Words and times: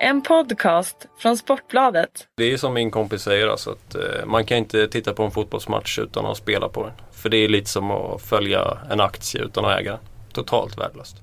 En 0.00 0.22
podcast 0.22 1.06
från 1.18 1.36
Sportbladet. 1.36 2.28
Det 2.36 2.52
är 2.52 2.56
som 2.56 2.74
min 2.74 2.90
kompis 2.90 3.22
säger 3.22 3.48
alltså 3.48 3.70
att 3.70 3.94
eh, 3.94 4.26
man 4.26 4.44
kan 4.44 4.58
inte 4.58 4.88
titta 4.88 5.12
på 5.12 5.22
en 5.22 5.30
fotbollsmatch 5.30 5.98
utan 5.98 6.26
att 6.26 6.36
spela 6.36 6.68
på 6.68 6.82
den. 6.82 6.92
För 7.12 7.28
det 7.28 7.36
är 7.36 7.48
lite 7.48 7.70
som 7.70 7.90
att 7.90 8.22
följa 8.22 8.78
en 8.90 9.00
aktie 9.00 9.42
utan 9.42 9.64
att 9.64 9.80
äga 9.80 9.90
den. 9.90 10.00
Totalt 10.32 10.78
värdelöst. 10.78 11.16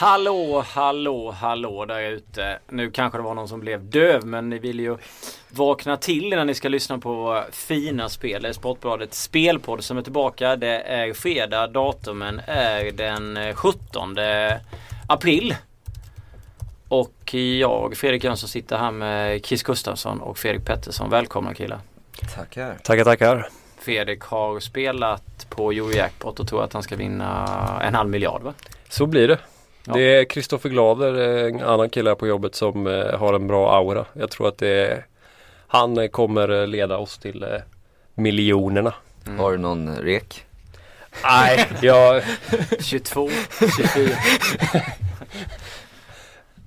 Hallå, 0.00 0.64
hallå, 0.66 1.30
hallå 1.30 1.84
där 1.84 2.00
ute. 2.00 2.58
Nu 2.68 2.90
kanske 2.90 3.18
det 3.18 3.22
var 3.22 3.34
någon 3.34 3.48
som 3.48 3.60
blev 3.60 3.84
döv 3.84 4.26
men 4.26 4.50
ni 4.50 4.58
vill 4.58 4.80
ju 4.80 4.96
vakna 5.48 5.96
till 5.96 6.32
innan 6.32 6.46
ni 6.46 6.54
ska 6.54 6.68
lyssna 6.68 6.98
på 6.98 7.44
fina 7.52 8.08
spel. 8.08 8.42
Det 8.42 8.48
är 8.48 8.52
Sportbladets 8.52 9.22
spelpodd 9.22 9.84
som 9.84 9.98
är 9.98 10.02
tillbaka. 10.02 10.56
Det 10.56 10.80
är 10.80 11.12
fredag. 11.12 11.66
Datumen 11.66 12.40
är 12.46 12.90
den 12.90 13.54
17 13.54 14.16
april. 15.08 15.54
Och 16.88 17.34
jag, 17.34 17.96
Fredrik 17.96 18.24
Jönsson, 18.24 18.48
sitter 18.48 18.76
här 18.76 18.90
med 18.90 19.44
Chris 19.44 19.62
Gustafsson 19.62 20.20
och 20.20 20.38
Fredrik 20.38 20.64
Pettersson. 20.64 21.10
Välkomna 21.10 21.54
killar. 21.54 21.78
Tackar. 22.34 22.76
Tackar, 22.82 23.04
tackar. 23.04 23.48
Fredrik 23.78 24.22
har 24.22 24.60
spelat 24.60 25.46
på 25.50 25.70
Eurojackpot 25.70 26.40
och 26.40 26.48
tror 26.48 26.64
att 26.64 26.72
han 26.72 26.82
ska 26.82 26.96
vinna 26.96 27.80
en 27.82 27.94
halv 27.94 28.10
miljard 28.10 28.42
va? 28.42 28.54
Så 28.88 29.06
blir 29.06 29.28
det. 29.28 29.38
Ja. 29.84 29.92
Det 29.92 30.00
är 30.02 30.24
Kristoffer 30.24 30.68
Glader, 30.68 31.14
en 31.48 31.62
annan 31.62 31.90
kille 31.90 32.10
här 32.10 32.14
på 32.14 32.26
jobbet 32.26 32.54
som 32.54 32.86
eh, 32.86 33.18
har 33.18 33.34
en 33.34 33.46
bra 33.46 33.76
aura. 33.76 34.04
Jag 34.12 34.30
tror 34.30 34.48
att 34.48 34.58
det 34.58 34.68
är, 34.68 35.06
han 35.66 35.98
eh, 35.98 36.08
kommer 36.08 36.66
leda 36.66 36.98
oss 36.98 37.18
till 37.18 37.42
eh, 37.42 37.48
miljonerna. 38.14 38.94
Har 39.38 39.52
du 39.52 39.58
någon 39.58 39.96
rek? 39.96 40.44
Nej, 41.24 41.68
jag, 41.82 42.22
22, 42.80 43.30
24. 43.76 44.16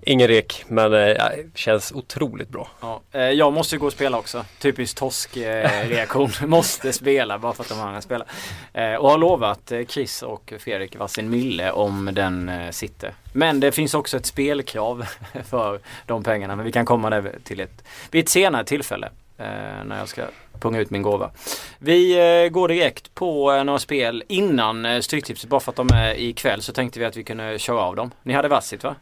ingen 0.05 0.27
rek 0.27 0.65
men 0.67 0.93
eh, 0.93 1.15
känns 1.55 1.91
otroligt 1.91 2.49
bra. 2.49 2.67
Ja, 2.81 3.01
eh, 3.11 3.21
jag 3.21 3.53
måste 3.53 3.77
gå 3.77 3.85
och 3.85 3.93
spela 3.93 4.17
också. 4.17 4.45
Typisk 4.59 4.97
torsk-reaktion. 4.97 6.29
måste 6.45 6.93
spela 6.93 7.39
bara 7.39 7.53
för 7.53 7.63
att 7.63 7.69
de 7.69 7.81
andra 7.81 8.01
spelar. 8.01 8.27
Eh, 8.73 8.95
och 8.95 9.09
har 9.09 9.17
lovat 9.17 9.71
eh, 9.71 9.85
Chris 9.85 10.21
och 10.21 10.53
Fredrik 10.59 10.95
varsin 10.95 11.29
mille 11.29 11.71
om 11.71 12.09
den 12.13 12.49
eh, 12.49 12.71
sitter. 12.71 13.13
Men 13.33 13.59
det 13.59 13.71
finns 13.71 13.93
också 13.93 14.17
ett 14.17 14.25
spelkrav 14.25 15.05
för 15.49 15.79
de 16.05 16.23
pengarna. 16.23 16.55
Men 16.55 16.65
vi 16.65 16.71
kan 16.71 16.85
komma 16.85 17.09
där 17.09 17.35
till 17.43 17.59
ett, 17.59 17.83
vid 18.11 18.23
ett 18.23 18.29
senare 18.29 18.65
tillfälle. 18.65 19.09
Eh, 19.37 19.45
när 19.85 19.97
jag 19.97 20.07
ska 20.07 20.23
punga 20.59 20.79
ut 20.79 20.89
min 20.89 21.01
gåva. 21.01 21.31
Vi 21.79 22.17
eh, 22.43 22.49
går 22.49 22.67
direkt 22.67 23.15
på 23.15 23.51
eh, 23.51 23.63
några 23.63 23.79
spel 23.79 24.23
innan 24.27 24.85
eh, 24.85 24.99
Stryktipset. 24.99 25.49
Bara 25.49 25.59
för 25.59 25.71
att 25.71 25.75
de 25.75 25.89
är 25.93 26.19
ikväll 26.19 26.61
så 26.61 26.73
tänkte 26.73 26.99
vi 26.99 27.05
att 27.05 27.17
vi 27.17 27.23
kunde 27.23 27.59
köra 27.59 27.81
av 27.81 27.95
dem. 27.95 28.11
Ni 28.23 28.33
hade 28.33 28.47
varsitt 28.47 28.83
va? 28.83 28.95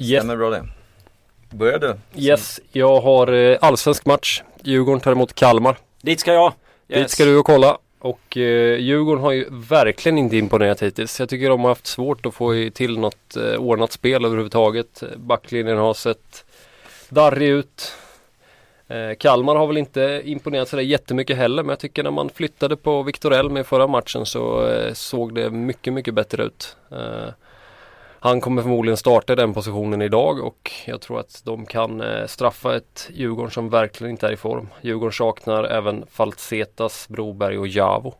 Yes, 0.00 0.22
Stämmer 0.22 0.36
bra 0.36 0.50
det. 0.50 0.66
Börjar 1.50 1.78
du? 1.78 1.94
yes 2.14 2.60
jag 2.72 3.00
har 3.00 3.32
eh, 3.32 3.58
allsvensk 3.60 4.06
match. 4.06 4.42
Djurgården 4.62 5.00
tar 5.00 5.12
emot 5.12 5.34
Kalmar. 5.34 5.76
Dit 6.02 6.20
ska 6.20 6.32
jag! 6.32 6.52
Dit 6.86 7.10
ska 7.10 7.24
du 7.24 7.36
och 7.38 7.46
kolla. 7.46 7.78
Och 7.98 8.36
eh, 8.36 8.78
Djurgården 8.78 9.22
har 9.24 9.32
ju 9.32 9.46
verkligen 9.50 10.18
inte 10.18 10.36
imponerat 10.36 10.82
hittills. 10.82 11.20
Jag 11.20 11.28
tycker 11.28 11.48
de 11.48 11.60
har 11.60 11.68
haft 11.68 11.86
svårt 11.86 12.26
att 12.26 12.34
få 12.34 12.70
till 12.74 12.98
något 12.98 13.36
eh, 13.36 13.54
ordnat 13.60 13.92
spel 13.92 14.24
överhuvudtaget. 14.24 15.02
Backlinjen 15.16 15.78
har 15.78 15.94
sett 15.94 16.44
darrig 17.08 17.48
ut. 17.48 17.92
Eh, 18.88 19.14
Kalmar 19.18 19.56
har 19.56 19.66
väl 19.66 19.76
inte 19.76 20.22
imponerat 20.24 20.68
sådär 20.68 20.82
jättemycket 20.82 21.36
heller 21.36 21.62
men 21.62 21.70
jag 21.70 21.78
tycker 21.78 22.02
när 22.02 22.10
man 22.10 22.30
flyttade 22.30 22.76
på 22.76 23.02
Viktor 23.02 23.34
Elm 23.34 23.56
i 23.56 23.64
förra 23.64 23.86
matchen 23.86 24.26
så 24.26 24.66
eh, 24.68 24.92
såg 24.92 25.34
det 25.34 25.50
mycket, 25.50 25.92
mycket 25.92 26.14
bättre 26.14 26.42
ut. 26.44 26.76
Eh, 26.92 27.28
han 28.22 28.40
kommer 28.40 28.62
förmodligen 28.62 28.96
starta 28.96 29.36
den 29.36 29.54
positionen 29.54 30.02
idag 30.02 30.40
och 30.40 30.72
jag 30.86 31.00
tror 31.00 31.20
att 31.20 31.42
de 31.44 31.66
kan 31.66 32.00
eh, 32.00 32.26
straffa 32.26 32.76
ett 32.76 33.08
Djurgården 33.12 33.50
som 33.50 33.68
verkligen 33.68 34.10
inte 34.10 34.26
är 34.26 34.32
i 34.32 34.36
form. 34.36 34.68
Djurgården 34.80 35.12
saknar 35.12 35.64
även 35.64 36.04
Faltsetas, 36.10 37.08
Broberg 37.08 37.58
och 37.58 37.68
Javo. 37.68 38.14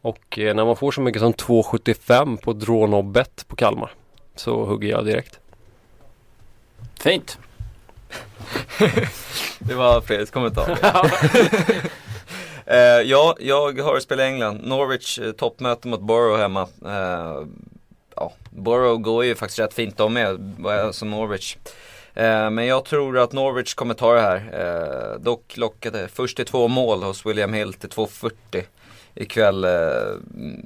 Och 0.00 0.38
eh, 0.38 0.54
när 0.54 0.64
man 0.64 0.76
får 0.76 0.90
så 0.90 1.00
mycket 1.00 1.22
som 1.22 1.32
2,75 1.32 2.36
på 2.36 2.52
Drånobbet 2.52 3.48
på 3.48 3.56
Kalmar 3.56 3.90
så 4.34 4.64
hugger 4.64 4.88
jag 4.88 5.04
direkt. 5.04 5.40
Fint! 7.00 7.38
Det 9.58 9.74
var 9.74 10.00
Fredriks 10.00 10.30
kommentar. 10.30 10.78
Eh, 12.68 13.02
ja, 13.04 13.36
jag 13.40 13.80
har 13.80 14.00
spelat 14.00 14.22
i 14.22 14.26
England. 14.26 14.60
Norwich 14.64 15.18
eh, 15.18 15.32
toppmöte 15.32 15.88
mot 15.88 16.00
Borough 16.00 16.38
hemma. 16.38 16.68
Eh, 16.84 17.46
ja, 18.16 18.32
Borough 18.50 19.00
går 19.00 19.24
ju 19.24 19.34
faktiskt 19.34 19.58
rätt 19.58 19.74
fint 19.74 19.96
de 19.96 20.12
med, 20.12 20.54
som 20.94 21.10
Norwich. 21.10 21.56
Eh, 22.14 22.50
men 22.50 22.66
jag 22.66 22.84
tror 22.84 23.18
att 23.18 23.32
Norwich 23.32 23.74
kommer 23.74 23.94
ta 23.94 24.14
det 24.14 24.20
här. 24.20 24.36
Eh, 24.52 25.20
dock 25.20 25.56
lockade 25.56 26.08
först 26.08 26.36
till 26.36 26.46
två 26.46 26.68
mål 26.68 27.02
hos 27.02 27.26
William 27.26 27.52
Hill 27.52 27.74
till 27.74 27.90
2.40 27.90 28.64
ikväll. 29.14 29.64
Eh, 29.64 29.70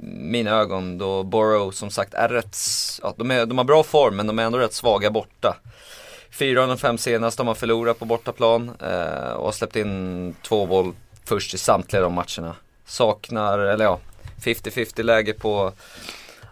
mina 0.07 0.51
ögon 0.51 0.99
då 0.99 1.23
Borough 1.23 1.71
som 1.71 1.91
sagt 1.91 2.15
är 2.15 2.29
rätt, 2.29 2.57
ja, 3.03 3.15
de, 3.17 3.31
är, 3.31 3.47
de 3.47 3.59
har 3.59 3.65
bra 3.65 3.83
form 3.83 4.17
men 4.17 4.27
de 4.27 4.39
är 4.39 4.43
ändå 4.43 4.59
rätt 4.59 4.75
svaga 4.75 5.11
borta. 5.11 5.57
Fyra 6.31 6.63
av 6.63 6.69
de 6.69 6.79
fem 6.79 6.99
senaste 6.99 7.43
har 7.43 7.45
man 7.45 7.57
förlorat 7.57 7.99
på 7.99 8.05
bortaplan 8.05 8.71
eh, 8.81 9.33
och 9.33 9.45
har 9.45 9.53
släppt 9.53 9.77
in 9.77 10.35
två 10.43 10.67
mål 10.67 10.95
först 11.25 11.55
i 11.55 11.59
samtliga 11.59 12.03
de 12.03 12.13
matcherna. 12.13 12.57
Saknar, 12.87 13.59
eller 13.59 13.85
ja, 13.85 14.01
50-50 14.43 15.03
läge 15.03 15.33
på 15.33 15.73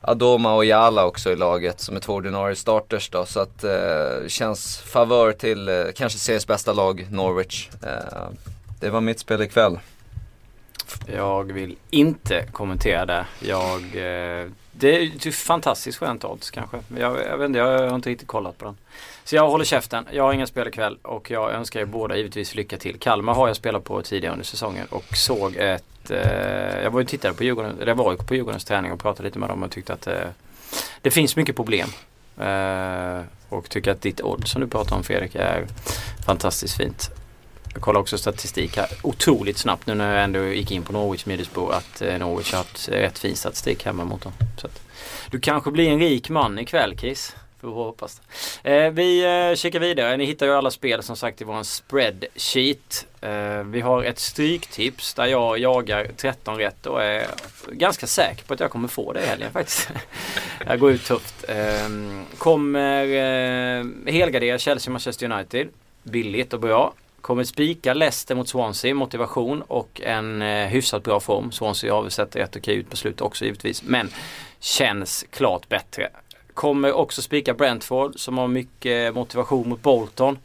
Adoma 0.01 0.55
och 0.55 0.65
Jala 0.65 1.05
också 1.05 1.31
i 1.31 1.37
laget 1.37 1.81
som 1.81 1.97
är 1.97 2.01
två 2.01 2.15
ordinarie 2.15 2.57
starters 2.57 3.09
då. 3.11 3.27
Så 3.27 3.41
att 3.41 3.65
eh, 3.65 4.29
känns 4.29 4.79
favör 4.79 5.33
till 5.33 5.69
eh, 5.69 5.85
kanske 5.95 6.19
seriens 6.19 6.47
bästa 6.47 6.73
lag, 6.73 7.07
Norwich. 7.11 7.69
Eh, 7.83 8.29
det 8.81 8.91
var 8.91 9.01
mitt 9.01 9.19
spel 9.19 9.43
ikväll. 9.43 9.79
Jag 11.15 11.53
vill 11.53 11.77
inte 11.91 12.47
kommentera 12.53 13.07
det. 13.07 13.27
Jag, 13.41 13.81
eh, 13.83 14.47
det 14.73 14.97
är 14.97 15.27
ju 15.27 15.33
fantastiskt 15.33 15.99
skönt 15.99 16.25
odds 16.25 16.51
kanske. 16.51 16.81
Jag, 16.97 17.27
jag, 17.27 17.39
vet 17.39 17.47
inte, 17.47 17.59
jag 17.59 17.89
har 17.89 17.95
inte 17.95 18.11
riktigt 18.11 18.29
kollat 18.29 18.59
på 18.59 18.65
den. 18.65 18.77
Så 19.29 19.37
jag 19.37 19.51
håller 19.51 19.65
käften. 19.65 20.07
Jag 20.13 20.23
har 20.23 20.33
inga 20.33 20.47
spel 20.47 20.69
ikväll 20.69 20.99
och 21.03 21.31
jag 21.31 21.53
önskar 21.53 21.81
er 21.81 21.85
båda 21.85 22.17
givetvis 22.17 22.55
lycka 22.55 22.77
till. 22.77 22.99
Kalmar 22.99 23.35
har 23.35 23.47
jag 23.47 23.57
spelat 23.57 23.85
på 23.85 24.03
tidigare 24.03 24.33
under 24.33 24.47
säsongen 24.47 24.87
och 24.91 25.17
såg 25.17 25.57
ett... 25.57 26.11
Eh, 26.11 26.83
jag 26.83 26.91
var 26.91 27.01
ju 27.01 27.05
och 27.05 27.11
tittade 27.11 27.35
på 27.35 27.45
Djurgården, 27.45 27.77
eller 27.77 27.87
jag 27.87 27.95
var 27.95 28.13
ju 28.13 28.19
på 28.19 28.35
Djurgårdens 28.35 28.65
träning 28.65 28.93
och 28.93 29.01
pratade 29.01 29.29
lite 29.29 29.39
med 29.39 29.49
dem 29.49 29.63
och 29.63 29.71
tyckte 29.71 29.93
att 29.93 30.07
eh, 30.07 30.15
det 31.03 31.11
finns 31.11 31.37
mycket 31.37 31.57
problem. 31.57 31.89
Eh, 32.41 33.21
och 33.49 33.71
tycker 33.71 33.91
att 33.91 34.03
ditt 34.03 34.21
odds 34.21 34.51
som 34.51 34.61
du 34.61 34.67
pratar 34.67 34.97
om 34.97 35.03
Fredrik 35.03 35.35
är 35.35 35.67
fantastiskt 36.27 36.77
fint. 36.77 37.11
Jag 37.73 37.83
kollar 37.83 38.01
också 38.01 38.19
statistik 38.19 38.77
här 38.77 38.89
otroligt 39.03 39.59
snabbt 39.59 39.87
nu 39.87 39.95
när 39.95 40.15
jag 40.15 40.25
ändå 40.25 40.45
gick 40.45 40.71
in 40.71 40.83
på 40.83 40.93
Norwich 40.93 41.27
Middlesbrough 41.27 41.77
att 41.77 42.03
eh, 42.03 42.19
Norwich 42.19 42.53
har 42.53 42.59
haft 42.59 42.89
rätt 42.89 43.19
fin 43.19 43.37
statistik 43.37 43.85
hemma 43.85 44.05
mot 44.05 44.23
dem. 44.23 44.33
Så 44.57 44.67
att, 44.67 44.81
du 45.31 45.41
kanske 45.41 45.71
blir 45.71 45.89
en 45.89 45.99
rik 45.99 46.29
man 46.29 46.59
ikväll 46.59 46.99
Chris. 46.99 47.35
Får 47.61 47.69
vi 47.69 47.75
hoppas. 47.75 48.21
Eh, 48.63 48.91
vi 48.91 49.25
eh, 49.51 49.57
kikar 49.57 49.81
vidare. 49.81 50.17
Ni 50.17 50.25
hittar 50.25 50.47
ju 50.47 50.53
alla 50.53 50.71
spel 50.71 51.03
som 51.03 51.17
sagt 51.17 51.41
i 51.41 51.45
vår 51.45 51.63
spreadsheet. 51.63 53.07
Eh, 53.21 53.63
vi 53.63 53.81
har 53.81 54.05
ett 54.05 54.19
stryktips 54.19 55.15
där 55.15 55.27
jag 55.27 55.59
jagar 55.59 56.07
13 56.17 56.57
rätt 56.57 56.87
och 56.87 57.03
är 57.03 57.27
ganska 57.73 58.07
säker 58.07 58.45
på 58.45 58.55
att 58.55 58.61
jag 58.61 58.71
kommer 58.71 58.89
få 58.89 59.13
det 59.13 59.23
i 59.23 59.27
helgen 59.27 59.53
faktiskt. 59.53 59.91
jag 60.67 60.79
går 60.79 60.93
ut 60.93 61.05
tufft. 61.05 61.45
Eh, 61.49 61.89
kommer 62.39 63.05
eh, 63.05 64.13
helgardera 64.13 64.59
Chelsea-Manchester 64.59 65.33
United. 65.33 65.69
Billigt 66.03 66.53
och 66.53 66.61
bra. 66.61 66.93
Kommer 67.21 67.45
spika 67.45 67.95
Leicester 67.95 68.35
mot 68.35 68.49
Swansea, 68.49 68.95
motivation 68.95 69.63
och 69.63 70.01
en 70.05 70.43
eh, 70.43 70.67
hyfsat 70.67 71.03
bra 71.03 71.21
form. 71.21 71.53
Swansea 71.53 71.95
har 71.95 72.03
väl 72.03 72.11
sett 72.11 72.37
rätt 72.37 72.57
okej 72.57 72.75
ut 72.75 72.91
på 72.91 72.97
slutet 72.97 73.21
också 73.21 73.45
givetvis. 73.45 73.83
Men 73.83 74.11
känns 74.61 75.25
klart 75.31 75.69
bättre. 75.69 76.09
Kommer 76.59 76.93
också 76.93 77.23
spika 77.23 77.55
Brentford 77.55 78.21
som 78.21 78.39
har 78.39 78.49
mycket 78.49 79.15
motivation 79.15 79.69
mot 79.69 79.83
Bolton. 79.83 80.39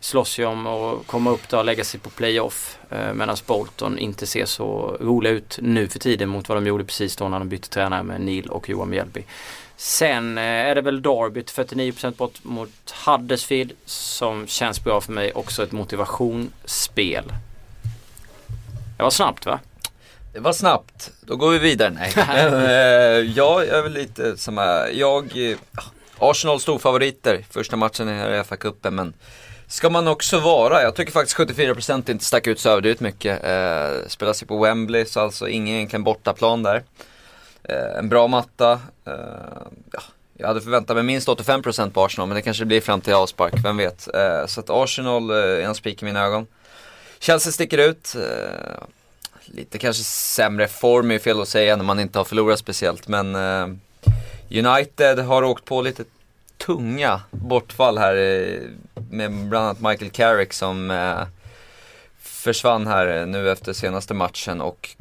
Slåss 0.00 0.38
ju 0.38 0.44
om 0.44 0.66
att 0.66 1.06
komma 1.06 1.30
upp 1.30 1.48
där 1.48 1.58
och 1.58 1.64
lägga 1.64 1.84
sig 1.84 2.00
på 2.00 2.10
playoff. 2.10 2.78
Eh, 2.90 3.14
Medan 3.14 3.36
Bolton 3.46 3.98
inte 3.98 4.26
ser 4.26 4.44
så 4.44 4.96
roliga 5.00 5.32
ut 5.32 5.58
nu 5.62 5.88
för 5.88 5.98
tiden 5.98 6.28
mot 6.28 6.48
vad 6.48 6.58
de 6.58 6.66
gjorde 6.66 6.84
precis 6.84 7.16
då 7.16 7.28
när 7.28 7.38
de 7.38 7.48
bytte 7.48 7.68
tränare 7.68 8.02
med 8.02 8.20
Neil 8.20 8.48
och 8.48 8.68
Johan 8.68 8.90
Mjällby. 8.90 9.24
Sen 9.76 10.38
eh, 10.38 10.44
är 10.44 10.74
det 10.74 10.80
väl 10.80 11.02
Derby 11.02 11.40
49% 11.40 12.16
bort 12.16 12.44
mot 12.44 12.94
Huddersfield 13.06 13.72
som 13.84 14.46
känns 14.46 14.84
bra 14.84 15.00
för 15.00 15.12
mig. 15.12 15.32
Också 15.32 15.62
ett 15.62 15.72
motivationsspel. 15.72 17.24
Det 18.96 19.02
var 19.02 19.10
snabbt 19.10 19.46
va? 19.46 19.60
Det 20.38 20.42
var 20.42 20.52
snabbt, 20.52 21.10
då 21.20 21.36
går 21.36 21.50
vi 21.50 21.58
vidare. 21.58 21.90
Nej. 21.90 22.12
Eh, 22.16 23.32
jag 23.36 23.68
är 23.68 23.82
väl 23.82 23.92
lite 23.92 24.36
som 24.36 24.58
är, 24.58 24.88
jag, 24.88 25.50
eh, 25.50 25.56
Arsenal 26.18 26.60
storfavoriter 26.60 27.44
första 27.50 27.76
matchen 27.76 28.08
i 28.08 28.42
FA-cupen 28.42 28.90
men 28.90 29.14
ska 29.66 29.90
man 29.90 30.08
också 30.08 30.40
vara, 30.40 30.82
jag 30.82 30.94
tycker 30.94 31.12
faktiskt 31.12 31.38
74% 31.38 32.10
inte 32.10 32.24
stack 32.24 32.46
ut 32.46 32.60
så 32.60 32.68
överdrivet 32.70 33.00
mycket. 33.00 33.44
Eh, 33.44 34.08
spelas 34.08 34.42
ju 34.42 34.46
på 34.46 34.58
Wembley 34.58 35.04
så 35.04 35.20
alltså 35.20 35.48
ingen 35.48 35.76
egentligen 35.76 36.04
bortaplan 36.04 36.62
där. 36.62 36.82
Eh, 37.64 37.98
en 37.98 38.08
bra 38.08 38.28
matta. 38.28 38.72
Eh, 39.04 39.12
ja, 39.92 40.00
jag 40.36 40.48
hade 40.48 40.60
förväntat 40.60 40.96
mig 40.96 41.04
minst 41.04 41.28
85% 41.28 41.90
på 41.90 42.04
Arsenal 42.04 42.28
men 42.28 42.36
det 42.36 42.42
kanske 42.42 42.64
blir 42.64 42.80
fram 42.80 43.00
till 43.00 43.14
avspark, 43.14 43.54
vem 43.64 43.76
vet. 43.76 44.14
Eh, 44.14 44.46
så 44.46 44.60
att 44.60 44.70
Arsenal 44.70 45.30
är 45.30 45.60
en 45.60 45.74
spik 45.74 46.02
i 46.02 46.04
mina 46.04 46.24
ögon. 46.24 46.46
Chelsea 47.18 47.52
sticker 47.52 47.78
ut. 47.78 48.16
Lite 49.54 49.78
kanske 49.78 50.04
sämre 50.04 50.68
form 50.68 51.10
är 51.10 51.18
fel 51.18 51.40
att 51.40 51.48
säga 51.48 51.76
när 51.76 51.84
man 51.84 52.00
inte 52.00 52.18
har 52.18 52.24
förlorat 52.24 52.58
speciellt 52.58 53.08
men 53.08 53.36
United 54.50 55.18
har 55.18 55.42
åkt 55.42 55.64
på 55.64 55.82
lite 55.82 56.04
tunga 56.56 57.20
bortfall 57.30 57.98
här 57.98 58.14
med 59.10 59.32
bland 59.32 59.64
annat 59.64 59.80
Michael 59.80 60.10
Carrick 60.10 60.52
som 60.52 60.90
försvann 62.18 62.86
här 62.86 63.26
nu 63.26 63.50
efter 63.50 63.72
senaste 63.72 64.14
matchen 64.14 64.60
och 64.60 64.96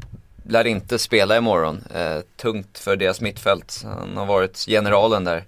lär 0.50 0.67
inte 0.67 1.00
spela 1.00 1.38
imorgon. 1.38 1.83
Eh, 1.95 2.19
tungt 2.35 2.77
för 2.77 2.95
deras 2.95 3.21
mittfält. 3.21 3.83
Han 3.83 4.17
har 4.17 4.25
varit 4.25 4.57
generalen 4.57 5.23
där. 5.23 5.43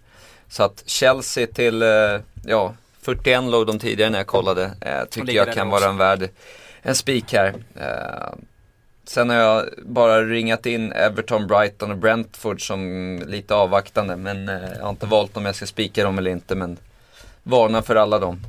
Så 0.50 0.63
att 0.63 0.84
Chelsea 0.86 1.48
till, 1.48 1.81
eh, 1.81 2.19
ja, 2.45 2.74
41 3.02 3.44
låg 3.44 3.68
de 3.68 3.80
tidigare 3.80 4.10
när 4.10 4.19
jag 4.19 4.28
kollade. 4.28 4.72
Eh, 4.81 5.06
tycker 5.10 5.34
jag 5.34 5.54
kan 5.54 5.69
vara 5.69 5.90
en 5.90 5.98
värd, 5.98 6.30
en 6.81 6.95
spik 6.95 7.34
här. 7.34 7.54
Eh, 7.75 8.34
sen 9.10 9.30
har 9.30 9.38
jag 9.38 9.70
bara 9.86 10.22
ringat 10.22 10.66
in 10.66 10.92
Everton, 10.92 11.48
Brighton 11.48 11.92
och 11.92 11.98
Brentford 11.98 12.68
som 12.68 13.24
lite 13.28 13.56
avvaktande. 13.56 14.16
Men 14.16 14.50
eh, 14.50 14.70
jag 14.76 14.84
har 14.84 14.90
inte 14.90 15.06
valt 15.06 15.38
om 15.38 15.46
jag 15.46 15.56
ska 15.56 15.66
spika 15.66 16.04
dem 16.04 16.18
eller 16.18 16.32
inte. 16.32 16.56
Men 16.56 16.78
varna 17.44 17.82
för 17.82 17.96
alla 17.96 18.20
dem. 18.20 18.40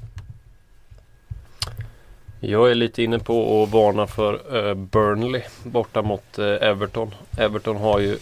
Jag 2.41 2.71
är 2.71 2.75
lite 2.75 3.03
inne 3.03 3.19
på 3.19 3.62
att 3.62 3.71
varna 3.71 4.07
för 4.07 4.57
eh, 4.57 4.75
Burnley 4.75 5.43
borta 5.62 6.03
mot 6.03 6.39
eh, 6.39 6.45
Everton. 6.47 7.15
Everton 7.39 7.77
har 7.77 7.99
ju 7.99 8.19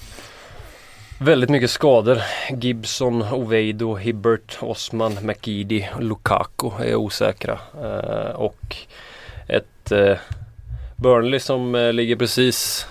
väldigt 1.21 1.51
mycket 1.51 1.71
skador. 1.71 2.19
Gibson, 2.51 3.23
Oveido, 3.33 3.95
Hibbert, 3.95 4.59
Osman, 4.61 5.19
McGeady, 5.23 5.87
Lukaku 6.01 6.71
är 6.81 6.95
osäkra. 6.95 7.59
Och 8.35 8.77
ett 9.49 9.93
Burnley 11.03 11.41
som 11.41 11.91
ligger 11.95 12.17
precis 12.17 12.87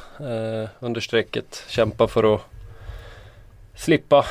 under 0.79 1.01
strecket. 1.01 1.63
Kämpar 1.67 2.07
för 2.07 2.35
att 2.35 2.41
slippa 3.75 4.25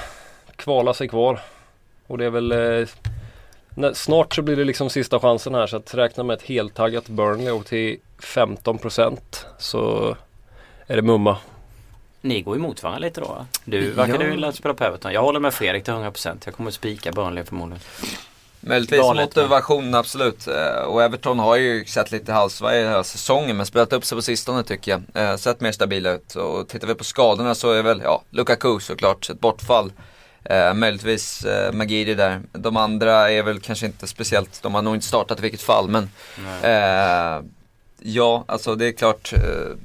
kvala 0.56 0.94
sig 0.94 1.08
kvar. 1.08 1.40
Och 2.06 2.18
det 2.18 2.24
är 2.24 2.30
väl 2.30 2.86
Snart 3.94 4.34
så 4.34 4.42
blir 4.42 4.56
det 4.56 4.64
liksom 4.64 4.90
sista 4.90 5.20
chansen 5.20 5.54
här 5.54 5.66
så 5.66 5.76
att 5.76 5.94
räkna 5.94 6.22
med 6.22 6.34
ett 6.34 6.42
heltaggat 6.42 7.08
Burnley 7.08 7.50
och 7.50 7.66
till 7.66 7.98
15% 8.20 9.18
så 9.58 10.16
är 10.86 10.96
det 10.96 11.02
mumma. 11.02 11.36
Ni 12.20 12.42
går 12.42 12.56
emot 12.56 12.82
varandra 12.82 12.98
lite 12.98 13.20
då? 13.20 13.46
Du 13.64 13.90
verkar 13.90 14.14
ja. 14.14 14.18
du 14.18 14.30
vilja 14.30 14.52
spela 14.52 14.74
på 14.74 14.84
Everton. 14.84 15.12
Jag 15.12 15.22
håller 15.22 15.40
med 15.40 15.54
Fredrik 15.54 15.84
till 15.84 15.92
100%. 15.94 16.36
Jag 16.44 16.54
kommer 16.54 16.68
att 16.68 16.74
spika 16.74 17.12
Burnley 17.12 17.44
förmodligen. 17.44 17.82
Möjligtvis 18.66 19.00
motivation 19.00 19.94
absolut. 19.94 20.48
Eh, 20.48 20.82
och 20.82 21.02
Everton 21.02 21.38
har 21.38 21.56
ju 21.56 21.84
sett 21.84 22.12
lite 22.12 22.32
halsvarg 22.32 22.76
den 22.82 22.92
här 22.92 23.02
säsongen 23.02 23.56
men 23.56 23.66
spelat 23.66 23.92
upp 23.92 24.04
sig 24.04 24.16
på 24.16 24.22
sistone 24.22 24.62
tycker 24.62 24.90
jag. 24.90 25.02
Eh, 25.24 25.36
sett 25.36 25.60
mer 25.60 25.72
stabila 25.72 26.12
ut. 26.12 26.34
Och 26.34 26.68
tittar 26.68 26.88
vi 26.88 26.94
på 26.94 27.04
skadorna 27.04 27.54
så 27.54 27.72
är 27.72 27.82
väl, 27.82 28.00
ja, 28.04 28.22
Lukaku 28.30 28.80
såklart, 28.80 29.30
ett 29.30 29.40
bortfall. 29.40 29.92
Eh, 30.44 30.74
möjligtvis 30.74 31.44
eh, 31.44 31.72
Magiri 31.72 32.14
där. 32.14 32.42
De 32.52 32.76
andra 32.76 33.30
är 33.30 33.42
väl 33.42 33.60
kanske 33.60 33.86
inte 33.86 34.06
speciellt, 34.06 34.62
de 34.62 34.74
har 34.74 34.82
nog 34.82 34.94
inte 34.94 35.06
startat 35.06 35.38
i 35.38 35.42
vilket 35.42 35.62
fall 35.62 35.88
men 35.88 36.10
eh, 36.62 37.44
Ja, 37.98 38.44
alltså 38.48 38.74
det 38.74 38.86
är 38.86 38.92
klart 38.92 39.32
eh, 39.32 39.76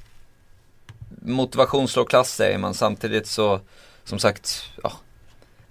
Motivation 1.22 1.88
slår 1.88 2.06
klass 2.06 2.36
säger 2.36 2.58
man 2.58 2.74
samtidigt 2.74 3.28
så 3.28 3.60
Som 4.04 4.20
sagt, 4.20 4.64
ja 4.84 4.92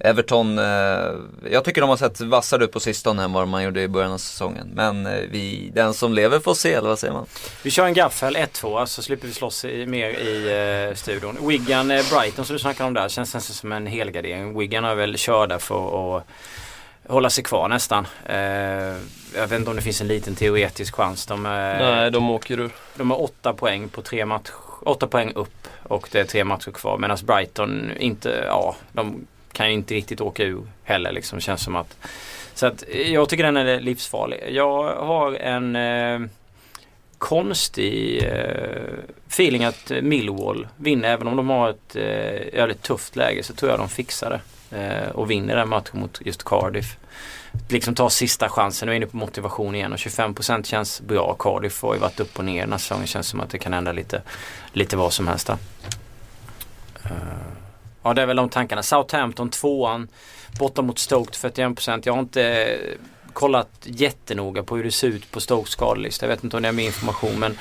Everton, 0.00 0.58
eh, 0.58 0.64
jag 1.50 1.64
tycker 1.64 1.80
de 1.80 1.90
har 1.90 1.96
sett 1.96 2.20
vassare 2.20 2.64
ut 2.64 2.72
på 2.72 2.80
sistone 2.80 3.22
än 3.24 3.32
vad 3.32 3.48
man 3.48 3.62
gjorde 3.62 3.82
i 3.82 3.88
början 3.88 4.12
av 4.12 4.18
säsongen. 4.18 4.70
Men 4.74 5.06
eh, 5.06 5.12
vi, 5.30 5.70
den 5.74 5.94
som 5.94 6.14
lever 6.14 6.40
får 6.40 6.54
se, 6.54 6.72
eller 6.72 6.88
vad 6.88 6.98
säger 6.98 7.14
man? 7.14 7.26
Vi 7.62 7.70
kör 7.70 7.86
en 7.86 7.94
gaffel 7.94 8.36
1-2 8.36 8.86
så 8.86 9.02
slipper 9.02 9.26
vi 9.26 9.34
slåss 9.34 9.64
i, 9.64 9.86
mer 9.86 10.08
i 10.10 10.88
eh, 10.88 10.94
studion. 10.94 11.48
Wigan 11.48 11.90
eh, 11.90 12.10
Brighton 12.10 12.44
som 12.44 12.54
du 12.54 12.58
snackade 12.58 12.86
om 12.86 12.94
där 12.94 13.08
känns 13.08 13.34
nästan 13.34 13.54
som 13.54 13.72
en 13.72 13.86
helgardering. 13.86 14.58
Wigan 14.58 14.84
är 14.84 14.94
väl 14.94 15.16
körda 15.16 15.58
för 15.58 16.16
att 16.16 16.24
hålla 17.08 17.30
sig 17.30 17.44
kvar 17.44 17.68
nästan. 17.68 18.06
Eh, 18.26 18.36
jag 19.34 19.46
vet 19.48 19.52
inte 19.52 19.70
om 19.70 19.76
det 19.76 19.82
finns 19.82 20.00
en 20.00 20.08
liten 20.08 20.34
teoretisk 20.34 20.94
chans. 20.94 21.26
De, 21.26 21.46
eh, 21.46 21.52
Nej, 21.52 22.10
de 22.10 22.30
åker 22.30 22.60
ur. 22.60 22.70
De 22.94 23.10
har 23.10 23.22
åtta 23.22 23.52
poäng 23.52 23.88
på 23.88 24.02
tre 24.02 24.26
matcher. 24.26 24.54
Åtta 24.82 25.06
poäng 25.06 25.32
upp 25.34 25.68
och 25.82 26.08
det 26.12 26.20
är 26.20 26.24
tre 26.24 26.44
matcher 26.44 26.70
kvar. 26.70 26.98
Medan 26.98 27.18
Brighton 27.24 27.90
inte, 27.98 28.44
ja, 28.46 28.76
de 28.92 29.26
kan 29.52 29.68
ju 29.68 29.72
inte 29.72 29.94
riktigt 29.94 30.20
åka 30.20 30.44
ur 30.44 30.62
heller 30.84 31.12
liksom. 31.12 31.40
Känns 31.40 31.62
som 31.62 31.76
att. 31.76 31.96
Så 32.54 32.66
att 32.66 32.84
eh, 32.88 33.12
jag 33.12 33.28
tycker 33.28 33.44
den 33.44 33.56
är 33.56 33.80
livsfarlig. 33.80 34.44
Jag 34.48 34.96
har 34.96 35.32
en 35.32 35.76
eh, 35.76 36.28
konstig 37.18 38.22
eh, 38.22 38.98
feeling 39.28 39.64
att 39.64 39.90
eh, 39.90 40.02
Millwall 40.02 40.68
vinner. 40.76 41.08
Även 41.08 41.26
om 41.28 41.36
de 41.36 41.50
har 41.50 41.70
ett 41.70 41.96
eh, 41.96 42.54
jävligt 42.54 42.82
tufft 42.82 43.16
läge 43.16 43.42
så 43.42 43.54
tror 43.54 43.70
jag 43.70 43.80
de 43.80 43.88
fixar 43.88 44.30
det. 44.30 44.40
Eh, 44.78 45.08
och 45.10 45.30
vinner 45.30 45.56
den 45.56 45.68
matchen 45.68 46.00
mot 46.00 46.20
just 46.24 46.44
Cardiff. 46.44 46.96
Liksom 47.68 47.94
ta 47.94 48.10
sista 48.10 48.48
chansen. 48.48 48.86
Nu 48.86 48.92
är 48.92 48.96
inne 48.96 49.06
på 49.06 49.16
motivation 49.16 49.74
igen 49.74 49.92
och 49.92 49.98
25% 49.98 50.62
känns 50.62 51.00
bra. 51.00 51.36
Cardiff 51.38 51.82
har 51.82 51.94
ju 51.94 52.00
varit 52.00 52.20
upp 52.20 52.38
och 52.38 52.44
ner 52.44 52.60
den 52.60 52.72
här 52.72 52.78
säsongen. 52.78 53.06
Känns 53.06 53.28
som 53.28 53.40
att 53.40 53.50
det 53.50 53.58
kan 53.58 53.72
hända 53.72 53.92
lite, 53.92 54.22
lite 54.72 54.96
vad 54.96 55.12
som 55.12 55.28
helst 55.28 55.46
där. 55.46 55.56
Uh. 57.04 57.69
Ja 58.02 58.14
det 58.14 58.22
är 58.22 58.26
väl 58.26 58.36
de 58.36 58.48
tankarna. 58.48 58.82
Southampton 58.82 59.50
tvåan. 59.50 60.08
Borta 60.58 60.82
mot 60.82 60.98
Stoke 60.98 61.48
41%. 61.48 62.02
Jag 62.04 62.12
har 62.12 62.20
inte 62.20 62.42
eh, 62.42 62.98
kollat 63.32 63.70
jättenoga 63.82 64.62
på 64.62 64.76
hur 64.76 64.84
det 64.84 64.90
ser 64.90 65.08
ut 65.08 65.30
på 65.30 65.40
Stokes 65.40 65.72
skadelista. 65.72 66.26
Jag 66.26 66.34
vet 66.34 66.44
inte 66.44 66.56
om 66.56 66.62
det 66.62 66.68
är 66.68 66.72
mer 66.72 66.86
information 66.86 67.38
men 67.38 67.58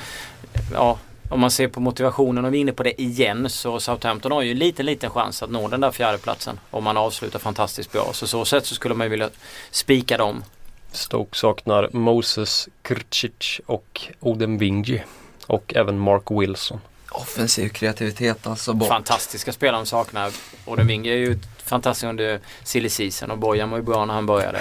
ja, 0.72 0.98
om 1.28 1.40
man 1.40 1.50
ser 1.50 1.68
på 1.68 1.80
motivationen 1.80 2.44
och 2.44 2.54
vi 2.54 2.58
är 2.58 2.60
inne 2.60 2.72
på 2.72 2.82
det 2.82 3.02
igen 3.02 3.50
så 3.50 3.80
Southampton 3.80 4.32
har 4.32 4.42
ju 4.42 4.50
en 4.50 4.58
liten, 4.58 4.86
liten 4.86 5.10
chans 5.10 5.42
att 5.42 5.50
nå 5.50 5.68
den 5.68 5.80
där 5.80 5.90
fjärdeplatsen. 5.90 6.60
Om 6.70 6.84
man 6.84 6.96
avslutar 6.96 7.38
fantastiskt 7.38 7.92
bra. 7.92 8.10
Så 8.12 8.26
så 8.26 8.44
sätt 8.44 8.66
så 8.66 8.74
skulle 8.74 8.94
man 8.94 9.10
vilja 9.10 9.30
spika 9.70 10.16
dem. 10.16 10.44
Stoke 10.92 11.38
saknar 11.38 11.88
Moses 11.92 12.68
Krcic 12.82 13.60
och 13.66 14.00
Oden 14.20 14.58
Vingi. 14.58 15.02
Och 15.46 15.72
även 15.76 15.98
Mark 15.98 16.30
Wilson. 16.30 16.80
Offensiv 17.10 17.68
kreativitet 17.68 18.46
alltså. 18.46 18.72
Bort. 18.72 18.88
Fantastiska 18.88 19.52
spelare 19.52 19.80
de 19.80 19.86
saknar. 19.86 20.32
Winge 20.84 21.10
är 21.10 21.16
ju 21.16 21.38
fantastisk 21.64 22.04
under 22.04 22.40
silly 22.62 22.88
season 22.88 23.30
och 23.30 23.38
Bojan 23.38 23.70
var 23.70 23.78
ju 23.78 23.84
bra 23.84 24.04
när 24.04 24.14
han 24.14 24.26
började. 24.26 24.58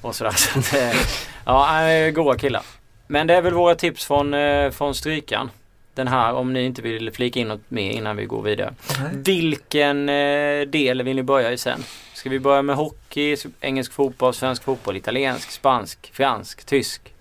Och, 0.00 0.08
och 0.08 0.14
sådär. 0.14 0.30
Så 0.36 0.58
att, 0.58 0.74
eh, 0.74 1.00
ja, 1.44 2.10
goa 2.10 2.38
killar. 2.38 2.62
Men 3.06 3.26
det 3.26 3.34
är 3.34 3.42
väl 3.42 3.54
våra 3.54 3.74
tips 3.74 4.04
från, 4.04 4.34
eh, 4.34 4.70
från 4.70 4.94
Strykan. 4.94 5.50
Den 5.94 6.08
här 6.08 6.32
om 6.32 6.52
ni 6.52 6.64
inte 6.64 6.82
vill 6.82 7.12
flika 7.12 7.40
in 7.40 7.48
något 7.48 7.70
mer 7.70 7.90
innan 7.90 8.16
vi 8.16 8.24
går 8.24 8.42
vidare. 8.42 8.74
Mm. 8.98 9.22
Vilken 9.22 10.08
eh, 10.08 10.60
del 10.66 11.02
vill 11.02 11.16
ni 11.16 11.22
börja 11.22 11.52
i 11.52 11.58
sen? 11.58 11.84
Ska 12.14 12.30
vi 12.30 12.40
börja 12.40 12.62
med 12.62 12.76
hockey, 12.76 13.36
engelsk 13.60 13.92
fotboll, 13.92 14.34
svensk 14.34 14.62
fotboll, 14.62 14.96
italiensk, 14.96 15.50
spansk, 15.50 16.10
fransk, 16.12 16.64
tysk? 16.64 17.12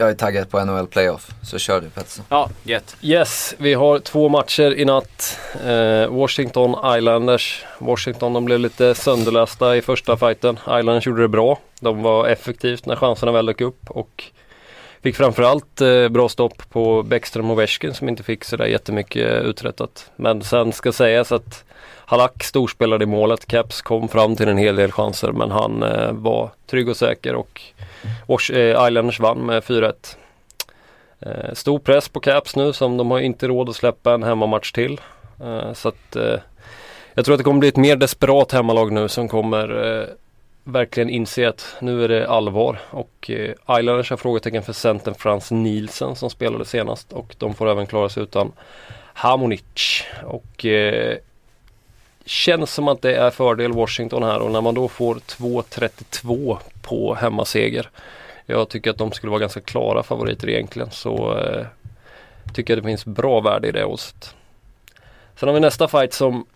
Jag 0.00 0.10
är 0.10 0.14
taggad 0.14 0.50
på 0.50 0.64
NHL 0.64 0.86
Playoff, 0.86 1.30
så 1.42 1.58
kör 1.58 1.80
du 1.80 1.90
Pettersson. 1.90 2.24
Ja, 2.28 2.50
gött. 2.62 2.96
Yes, 3.02 3.54
vi 3.58 3.74
har 3.74 3.98
två 3.98 4.28
matcher 4.28 4.74
i 4.74 4.84
natt. 4.84 5.38
Eh, 5.66 6.06
Washington 6.08 6.96
Islanders. 6.96 7.64
Washington 7.78 8.32
de 8.32 8.44
blev 8.44 8.60
lite 8.60 8.94
sönderlästa 8.94 9.76
i 9.76 9.82
första 9.82 10.16
fighten. 10.16 10.58
Islanders 10.66 11.06
gjorde 11.06 11.22
det 11.22 11.28
bra. 11.28 11.58
De 11.80 12.02
var 12.02 12.26
effektivt 12.26 12.86
när 12.86 12.96
chanserna 12.96 13.32
väl 13.32 13.46
dök 13.46 13.60
upp 13.60 13.90
och 13.90 14.24
fick 15.02 15.16
framförallt 15.16 15.80
eh, 15.80 16.08
bra 16.08 16.28
stopp 16.28 16.70
på 16.70 17.02
Bäckström 17.02 17.50
och 17.50 17.58
Wersken 17.58 17.94
som 17.94 18.08
inte 18.08 18.22
fick 18.22 18.44
sådär 18.44 18.66
jättemycket 18.66 19.42
uträttat. 19.42 20.10
Men 20.16 20.42
sen 20.42 20.72
ska 20.72 20.92
sägas 20.92 21.32
att 21.32 21.64
Halak 22.10 22.44
storspelade 22.44 23.02
i 23.02 23.06
målet. 23.06 23.46
Caps 23.46 23.82
kom 23.82 24.08
fram 24.08 24.36
till 24.36 24.48
en 24.48 24.58
hel 24.58 24.76
del 24.76 24.92
chanser 24.92 25.32
men 25.32 25.50
han 25.50 25.82
eh, 25.82 26.12
var 26.12 26.50
trygg 26.66 26.88
och 26.88 26.96
säker 26.96 27.34
och 27.34 27.62
Wash, 28.26 28.52
eh, 28.52 28.86
Islanders 28.88 29.20
vann 29.20 29.38
med 29.38 29.62
4-1. 29.62 30.16
Eh, 31.20 31.54
stor 31.54 31.78
press 31.78 32.08
på 32.08 32.20
Caps 32.20 32.56
nu 32.56 32.72
som 32.72 32.96
de 32.96 33.10
har 33.10 33.18
inte 33.18 33.48
råd 33.48 33.68
att 33.68 33.76
släppa 33.76 34.14
en 34.14 34.22
hemmamatch 34.22 34.72
till. 34.72 35.00
Eh, 35.40 35.72
så 35.72 35.88
att 35.88 36.16
eh, 36.16 36.36
jag 37.14 37.24
tror 37.24 37.34
att 37.34 37.38
det 37.38 37.44
kommer 37.44 37.60
bli 37.60 37.68
ett 37.68 37.76
mer 37.76 37.96
desperat 37.96 38.52
hemmalag 38.52 38.92
nu 38.92 39.08
som 39.08 39.28
kommer 39.28 39.98
eh, 40.00 40.08
verkligen 40.64 41.10
inse 41.10 41.48
att 41.48 41.76
nu 41.80 42.04
är 42.04 42.08
det 42.08 42.28
allvar 42.28 42.78
och 42.90 43.30
eh, 43.30 43.78
Islanders 43.78 44.10
har 44.10 44.16
frågetecken 44.16 44.62
för 44.62 44.72
centern 44.72 45.14
Frans 45.14 45.50
Nielsen 45.50 46.16
som 46.16 46.30
spelade 46.30 46.64
senast 46.64 47.12
och 47.12 47.34
de 47.38 47.54
får 47.54 47.70
även 47.70 47.86
klara 47.86 48.08
sig 48.08 48.22
utan 48.22 48.52
Hamonic 49.14 50.04
och 50.24 50.64
eh, 50.64 51.18
känns 52.28 52.74
som 52.74 52.88
att 52.88 53.02
det 53.02 53.16
är 53.16 53.30
fördel 53.30 53.72
Washington 53.72 54.22
här 54.22 54.38
och 54.38 54.50
när 54.50 54.60
man 54.60 54.74
då 54.74 54.88
får 54.88 55.14
2.32 55.14 56.58
på 56.82 57.14
hemmaseger. 57.14 57.90
Jag 58.46 58.68
tycker 58.68 58.90
att 58.90 58.98
de 58.98 59.12
skulle 59.12 59.30
vara 59.30 59.40
ganska 59.40 59.60
klara 59.60 60.02
favoriter 60.02 60.48
egentligen 60.48 60.90
så 60.90 61.38
eh, 61.38 61.66
tycker 62.54 62.74
jag 62.74 62.82
det 62.82 62.86
finns 62.86 63.04
bra 63.06 63.40
värde 63.40 63.68
i 63.68 63.72
det 63.72 63.84
oddset. 63.84 64.34
Sen 65.36 65.48
har 65.48 65.54
vi 65.54 65.60
nästa 65.60 65.88
fight 65.88 66.12
som 66.12 66.46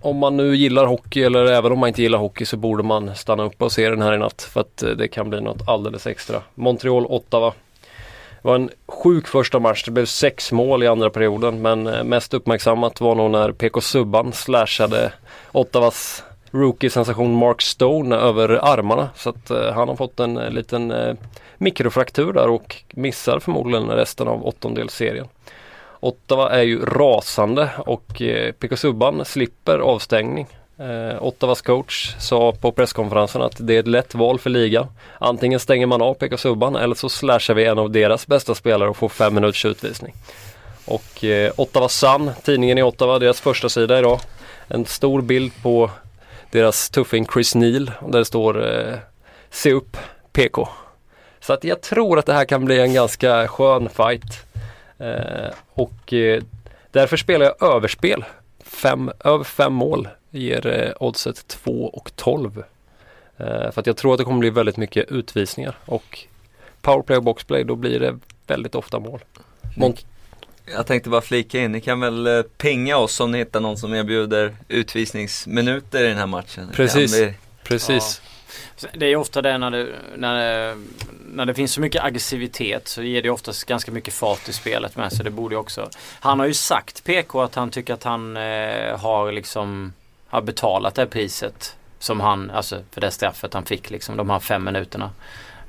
om 0.00 0.16
man 0.16 0.36
nu 0.36 0.56
gillar 0.56 0.86
hockey 0.86 1.22
eller 1.22 1.46
även 1.46 1.72
om 1.72 1.78
man 1.78 1.88
inte 1.88 2.02
gillar 2.02 2.18
hockey 2.18 2.44
så 2.44 2.56
borde 2.56 2.82
man 2.82 3.14
stanna 3.14 3.42
upp 3.42 3.62
och 3.62 3.72
se 3.72 3.90
den 3.90 4.02
här 4.02 4.14
i 4.14 4.18
natt 4.18 4.42
för 4.42 4.60
att 4.60 4.82
eh, 4.82 4.90
det 4.90 5.08
kan 5.08 5.30
bli 5.30 5.40
något 5.40 5.68
alldeles 5.68 6.06
extra. 6.06 6.42
Montreal-Ottawa. 6.54 7.52
Det 8.42 8.48
var 8.48 8.54
en 8.54 8.70
sjuk 8.86 9.26
första 9.26 9.58
match. 9.58 9.84
Det 9.84 9.90
blev 9.90 10.06
sex 10.06 10.52
mål 10.52 10.82
i 10.82 10.86
andra 10.86 11.10
perioden 11.10 11.62
men 11.62 11.86
eh, 11.86 12.04
mest 12.04 12.34
uppmärksammat 12.34 13.00
var 13.00 13.14
nog 13.14 13.30
när 13.30 13.52
PK 13.52 13.80
Subban 13.80 14.32
slashade 14.32 15.12
Ottawas 15.52 16.24
rookie-sensation 16.50 17.34
Mark 17.34 17.62
Stone 17.62 18.16
över 18.16 18.48
armarna. 18.48 19.10
Så 19.14 19.30
att 19.30 19.50
eh, 19.50 19.72
han 19.72 19.88
har 19.88 19.96
fått 19.96 20.20
en 20.20 20.36
eh, 20.36 20.50
liten 20.50 20.92
mikrofraktur 21.58 22.32
där 22.32 22.48
och 22.48 22.76
missar 22.90 23.38
förmodligen 23.38 23.88
resten 23.88 24.28
av 24.28 24.46
åttondelsserien. 24.46 25.28
Ottawa 26.02 26.50
är 26.50 26.62
ju 26.62 26.84
rasande 26.84 27.70
och 27.78 28.22
eh, 28.22 28.52
PK 28.52 28.76
Subban 28.76 29.24
slipper 29.24 29.78
avstängning. 29.78 30.46
Eh, 30.82 31.22
Ottawas 31.22 31.62
coach 31.62 32.14
sa 32.18 32.52
på 32.52 32.72
presskonferensen 32.72 33.42
att 33.42 33.56
det 33.58 33.74
är 33.74 33.80
ett 33.80 33.86
lätt 33.86 34.14
val 34.14 34.38
för 34.38 34.50
ligan. 34.50 34.86
Antingen 35.18 35.60
stänger 35.60 35.86
man 35.86 36.02
av 36.02 36.14
PK 36.14 36.36
Subban 36.36 36.76
eller 36.76 36.94
så 36.94 37.08
slashar 37.08 37.54
vi 37.54 37.64
en 37.64 37.78
av 37.78 37.90
deras 37.90 38.26
bästa 38.26 38.54
spelare 38.54 38.88
och 38.88 38.96
får 38.96 39.08
fem 39.08 39.34
minuters 39.34 39.64
utvisning. 39.64 40.14
Och 40.84 41.24
eh, 41.24 41.52
Ottawa 41.56 41.88
Sun, 41.88 42.30
tidningen 42.42 42.78
i 42.78 42.82
Ottawa, 42.82 43.18
deras 43.18 43.40
första 43.40 43.68
sida 43.68 43.98
idag. 43.98 44.20
En 44.68 44.86
stor 44.86 45.22
bild 45.22 45.52
på 45.62 45.90
deras 46.50 46.90
tuffing 46.90 47.26
Chris 47.26 47.54
Neal 47.54 47.90
där 48.08 48.18
det 48.18 48.24
står 48.24 48.78
eh, 48.78 48.94
Se 49.50 49.72
upp 49.72 49.96
PK. 50.32 50.68
Så 51.40 51.52
att 51.52 51.64
jag 51.64 51.80
tror 51.80 52.18
att 52.18 52.26
det 52.26 52.32
här 52.32 52.44
kan 52.44 52.64
bli 52.64 52.80
en 52.80 52.94
ganska 52.94 53.48
skön 53.48 53.88
fight. 53.88 54.46
Eh, 54.98 55.54
och 55.74 56.12
eh, 56.12 56.42
därför 56.90 57.16
spelar 57.16 57.46
jag 57.46 57.74
överspel. 57.74 58.24
Fem, 58.64 59.10
över 59.24 59.44
fem 59.44 59.72
mål 59.72 60.08
ger 60.32 60.66
eh, 60.66 60.92
oddset 61.00 61.46
2 61.48 61.84
och 61.86 62.16
12. 62.16 62.64
Eh, 63.36 63.46
för 63.46 63.80
att 63.80 63.86
jag 63.86 63.96
tror 63.96 64.12
att 64.14 64.18
det 64.18 64.24
kommer 64.24 64.38
bli 64.38 64.50
väldigt 64.50 64.76
mycket 64.76 65.10
utvisningar 65.12 65.78
och 65.84 66.18
powerplay 66.80 67.16
och 67.16 67.22
boxplay 67.24 67.64
då 67.64 67.74
blir 67.76 68.00
det 68.00 68.18
väldigt 68.46 68.74
ofta 68.74 68.98
mål. 68.98 69.20
Mont 69.76 70.06
Jag 70.74 70.86
tänkte 70.86 71.10
bara 71.10 71.20
flika 71.20 71.60
in, 71.60 71.72
ni 71.72 71.80
kan 71.80 72.00
väl 72.00 72.26
eh, 72.26 72.42
pinga 72.42 72.96
oss 72.96 73.20
om 73.20 73.30
ni 73.32 73.38
hittar 73.38 73.60
någon 73.60 73.76
som 73.76 73.94
erbjuder 73.94 74.56
utvisningsminuter 74.68 76.04
i 76.04 76.08
den 76.08 76.16
här 76.18 76.26
matchen. 76.26 76.66
Det 76.66 76.76
Precis. 76.76 77.12
bli- 77.12 77.34
Precis. 77.62 78.22
Det 78.94 79.06
är 79.06 79.16
ofta 79.16 79.42
det 79.42 79.58
när 79.58 79.70
det, 79.70 79.88
när, 80.16 80.34
det, 80.38 80.76
när 81.32 81.46
det 81.46 81.54
finns 81.54 81.72
så 81.72 81.80
mycket 81.80 82.04
aggressivitet 82.04 82.88
så 82.88 83.02
ger 83.02 83.22
det 83.22 83.30
oftast 83.30 83.64
ganska 83.64 83.92
mycket 83.92 84.14
fart 84.14 84.48
i 84.48 84.52
spelet 84.52 84.96
med. 84.96 85.12
Så 85.12 85.22
det 85.22 85.30
borde 85.30 85.54
ju 85.54 85.58
också. 85.58 85.90
Han 86.20 86.38
har 86.38 86.46
ju 86.46 86.54
sagt 86.54 87.04
PK 87.04 87.40
att 87.42 87.54
han 87.54 87.70
tycker 87.70 87.94
att 87.94 88.02
han 88.04 88.36
eh, 88.36 88.98
har 88.98 89.32
liksom 89.32 89.92
har 90.32 90.42
betalat 90.42 90.94
det 90.94 91.06
priset 91.06 91.76
som 91.98 92.20
han, 92.20 92.50
alltså 92.50 92.78
för 92.90 93.00
det 93.00 93.10
straffet 93.10 93.54
han 93.54 93.64
fick 93.64 93.90
liksom 93.90 94.16
de 94.16 94.30
här 94.30 94.38
fem 94.38 94.64
minuterna. 94.64 95.10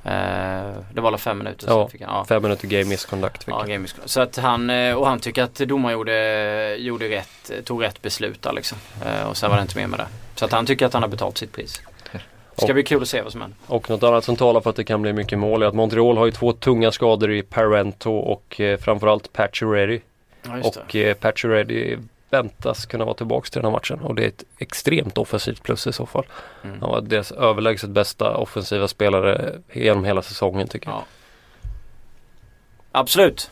Eh, 0.03 0.73
det 0.93 1.01
var 1.01 1.07
alla 1.07 1.17
fem 1.17 1.37
minuter 1.37 1.67
Ja, 1.69 1.87
fick 1.87 2.01
han. 2.01 2.15
Ja. 2.15 2.25
Fem 2.25 2.43
minuter 2.43 2.67
game 2.67 2.83
misconduct. 2.85 3.43
fick 3.43 3.53
Ja, 3.53 3.63
game 3.63 3.85
is- 3.85 3.95
så 4.05 4.21
att 4.21 4.37
han, 4.37 4.69
eh, 4.69 4.95
och 4.95 5.07
han 5.07 5.19
tycker 5.19 5.43
att 5.43 5.55
domaren 5.55 5.93
gjorde, 5.93 6.75
gjorde 6.79 7.09
rätt, 7.09 7.51
tog 7.65 7.83
rätt 7.83 8.01
beslut 8.01 8.41
där 8.41 8.53
liksom. 8.53 8.77
Eh, 9.05 9.23
Och 9.29 9.37
sen 9.37 9.49
var 9.49 9.57
det 9.57 9.61
inte 9.61 9.77
mer 9.77 9.87
med 9.87 9.99
det. 9.99 10.07
Så 10.35 10.45
att 10.45 10.51
han 10.51 10.65
tycker 10.65 10.85
att 10.85 10.93
han 10.93 11.01
har 11.03 11.09
betalt 11.09 11.37
sitt 11.37 11.51
pris. 11.51 11.81
Det 12.11 12.19
ska 12.61 12.67
Och- 12.67 12.73
bli 12.73 12.83
kul 12.83 13.01
att 13.01 13.07
se 13.07 13.21
vad 13.21 13.31
som 13.31 13.41
händer. 13.41 13.57
Och 13.67 13.89
något 13.89 14.03
annat 14.03 14.23
som 14.23 14.35
talar 14.35 14.61
för 14.61 14.69
att 14.69 14.75
det 14.75 14.83
kan 14.83 15.01
bli 15.01 15.13
mycket 15.13 15.39
mål 15.39 15.63
är 15.63 15.67
att 15.67 15.73
Montreal 15.73 16.17
har 16.17 16.25
ju 16.25 16.31
två 16.31 16.53
tunga 16.53 16.91
skador 16.91 17.31
i 17.31 17.41
Parento 17.41 18.11
och 18.17 18.59
eh, 18.61 18.77
framförallt 18.79 19.33
Pacioretty. 19.33 19.99
Ja. 20.43 20.51
Och 20.63 20.95
eh, 20.95 21.13
Pacioretty 21.13 21.97
väntas 22.33 22.85
kunna 22.85 23.05
vara 23.05 23.15
tillbaka 23.15 23.45
till 23.49 23.61
den 23.61 23.65
här 23.65 23.71
matchen 23.79 23.99
och 23.99 24.15
det 24.15 24.23
är 24.23 24.27
ett 24.27 24.43
extremt 24.57 25.17
offensivt 25.17 25.63
plus 25.63 25.87
i 25.87 25.93
så 25.93 26.05
fall. 26.05 26.25
Mm. 26.63 26.81
Han 26.81 26.89
var 26.89 27.01
deras 27.01 27.31
överlägset 27.31 27.89
bästa 27.89 28.37
offensiva 28.37 28.87
spelare 28.87 29.59
genom 29.73 30.05
hela 30.05 30.21
säsongen 30.21 30.67
tycker 30.67 30.89
jag. 30.89 30.95
Ja. 30.97 31.03
Absolut. 32.91 33.51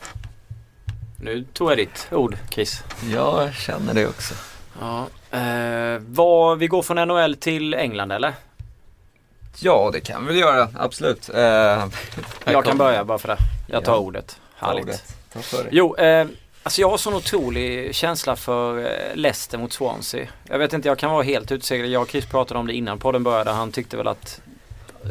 Nu 1.20 1.44
tog 1.52 1.70
jag 1.70 1.78
ditt 1.78 2.08
ord 2.10 2.36
Chris. 2.50 2.82
Jag 3.12 3.54
känner 3.54 3.94
det 3.94 4.06
också. 4.06 4.34
Ja. 4.80 5.06
Eh, 5.38 5.98
vad, 6.06 6.58
vi 6.58 6.66
går 6.66 6.82
från 6.82 7.08
NHL 7.08 7.34
till 7.36 7.74
England 7.74 8.12
eller? 8.12 8.32
Ja, 9.60 9.90
det 9.92 10.00
kan 10.00 10.22
vi 10.26 10.32
väl 10.32 10.40
göra, 10.40 10.68
absolut. 10.78 11.28
Eh, 11.34 11.40
Jag 12.44 12.64
kan 12.64 12.78
börja 12.78 13.04
bara 13.04 13.18
för 13.18 13.28
det. 13.28 13.36
Jag 13.68 13.84
tar 13.84 13.92
Ja. 13.92 13.98
ordet. 13.98 14.40
Ta 14.60 14.66
Härligt. 14.66 14.84
ordet. 14.84 15.16
Ta 15.32 15.38
för 15.40 15.56
dig. 15.62 15.68
Jo, 15.72 15.96
eh, 15.96 16.26
alltså 16.62 16.80
jag 16.80 16.90
har 16.90 16.96
sån 16.96 17.14
otrolig 17.14 17.94
känsla 17.94 18.36
för 18.36 18.78
eh, 18.78 19.16
Leicester 19.16 19.58
mot 19.58 19.72
Swansea. 19.72 20.28
Jag 20.48 20.58
vet 20.58 20.72
inte, 20.72 20.88
jag 20.88 20.98
kan 20.98 21.10
vara 21.10 21.22
helt 21.22 21.52
utseglad. 21.52 21.90
Jag 21.90 22.02
och 22.02 22.08
Chris 22.08 22.26
pratade 22.26 22.60
om 22.60 22.66
det 22.66 22.74
innan 22.74 22.98
podden 22.98 23.22
började. 23.22 23.50
Han 23.50 23.72
tyckte 23.72 23.96
väl 23.96 24.08
att 24.08 24.40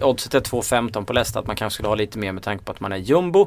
oddset 0.01 0.33
är 0.33 0.39
2,15 0.39 1.05
på 1.05 1.13
Leicester. 1.13 1.39
Att 1.39 1.47
man 1.47 1.55
kanske 1.55 1.75
skulle 1.75 1.87
ha 1.87 1.95
lite 1.95 2.17
mer 2.17 2.31
med 2.31 2.43
tanke 2.43 2.65
på 2.65 2.71
att 2.71 2.79
man 2.79 2.91
är 2.91 2.97
jumbo. 2.97 3.41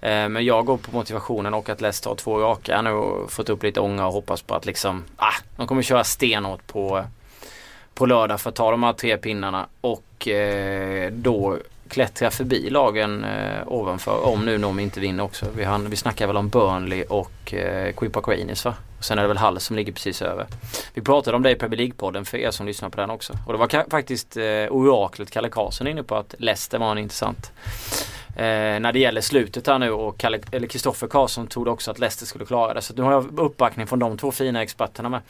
Eh, 0.00 0.28
men 0.28 0.44
jag 0.44 0.64
går 0.66 0.76
på 0.76 0.96
motivationen 0.96 1.54
och 1.54 1.68
att 1.68 1.80
Leicester 1.80 2.10
har 2.10 2.16
två 2.16 2.38
raka 2.38 2.82
nu 2.82 2.90
och 2.90 3.32
fått 3.32 3.48
upp 3.48 3.62
lite 3.62 3.80
ånga 3.80 4.06
och 4.06 4.12
hoppas 4.12 4.42
på 4.42 4.54
att 4.54 4.66
liksom, 4.66 5.04
ah, 5.16 5.34
de 5.56 5.66
kommer 5.66 5.82
köra 5.82 6.04
stenhårt 6.04 6.66
på, 6.66 7.04
på 7.94 8.06
lördag 8.06 8.40
för 8.40 8.50
att 8.50 8.56
ta 8.56 8.70
de 8.70 8.82
här 8.82 8.92
tre 8.92 9.16
pinnarna. 9.16 9.66
Och 9.80 10.28
eh, 10.28 11.12
då 11.12 11.58
klättra 11.92 12.30
förbi 12.30 12.70
lagen 12.70 13.24
eh, 13.24 13.62
ovanför 13.66 14.26
om 14.26 14.44
nu 14.44 14.58
de 14.58 14.78
inte 14.78 15.00
vinner 15.00 15.24
också. 15.24 15.46
Vi, 15.56 15.64
har, 15.64 15.78
vi 15.78 15.96
snackar 15.96 16.26
väl 16.26 16.36
om 16.36 16.48
Burnley 16.48 17.04
och 17.04 17.54
eh, 17.54 17.92
Queen 17.92 18.54
va? 18.64 18.74
Och 18.98 19.04
sen 19.04 19.18
är 19.18 19.22
det 19.22 19.28
väl 19.28 19.38
Hull 19.38 19.60
som 19.60 19.76
ligger 19.76 19.92
precis 19.92 20.22
över. 20.22 20.46
Vi 20.94 21.02
pratade 21.02 21.36
om 21.36 21.42
det 21.42 21.50
i 21.50 21.54
Premier 21.54 21.80
League-podden 21.80 22.24
för 22.24 22.38
er 22.38 22.50
som 22.50 22.66
lyssnar 22.66 22.88
på 22.88 23.00
den 23.00 23.10
också. 23.10 23.32
Och 23.46 23.52
det 23.52 23.58
var 23.58 23.90
faktiskt 23.90 24.36
eh, 24.36 24.44
oraklet 24.70 25.30
Kalle 25.30 25.48
Karlsson 25.48 25.86
inne 25.86 26.02
på 26.02 26.16
att 26.16 26.34
Leicester 26.38 26.78
var 26.78 26.92
en 26.92 26.98
intressant. 26.98 27.52
Eh, 28.36 28.80
när 28.80 28.92
det 28.92 28.98
gäller 28.98 29.20
slutet 29.20 29.66
här 29.66 29.78
nu 29.78 29.90
och 29.90 30.24
Kristoffer 30.70 31.06
Karlsson 31.06 31.46
trodde 31.46 31.70
också 31.70 31.90
att 31.90 31.98
Leicester 31.98 32.26
skulle 32.26 32.46
klara 32.46 32.74
det. 32.74 32.82
Så 32.82 32.94
nu 32.94 33.02
har 33.02 33.12
jag 33.12 33.38
uppbackning 33.38 33.86
från 33.86 33.98
de 33.98 34.18
två 34.18 34.32
fina 34.32 34.62
experterna 34.62 35.08
med. 35.08 35.20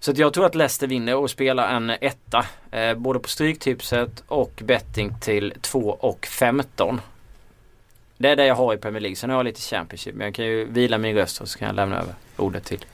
Så 0.00 0.10
att 0.10 0.18
jag 0.18 0.34
tror 0.34 0.46
att 0.46 0.54
Leicester 0.54 0.86
vinner 0.86 1.16
och 1.16 1.30
spelar 1.30 1.74
en 1.76 1.90
etta. 1.90 2.46
Eh, 2.70 2.94
både 2.94 3.18
på 3.18 3.28
Stryktipset 3.28 4.24
och 4.28 4.62
betting 4.64 5.14
till 5.20 5.54
2 5.60 5.78
och 6.00 6.26
15. 6.26 7.00
Det 8.16 8.28
är 8.28 8.36
det 8.36 8.46
jag 8.46 8.54
har 8.54 8.74
i 8.74 8.76
Premier 8.76 9.00
League. 9.00 9.16
Sen 9.16 9.30
har 9.30 9.36
jag 9.36 9.44
lite 9.44 9.60
Championship. 9.60 10.14
Men 10.14 10.24
jag 10.24 10.34
kan 10.34 10.44
ju 10.44 10.64
vila 10.64 10.98
min 10.98 11.16
röst 11.16 11.40
och 11.40 11.48
så 11.48 11.58
kan 11.58 11.66
jag 11.66 11.76
lämna 11.76 12.00
över 12.00 12.14
ordet 12.36 12.64
till. 12.64 12.84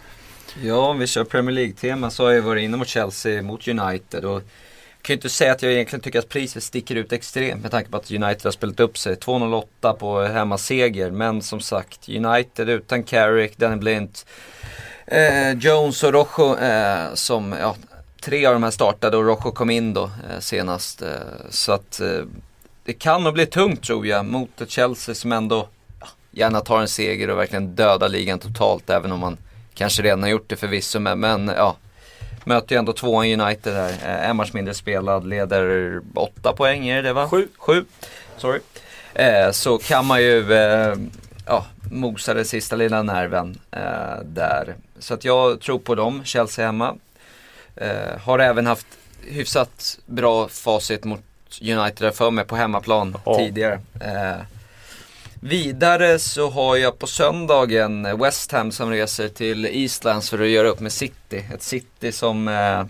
Ja, 0.62 0.76
om 0.76 0.98
vi 0.98 1.06
kör 1.06 1.24
Premier 1.24 1.54
League-tema 1.54 2.10
så 2.10 2.24
har 2.24 2.32
jag 2.32 2.42
varit 2.42 2.62
inne 2.62 2.76
mot 2.76 2.88
Chelsea, 2.88 3.42
mot 3.42 3.68
United 3.68 4.24
och 4.24 4.42
kan 5.02 5.14
ju 5.14 5.17
inte 5.17 5.28
säga 5.28 5.52
att 5.52 5.62
jag 5.62 5.73
egentligen 5.73 6.00
tycker 6.00 6.19
att 6.19 6.28
priset 6.28 6.62
sticker 6.62 6.95
ut 6.97 7.12
extremt 7.12 7.62
med 7.62 7.71
tanke 7.71 7.90
på 7.90 7.97
att 7.97 8.11
United 8.11 8.45
har 8.45 8.50
spelat 8.50 8.81
upp 8.81 8.99
sig. 8.99 9.14
2-0-8 9.14 9.93
på 9.93 10.21
hemmaseger, 10.23 11.11
men 11.11 11.43
som 11.43 11.61
sagt 11.61 12.09
United 12.09 12.69
utan 12.69 13.02
Carrick, 13.02 13.57
Danny 13.57 13.76
Blint, 13.76 14.26
eh, 15.07 15.52
Jones 15.52 16.02
och 16.02 16.12
Rojo 16.12 16.59
eh, 16.59 17.14
som, 17.14 17.55
ja, 17.61 17.76
tre 18.21 18.47
av 18.47 18.52
de 18.52 18.62
här 18.62 18.71
startade 18.71 19.17
och 19.17 19.25
Rojo 19.25 19.52
kom 19.52 19.71
in 19.71 19.95
då 19.95 20.05
eh, 20.05 20.40
senast. 20.40 21.02
Eh, 21.02 21.11
så 21.50 21.73
att 21.73 22.00
eh, 22.00 22.23
det 22.85 22.93
kan 22.93 23.25
nog 23.25 23.35
bli 23.35 23.47
tungt 23.47 23.83
tror 23.83 24.07
jag 24.07 24.25
mot 24.25 24.61
ett 24.61 24.71
Chelsea 24.71 25.14
som 25.14 25.33
ändå 25.33 25.69
ja, 26.00 26.07
gärna 26.31 26.61
tar 26.61 26.81
en 26.81 26.88
seger 26.88 27.31
och 27.31 27.38
verkligen 27.38 27.75
dödar 27.75 28.09
ligan 28.09 28.38
totalt 28.38 28.90
även 28.90 29.12
om 29.12 29.21
man 29.21 29.37
kanske 29.75 30.02
redan 30.02 30.23
har 30.23 30.31
gjort 30.31 30.49
det 30.49 30.57
förvisso 30.57 31.00
men, 31.00 31.21
men 31.21 31.49
ja 31.57 31.76
Möter 32.49 32.75
ju 32.75 32.78
ändå 32.78 32.93
tvåan 32.93 33.40
United 33.40 33.75
här, 33.75 33.90
eh, 33.90 34.31
en 34.31 34.37
match 34.37 34.50
mindre 34.52 34.75
spelad, 34.75 35.26
leder 35.26 36.00
åtta 36.14 36.52
poäng 36.52 36.88
är 36.88 37.02
det 37.02 37.12
va? 37.12 37.28
Sju. 37.28 37.49
Sju, 37.59 37.85
sorry. 38.37 38.61
Eh, 39.14 39.50
så 39.50 39.78
kan 39.78 40.07
man 40.07 40.23
ju 40.23 40.52
eh, 40.52 40.95
ja, 41.47 41.67
mosa 41.90 42.35
den 42.35 42.45
sista 42.45 42.76
lilla 42.76 43.02
nerven 43.02 43.59
eh, 43.71 44.23
där. 44.25 44.75
Så 44.99 45.14
att 45.14 45.25
jag 45.25 45.61
tror 45.61 45.78
på 45.78 45.95
dem, 45.95 46.25
Chelsea 46.25 46.67
hemma. 46.67 46.95
Eh, 47.76 48.19
har 48.25 48.38
även 48.38 48.67
haft 48.67 48.87
hyfsat 49.23 49.99
bra 50.07 50.49
facit 50.49 51.05
mot 51.05 51.21
United 51.62 52.07
där 52.07 52.11
för 52.11 52.31
mig 52.31 52.45
på 52.45 52.57
hemmaplan 52.57 53.17
Ja. 53.26 53.38
tidigare. 53.38 53.81
Vidare 55.40 56.18
så 56.18 56.50
har 56.50 56.76
jag 56.76 56.99
på 56.99 57.07
söndagen 57.07 58.18
West 58.18 58.52
Ham 58.52 58.73
som 58.73 58.90
reser 58.90 59.28
till 59.28 59.66
Eastlands 59.66 60.30
för 60.30 60.38
att 60.38 60.49
göra 60.49 60.68
upp 60.68 60.80
med 60.80 60.92
City. 60.92 61.45
Ett 61.54 61.62
City 61.62 62.12
som 62.12 62.49
eh, 62.49 62.85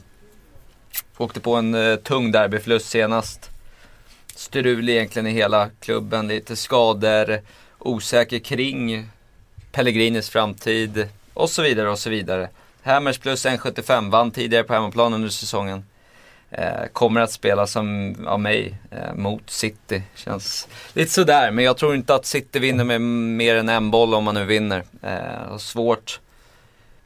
åkte 1.16 1.40
på 1.40 1.54
en 1.54 1.74
eh, 1.74 1.96
tung 1.96 2.32
derbyförlust 2.32 2.88
senast. 2.88 3.50
Strul 4.34 4.88
egentligen 4.88 5.26
i 5.26 5.30
hela 5.30 5.70
klubben, 5.80 6.28
lite 6.28 6.56
skador, 6.56 7.40
osäker 7.78 8.38
kring 8.38 9.08
Pellegrinis 9.72 10.30
framtid 10.30 11.08
och 11.34 11.50
så 11.50 11.62
vidare 11.62 11.90
och 11.90 11.98
så 11.98 12.10
vidare. 12.10 12.48
Hammers 12.82 13.18
plus 13.18 13.46
1,75 13.46 14.10
vann 14.10 14.30
tidigare 14.30 14.64
på 14.64 14.74
hemmaplan 14.74 15.14
under 15.14 15.28
säsongen. 15.28 15.84
Eh, 16.50 16.86
kommer 16.92 17.20
att 17.20 17.32
spela 17.32 17.66
som 17.66 18.16
av 18.26 18.40
mig 18.40 18.74
eh, 18.90 19.14
mot 19.14 19.50
City. 19.50 20.02
Känns 20.14 20.68
lite 20.92 21.12
sådär, 21.12 21.50
men 21.50 21.64
jag 21.64 21.76
tror 21.76 21.94
inte 21.94 22.14
att 22.14 22.26
City 22.26 22.58
vinner 22.58 22.84
med 22.84 23.00
mer 23.00 23.56
än 23.56 23.68
en 23.68 23.90
boll 23.90 24.14
om 24.14 24.24
man 24.24 24.34
nu 24.34 24.44
vinner. 24.44 24.84
Eh, 25.02 25.56
svårt 25.58 26.20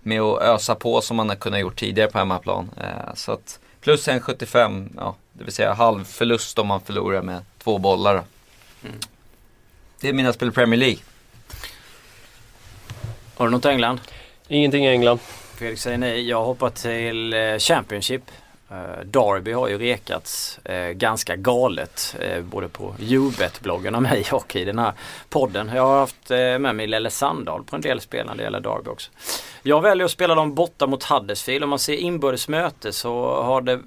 med 0.00 0.20
att 0.20 0.42
ösa 0.42 0.74
på 0.74 1.00
som 1.00 1.16
man 1.16 1.28
har 1.28 1.36
kunnat 1.36 1.60
gjort 1.60 1.76
tidigare 1.76 2.10
på 2.10 2.18
hemmaplan. 2.18 2.70
Eh, 2.80 3.14
så 3.14 3.32
att 3.32 3.58
plus 3.80 4.08
1,75, 4.08 4.88
ja, 4.96 5.16
det 5.32 5.44
vill 5.44 5.52
säga 5.52 5.72
halv 5.72 6.04
förlust 6.04 6.58
om 6.58 6.66
man 6.66 6.80
förlorar 6.80 7.22
med 7.22 7.44
två 7.58 7.78
bollar. 7.78 8.12
Mm. 8.12 8.96
Det 10.00 10.08
är 10.08 10.12
mina 10.12 10.32
spel 10.32 10.48
i 10.48 10.52
Premier 10.52 10.80
League. 10.80 10.98
Har 13.36 13.46
du 13.46 13.50
något 13.52 13.64
England? 13.64 14.00
Ingenting 14.48 14.84
i 14.84 14.88
England. 14.88 15.20
Fredrik 15.54 15.78
säger 15.78 15.98
nej. 15.98 16.28
Jag 16.28 16.44
hoppar 16.44 16.70
till 16.70 17.34
Championship. 17.58 18.22
Eh, 18.72 19.04
Darby 19.04 19.52
har 19.52 19.68
ju 19.68 19.78
rekats 19.78 20.58
eh, 20.64 20.90
ganska 20.90 21.36
galet 21.36 22.16
eh, 22.20 22.42
både 22.42 22.68
på 22.68 22.94
Ubet-bloggen 22.98 23.94
av 23.94 24.02
mig 24.02 24.24
och 24.32 24.56
i 24.56 24.64
den 24.64 24.78
här 24.78 24.92
podden. 25.28 25.70
Jag 25.74 25.86
har 25.86 25.98
haft 25.98 26.30
eh, 26.30 26.36
med 26.36 26.76
mig 26.76 26.86
Lelle 26.86 27.10
Sandahl 27.10 27.64
på 27.64 27.76
en 27.76 27.82
del 27.82 28.00
spel 28.00 28.26
när 28.26 28.34
det 28.34 28.42
gäller 28.42 28.60
Darby 28.60 28.90
också. 28.90 29.10
Jag 29.62 29.80
väljer 29.80 30.04
att 30.04 30.10
spela 30.10 30.34
dem 30.34 30.54
borta 30.54 30.86
mot 30.86 31.04
Huddersfield. 31.04 31.64
Om 31.64 31.70
man 31.70 31.78
ser 31.78 31.96
inbördes 31.96 32.48
möte 32.48 32.92
så 32.92 33.42
har 33.42 33.60
det 33.60 33.80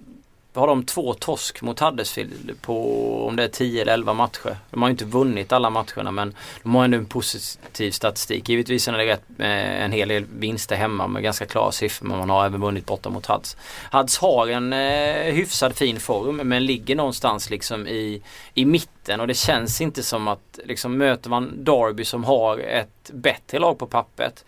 har 0.60 0.68
de 0.68 0.84
två 0.84 1.14
torsk 1.14 1.62
mot 1.62 1.80
Huddersfield 1.80 2.62
på 2.62 3.28
om 3.28 3.36
det 3.36 3.44
är 3.44 3.48
10 3.48 3.82
eller 3.82 3.94
11 3.94 4.14
matcher. 4.14 4.58
De 4.72 4.82
har 4.82 4.90
ju 4.90 4.92
inte 4.92 5.06
vunnit 5.06 5.52
alla 5.52 5.70
matcherna 5.70 6.12
men 6.12 6.34
de 6.64 6.76
har 6.76 6.84
ändå 6.84 6.98
en 6.98 7.06
positiv 7.06 7.92
statistik. 7.92 8.50
Givetvis 8.50 8.88
är 8.88 8.92
det 8.92 9.06
rätt 9.06 9.24
med 9.28 9.86
en 9.86 9.92
hel 9.92 10.08
del 10.08 10.26
vinster 10.26 10.76
hemma 10.76 11.08
med 11.08 11.24
ganska 11.24 11.46
klara 11.46 11.72
siffror 11.72 12.08
men 12.08 12.18
man 12.18 12.30
har 12.30 12.46
även 12.46 12.62
vunnit 12.62 12.86
borta 12.86 13.10
mot 13.10 13.26
Hads. 13.26 13.58
Hads 13.92 14.18
har 14.18 14.48
en 14.48 14.74
eh, 14.74 15.34
hyfsad 15.34 15.76
fin 15.76 16.00
form 16.00 16.36
men 16.36 16.66
ligger 16.66 16.96
någonstans 16.96 17.50
liksom 17.50 17.88
i, 17.88 18.22
i 18.54 18.66
mitten 18.66 19.20
och 19.20 19.28
det 19.28 19.34
känns 19.34 19.82
inte 19.82 20.04
som 20.04 20.28
att 20.28 20.60
liksom 20.66 20.98
möter 20.98 21.30
man 21.30 21.64
Derby 21.64 22.06
som 22.06 22.24
har 22.24 22.58
ett 22.58 23.12
bättre 23.14 23.60
lag 23.60 23.80
på 23.80 23.88
pappret 23.88 24.46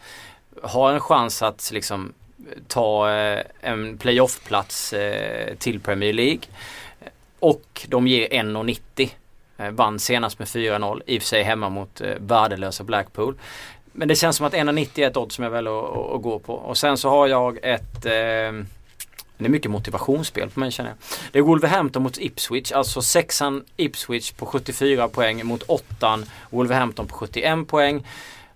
har 0.64 0.94
en 0.94 1.00
chans 1.00 1.42
att 1.42 1.70
liksom 1.74 2.14
ta 2.67 3.12
eh, 3.12 3.44
en 3.62 3.98
playoffplats 3.98 4.94
eh, 4.94 5.56
till 5.56 5.79
Premier 5.79 6.13
League. 6.13 6.41
Och 7.39 7.86
de 7.88 8.08
ger 8.08 8.29
1,90. 8.29 9.10
Eh, 9.58 9.70
vann 9.70 10.00
senast 10.00 10.39
med 10.39 10.48
4-0. 10.48 11.01
I 11.06 11.17
och 11.17 11.22
för 11.22 11.27
sig 11.27 11.44
hemma 11.44 11.70
mot 11.70 12.01
värdelösa 12.17 12.84
Blackpool. 12.84 13.36
Men 13.91 14.08
det 14.08 14.15
känns 14.15 14.38
som 14.38 14.46
att 14.46 14.53
1,90 14.53 15.00
är 15.00 15.08
ett 15.08 15.17
odds 15.17 15.36
som 15.36 15.44
jag 15.44 15.51
väljer 15.51 15.79
att, 15.79 16.15
att, 16.15 16.22
gå 16.22 16.39
på. 16.39 16.53
Och 16.53 16.77
sen 16.77 16.98
så 16.98 17.10
har 17.10 17.27
jag 17.27 17.60
ett 17.63 18.06
det 19.39 19.46
är 19.46 19.50
mycket 19.50 19.72
motivationsspel 19.72 20.50
på 20.50 20.60
mig 20.60 20.72
känner 20.72 20.89
jag. 20.89 20.98
Det 21.32 21.39
är 21.39 21.44
Wolverhampton 21.44 22.03
mot 22.03 22.17
Ipswich. 22.17 22.72
Alltså 22.72 23.01
sexan 23.01 23.63
Ipswich 23.77 24.32
på 24.32 24.46
74 24.46 25.08
poäng 25.08 25.46
mot 25.46 25.63
åttan 25.63 26.25
Wolverhampton 26.50 27.08
på 27.08 27.15
71 27.15 27.67
poäng. 27.67 28.03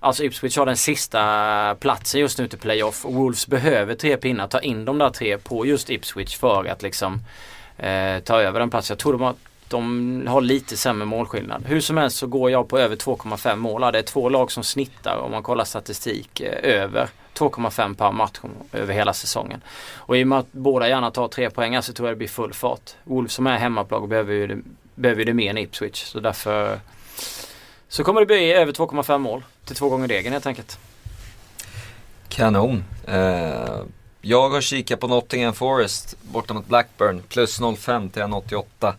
Alltså 0.03 0.23
Ipswich 0.23 0.57
har 0.57 0.65
den 0.65 0.77
sista 0.77 1.75
platsen 1.79 2.21
just 2.21 2.39
nu 2.39 2.47
till 2.47 2.59
playoff. 2.59 3.05
Wolves 3.05 3.47
behöver 3.47 3.95
tre 3.95 4.17
pinnar. 4.17 4.47
Ta 4.47 4.59
in 4.59 4.85
de 4.85 4.97
där 4.97 5.09
tre 5.09 5.37
på 5.37 5.65
just 5.65 5.89
Ipswich 5.89 6.37
för 6.37 6.65
att 6.65 6.81
liksom 6.81 7.21
eh, 7.77 8.19
ta 8.19 8.41
över 8.41 8.59
den 8.59 8.69
platsen. 8.69 8.93
Jag 8.93 8.99
tror 8.99 9.13
de 9.13 9.21
har, 9.21 9.35
de 9.67 10.27
har 10.27 10.41
lite 10.41 10.77
sämre 10.77 11.05
målskillnad. 11.05 11.65
Hur 11.65 11.81
som 11.81 11.97
helst 11.97 12.17
så 12.17 12.27
går 12.27 12.51
jag 12.51 12.67
på 12.67 12.79
över 12.79 12.95
2,5 12.95 13.55
mål. 13.55 13.81
Det 13.81 13.99
är 13.99 14.03
två 14.03 14.29
lag 14.29 14.51
som 14.51 14.63
snittar 14.63 15.17
om 15.17 15.31
man 15.31 15.43
kollar 15.43 15.63
statistik 15.63 16.39
eh, 16.39 16.81
över 16.81 17.09
2,5 17.33 17.95
per 17.95 18.11
match 18.11 18.39
över 18.73 18.93
hela 18.93 19.13
säsongen. 19.13 19.61
Och 19.93 20.17
i 20.17 20.23
och 20.23 20.27
med 20.27 20.39
att 20.39 20.51
båda 20.51 20.87
gärna 20.87 21.11
tar 21.11 21.27
tre 21.27 21.49
poäng 21.49 21.81
så 21.81 21.93
tror 21.93 22.07
jag 22.07 22.15
det 22.15 22.17
blir 22.17 22.27
full 22.27 22.53
fart. 22.53 22.91
Wolves 23.03 23.33
som 23.33 23.47
är 23.47 23.57
hemmaplag 23.57 24.09
behöver 24.09 24.33
ju 24.33 24.47
det, 24.47 24.57
behöver 24.95 25.25
det 25.25 25.33
mer 25.33 25.49
än 25.49 25.57
Ipswich. 25.57 26.03
Så 26.03 26.19
därför 26.19 26.79
så 27.91 28.03
kommer 28.03 28.21
det 28.21 28.25
bli 28.25 28.53
över 28.53 28.71
2,5 28.71 29.17
mål 29.17 29.43
till 29.65 29.75
två 29.75 29.89
gånger 29.89 30.07
regeln 30.07 30.33
helt 30.33 30.45
enkelt. 30.45 30.79
Kanon. 32.29 32.83
Eh, 33.07 33.79
jag 34.21 34.49
har 34.49 34.61
kikat 34.61 34.99
på 34.99 35.07
Nottingham 35.07 35.53
Forest 35.53 36.15
borta 36.21 36.53
mot 36.53 36.67
Blackburn. 36.67 37.23
Plus 37.29 37.61
0,5 37.61 38.09
till 38.09 38.21
1,88. 38.21 38.93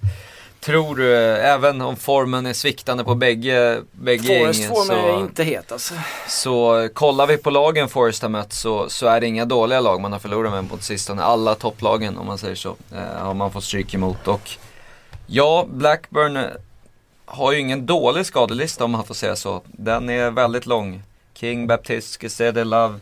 Tror 0.60 0.96
du, 0.96 1.14
eh, 1.14 1.52
även 1.52 1.80
om 1.80 1.96
formen 1.96 2.46
är 2.46 2.52
sviktande 2.52 3.04
på 3.04 3.14
bägge, 3.14 3.82
bägge 3.92 4.22
Forest 4.22 4.60
gängen. 4.60 4.74
Forest 4.74 4.88
formen 4.88 5.14
är 5.14 5.20
inte 5.20 5.44
het 5.44 5.72
alltså. 5.72 5.94
Så 6.28 6.88
kollar 6.94 7.26
vi 7.26 7.36
på 7.36 7.50
lagen 7.50 7.88
Forest 7.88 8.22
har 8.22 8.28
mött 8.28 8.52
så, 8.52 8.88
så 8.88 9.06
är 9.06 9.20
det 9.20 9.26
inga 9.26 9.44
dåliga 9.44 9.80
lag 9.80 10.00
man 10.00 10.12
har 10.12 10.18
förlorat 10.18 10.52
med 10.52 10.70
på 10.70 10.78
sistone. 10.78 11.22
Alla 11.22 11.54
topplagen 11.54 12.18
om 12.18 12.26
man 12.26 12.38
säger 12.38 12.54
så 12.54 12.76
eh, 12.94 13.24
har 13.24 13.34
man 13.34 13.52
fått 13.52 13.64
stryk 13.64 13.94
emot. 13.94 14.28
Och 14.28 14.50
ja, 15.26 15.66
Blackburn 15.68 16.38
har 17.32 17.52
ju 17.52 17.58
ingen 17.58 17.86
dålig 17.86 18.26
skadelista 18.26 18.84
om 18.84 18.90
man 18.90 19.04
får 19.04 19.14
säga 19.14 19.36
så. 19.36 19.62
Den 19.66 20.10
är 20.10 20.30
väldigt 20.30 20.66
lång. 20.66 21.02
King, 21.34 21.66
Baptiste, 21.66 22.24
Gesede, 22.24 22.64
Love, 22.64 22.98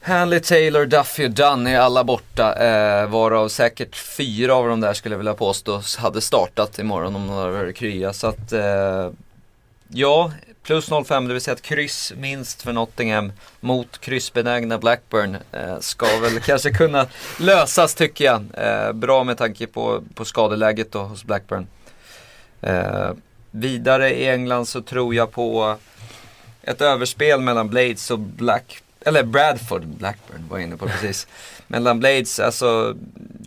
Hanley, 0.00 0.40
Taylor, 0.40 0.86
Duffy 0.86 1.26
och 1.26 1.30
Dunn 1.30 1.66
är 1.66 1.78
alla 1.78 2.04
borta. 2.04 2.54
Eh, 2.54 3.06
varav 3.06 3.48
säkert 3.48 3.96
fyra 3.96 4.54
av 4.54 4.68
de 4.68 4.80
där 4.80 4.92
skulle 4.92 5.12
jag 5.12 5.18
vilja 5.18 5.34
påstå 5.34 5.82
hade 5.98 6.20
startat 6.20 6.78
imorgon 6.78 7.16
om 7.16 7.26
de 7.26 7.56
hade 7.56 7.72
krya. 7.72 8.12
Så 8.12 8.26
att 8.26 8.52
eh, 8.52 9.10
ja, 9.88 10.32
plus 10.62 10.90
05 11.06 11.28
det 11.28 11.34
vill 11.34 11.42
säga 11.42 11.54
ett 11.54 11.62
kryss 11.62 12.12
minst 12.16 12.62
för 12.62 12.72
Nottingham 12.72 13.32
mot 13.60 13.98
kryssbenägna 13.98 14.78
Blackburn. 14.78 15.36
Eh, 15.52 15.78
ska 15.80 16.06
väl 16.22 16.40
kanske 16.46 16.70
kunna 16.70 17.06
lösas 17.40 17.94
tycker 17.94 18.24
jag. 18.24 18.44
Eh, 18.54 18.92
bra 18.92 19.24
med 19.24 19.38
tanke 19.38 19.66
på, 19.66 20.02
på 20.14 20.24
skadeläget 20.24 20.92
då 20.92 20.98
hos 20.98 21.24
Blackburn. 21.24 21.66
Eh, 22.60 23.10
Vidare 23.56 24.14
i 24.14 24.28
England 24.28 24.66
så 24.66 24.82
tror 24.82 25.14
jag 25.14 25.32
på 25.32 25.76
ett 26.62 26.80
överspel 26.80 27.40
mellan 27.40 27.68
Blades 27.68 28.10
och 28.10 28.18
Black, 28.18 28.82
eller 29.00 29.22
Bradford, 29.22 29.86
Blackburn 29.86 30.48
var 30.48 30.58
jag 30.58 30.66
inne 30.66 30.76
på 30.76 30.86
precis. 30.86 31.26
mellan 31.66 32.00
Blades, 32.00 32.40
alltså 32.40 32.94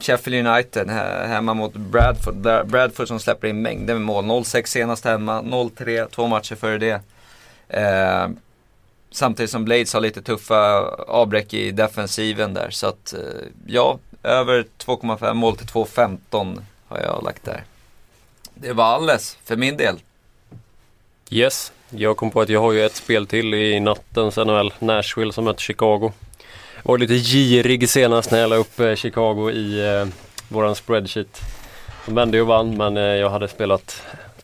Sheffield 0.02 0.48
United 0.48 0.90
hemma 1.28 1.54
mot 1.54 1.74
Bradford. 1.74 2.36
Bradford 2.68 3.08
som 3.08 3.20
släpper 3.20 3.48
in 3.48 3.62
mängder 3.62 3.94
med 3.94 4.04
mål. 4.04 4.26
0-6 4.26 4.66
senast 4.66 5.06
hemma, 5.06 5.42
0-3 5.42 6.08
två 6.10 6.28
matcher 6.28 6.56
före 6.56 6.78
det. 6.78 7.02
Eh, 7.70 8.28
samtidigt 9.12 9.52
som 9.52 9.66
Blades 9.66 9.94
har 9.94 10.02
lite 10.02 10.22
tuffa 10.22 10.82
avbräck 11.08 11.54
i 11.54 11.72
defensiven 11.72 12.54
där. 12.54 12.70
Så 12.70 12.88
att 12.88 13.14
eh, 13.14 13.20
ja, 13.66 14.00
över 14.24 14.66
2,5 14.78 15.34
mål 15.34 15.58
till 15.58 15.68
2,15 15.68 16.62
har 16.88 17.00
jag 17.00 17.24
lagt 17.24 17.46
där. 17.46 17.64
Det 18.60 18.74
var 18.74 18.86
alles 18.86 19.38
för 19.44 19.56
min 19.56 19.78
del. 19.78 19.96
Yes, 21.30 21.72
jag 21.90 22.18
kom 22.18 22.32
på 22.32 22.42
att 22.42 22.50
jag 22.50 22.62
har 22.62 22.72
ju 22.72 22.86
ett 22.86 22.96
spel 22.96 23.28
till 23.28 23.54
i 23.54 23.80
nattens 23.80 24.38
NHL, 24.38 24.74
Nashville 24.80 25.34
som 25.34 25.44
möter 25.44 25.62
Chicago. 25.62 26.12
Jag 26.84 26.92
var 26.92 26.98
lite 26.98 27.14
girig 27.14 27.90
senast 27.90 28.32
när 28.32 28.40
jag 28.40 28.50
la 28.50 28.56
upp 28.56 28.80
eh, 28.80 28.96
Chicago 28.96 29.52
i 29.52 29.86
eh, 29.86 30.08
våran 30.50 30.76
spreadsheet. 30.76 31.42
De 32.06 32.16
vände 32.16 32.38
ju 32.38 32.42
och 32.42 32.48
vann 32.48 32.78
men 32.78 32.98
eh, 32.98 33.04
jag 33.04 33.30
hade 33.30 33.48
spelat 33.48 34.04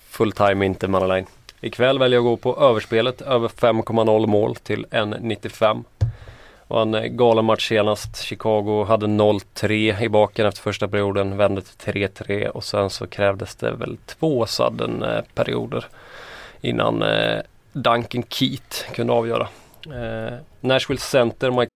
fulltime 0.09 0.65
inte 0.65 0.87
Manaline. 0.87 1.25
Ikväll 1.61 1.99
väljer 1.99 2.17
jag 2.17 2.25
att 2.25 2.41
gå 2.41 2.53
på 2.53 2.63
överspelet, 2.63 3.21
över 3.21 3.47
5,0 3.47 4.27
mål 4.27 4.55
till 4.55 4.85
1,95. 4.85 5.83
En 6.73 6.93
eh, 6.93 7.03
galen 7.03 7.45
match 7.45 7.67
senast. 7.67 8.23
Chicago 8.23 8.83
hade 8.83 9.05
0-3 9.05 10.01
i 10.01 10.09
baken 10.09 10.45
efter 10.45 10.61
första 10.61 10.87
perioden, 10.87 11.37
vände 11.37 11.61
till 11.61 11.93
3-3 11.93 12.47
och 12.47 12.63
sen 12.63 12.89
så 12.89 13.07
krävdes 13.07 13.55
det 13.55 13.71
väl 13.71 13.97
två 14.05 14.45
sudden 14.45 15.03
eh, 15.03 15.21
perioder 15.33 15.85
innan 16.61 17.01
eh, 17.01 17.41
Duncan 17.73 18.23
Keat 18.29 18.85
kunde 18.95 19.13
avgöra. 19.13 19.47
Nashville 20.61 20.99
Center, 20.99 21.51
Mike 21.51 21.69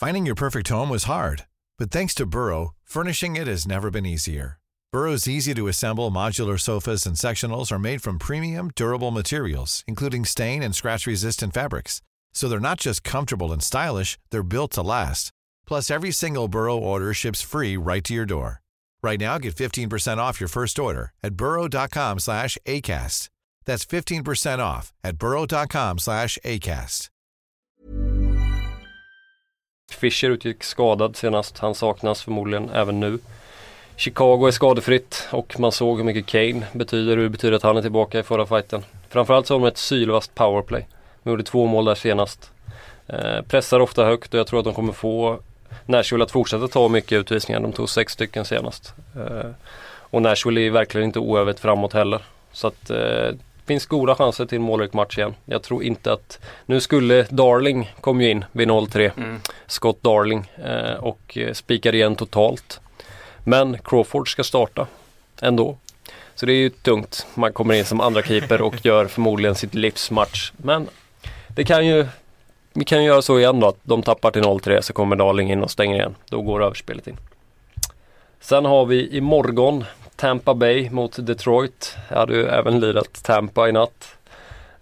Finding 0.00 0.26
your 0.26 0.36
perfect 0.36 0.68
home 0.68 0.90
was 0.90 1.04
hard, 1.04 1.44
but 1.78 1.90
thanks 1.90 2.14
to 2.14 2.26
Burrow, 2.26 2.74
furnishing 2.84 3.36
it 3.36 3.48
has 3.48 3.66
never 3.66 3.90
been 3.90 4.06
easier. 4.06 4.58
Burrow's 4.92 5.28
easy 5.28 5.54
to 5.54 5.68
assemble 5.68 6.10
modular 6.10 6.58
sofas 6.58 7.06
and 7.06 7.16
sectionals 7.16 7.72
are 7.72 7.78
made 7.78 8.02
from 8.02 8.18
premium, 8.18 8.70
durable 8.76 9.10
materials, 9.10 9.82
including 9.86 10.26
stain 10.26 10.62
and 10.62 10.74
scratch 10.74 11.06
resistant 11.06 11.54
fabrics. 11.54 12.02
So 12.34 12.48
they're 12.48 12.60
not 12.60 12.80
just 12.80 13.04
comfortable 13.04 13.52
and 13.52 13.62
stylish, 13.62 14.18
they're 14.30 14.42
built 14.42 14.72
to 14.72 14.82
last. 14.82 15.30
Plus, 15.66 15.90
every 15.90 16.10
single 16.10 16.48
Burrow 16.48 16.76
order 16.76 17.14
ships 17.14 17.42
free 17.42 17.76
right 17.76 18.04
to 18.04 18.14
your 18.14 18.26
door. 18.26 18.60
Right 19.02 19.20
now, 19.20 19.38
get 19.38 19.54
15% 19.54 20.18
off 20.18 20.40
your 20.40 20.48
first 20.48 20.78
order 20.78 21.12
at 21.22 21.34
burrow.com 21.34 22.18
slash 22.18 22.58
ACAST. 22.66 23.28
That's 23.64 23.86
15% 23.86 24.58
off 24.58 24.92
at 25.02 25.16
burrow.com 25.16 25.98
slash 25.98 26.38
ACAST. 26.44 27.08
Fischer 29.90 30.30
utgick 30.30 30.62
skadad 30.62 31.16
senast. 31.16 31.58
Han 31.58 31.74
saknas 31.74 32.22
förmodligen 32.22 32.70
även 32.70 33.00
nu. 33.00 33.18
Chicago 33.96 34.46
är 34.46 34.50
skadefritt 34.50 35.28
och 35.30 35.60
man 35.60 35.72
såg 35.72 35.98
hur 35.98 36.04
mycket 36.04 36.26
Kane 36.26 36.66
betyder. 36.72 37.16
Det 37.16 37.28
betyder 37.28 37.56
att 37.56 37.62
han 37.62 37.76
är 37.76 37.82
tillbaka 37.82 38.18
i 38.18 38.22
förra 38.22 38.46
fighten. 38.46 38.84
Framförallt 39.08 39.46
så 39.46 39.54
har 39.54 39.60
de 39.60 39.66
ett 39.66 39.78
sylvast 39.78 40.34
powerplay. 40.34 40.86
De 41.24 41.30
gjorde 41.30 41.42
två 41.42 41.66
mål 41.66 41.84
där 41.84 41.94
senast. 41.94 42.50
Eh, 43.06 43.42
pressar 43.42 43.80
ofta 43.80 44.04
högt 44.04 44.34
och 44.34 44.40
jag 44.40 44.46
tror 44.46 44.58
att 44.58 44.64
de 44.64 44.74
kommer 44.74 44.92
få 44.92 45.38
Nashville 45.86 46.24
att 46.24 46.30
fortsätta 46.30 46.68
ta 46.68 46.88
mycket 46.88 47.12
utvisningar. 47.12 47.60
De 47.60 47.72
tog 47.72 47.90
sex 47.90 48.12
stycken 48.12 48.44
senast. 48.44 48.94
Eh, 49.16 49.50
och 49.86 50.22
Nashville 50.22 50.60
är 50.60 50.70
verkligen 50.70 51.06
inte 51.06 51.18
oövet 51.18 51.60
framåt 51.60 51.92
heller. 51.92 52.22
Så 52.52 52.66
att 52.66 52.90
eh, 52.90 53.30
finns 53.66 53.86
goda 53.86 54.14
chanser 54.14 54.46
till 54.46 54.56
en 54.56 54.62
målrik 54.62 54.92
match 54.92 55.18
igen. 55.18 55.34
Jag 55.44 55.62
tror 55.62 55.82
inte 55.82 56.12
att, 56.12 56.38
nu 56.66 56.80
skulle 56.80 57.26
Darling 57.30 57.94
kom 58.00 58.20
ju 58.20 58.30
in 58.30 58.44
vid 58.52 58.68
0-3. 58.68 59.10
Mm. 59.16 59.40
Scott 59.66 60.02
Darling 60.02 60.50
eh, 60.64 60.94
och 60.94 61.38
eh, 61.38 61.52
spikar 61.52 61.94
igen 61.94 62.16
totalt. 62.16 62.80
Men 63.44 63.78
Crawford 63.78 64.32
ska 64.32 64.44
starta 64.44 64.86
ändå. 65.42 65.78
Så 66.34 66.46
det 66.46 66.52
är 66.52 66.56
ju 66.56 66.70
tungt. 66.70 67.26
Man 67.34 67.52
kommer 67.52 67.74
in 67.74 67.84
som 67.84 68.00
andra 68.00 68.22
keeper 68.22 68.62
och 68.62 68.86
gör 68.86 69.06
förmodligen 69.06 69.54
sitt 69.54 69.74
livsmatch. 69.74 70.52
Men 70.56 70.88
det 71.54 71.64
kan 71.64 71.86
ju 71.86 72.06
vi 72.76 72.84
kan 72.84 73.02
ju 73.02 73.06
göra 73.06 73.22
så 73.22 73.38
igen 73.38 73.60
då 73.60 73.68
att 73.68 73.78
de 73.82 74.02
tappar 74.02 74.30
till 74.30 74.42
0-3 74.42 74.80
så 74.80 74.92
kommer 74.92 75.16
Darling 75.16 75.52
in 75.52 75.62
och 75.62 75.70
stänger 75.70 75.94
igen. 75.94 76.14
Då 76.30 76.42
går 76.42 76.62
överspelet 76.62 77.06
in. 77.06 77.16
Sen 78.40 78.64
har 78.64 78.86
vi 78.86 79.16
imorgon 79.16 79.84
Tampa 80.16 80.54
Bay 80.54 80.90
mot 80.90 81.26
Detroit. 81.26 81.96
Jag 82.08 82.16
hade 82.16 82.34
ju 82.34 82.46
även 82.46 82.80
lirat 82.80 83.22
Tampa 83.22 83.68
i 83.68 83.72
natt. 83.72 84.16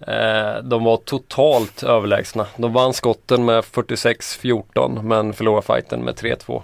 Eh, 0.07 0.63
de 0.63 0.85
var 0.85 0.97
totalt 0.97 1.83
överlägsna. 1.83 2.47
De 2.57 2.73
vann 2.73 2.95
skotten 2.95 3.45
med 3.45 3.65
46-14 3.65 5.03
men 5.03 5.33
förlorade 5.33 5.67
fighten 5.67 6.01
med 6.01 6.15
3-2. 6.15 6.63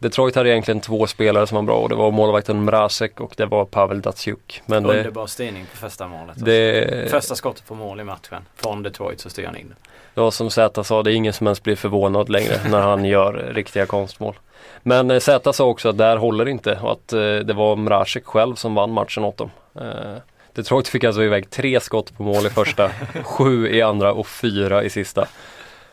Detroit 0.00 0.34
hade 0.34 0.50
egentligen 0.50 0.80
två 0.80 1.06
spelare 1.06 1.46
som 1.46 1.56
var 1.56 1.62
bra 1.62 1.76
och 1.76 1.88
det 1.88 1.94
var 1.94 2.10
målvakten 2.10 2.64
Mrazek 2.64 3.20
och 3.20 3.34
det 3.36 3.46
var 3.46 3.64
Pavel 3.64 4.00
Datsjuk. 4.00 4.62
Men 4.66 4.82
det, 4.82 4.98
Underbar 4.98 5.26
styrning 5.26 5.66
på 5.70 5.76
första 5.76 6.08
målet. 6.08 6.44
det, 6.44 7.10
Första 7.10 7.34
skottet 7.34 7.66
på 7.66 7.74
mål 7.74 8.00
i 8.00 8.04
matchen. 8.04 8.42
Från 8.56 8.82
Detroit 8.82 9.20
så 9.20 9.30
styr 9.30 9.46
han 9.46 9.56
in 9.56 9.68
det. 9.68 9.90
Ja 10.14 10.30
som 10.30 10.50
Zäta 10.50 10.84
sa, 10.84 11.02
det 11.02 11.12
är 11.12 11.14
ingen 11.14 11.32
som 11.32 11.46
ens 11.46 11.62
blir 11.62 11.76
förvånad 11.76 12.28
längre 12.28 12.60
när 12.70 12.80
han 12.80 13.04
gör 13.04 13.32
riktiga 13.32 13.86
konstmål. 13.86 14.34
Men 14.82 15.10
eh, 15.10 15.18
Zäta 15.18 15.52
sa 15.52 15.64
också 15.64 15.88
att 15.88 15.98
där 15.98 16.16
håller 16.16 16.48
inte 16.48 16.78
och 16.82 16.92
att 16.92 17.12
eh, 17.12 17.18
det 17.20 17.52
var 17.52 17.76
Mrazek 17.76 18.26
själv 18.26 18.54
som 18.54 18.74
vann 18.74 18.92
matchen 18.92 19.24
åt 19.24 19.36
dem. 19.36 19.50
Eh, 19.80 20.16
Detroit 20.52 20.88
fick 20.88 21.04
alltså 21.04 21.22
iväg 21.22 21.50
tre 21.50 21.80
skott 21.80 22.16
på 22.16 22.22
mål 22.22 22.46
i 22.46 22.50
första, 22.50 22.90
sju 23.24 23.68
i 23.68 23.82
andra 23.82 24.12
och 24.12 24.26
fyra 24.26 24.82
i 24.82 24.90
sista. 24.90 25.26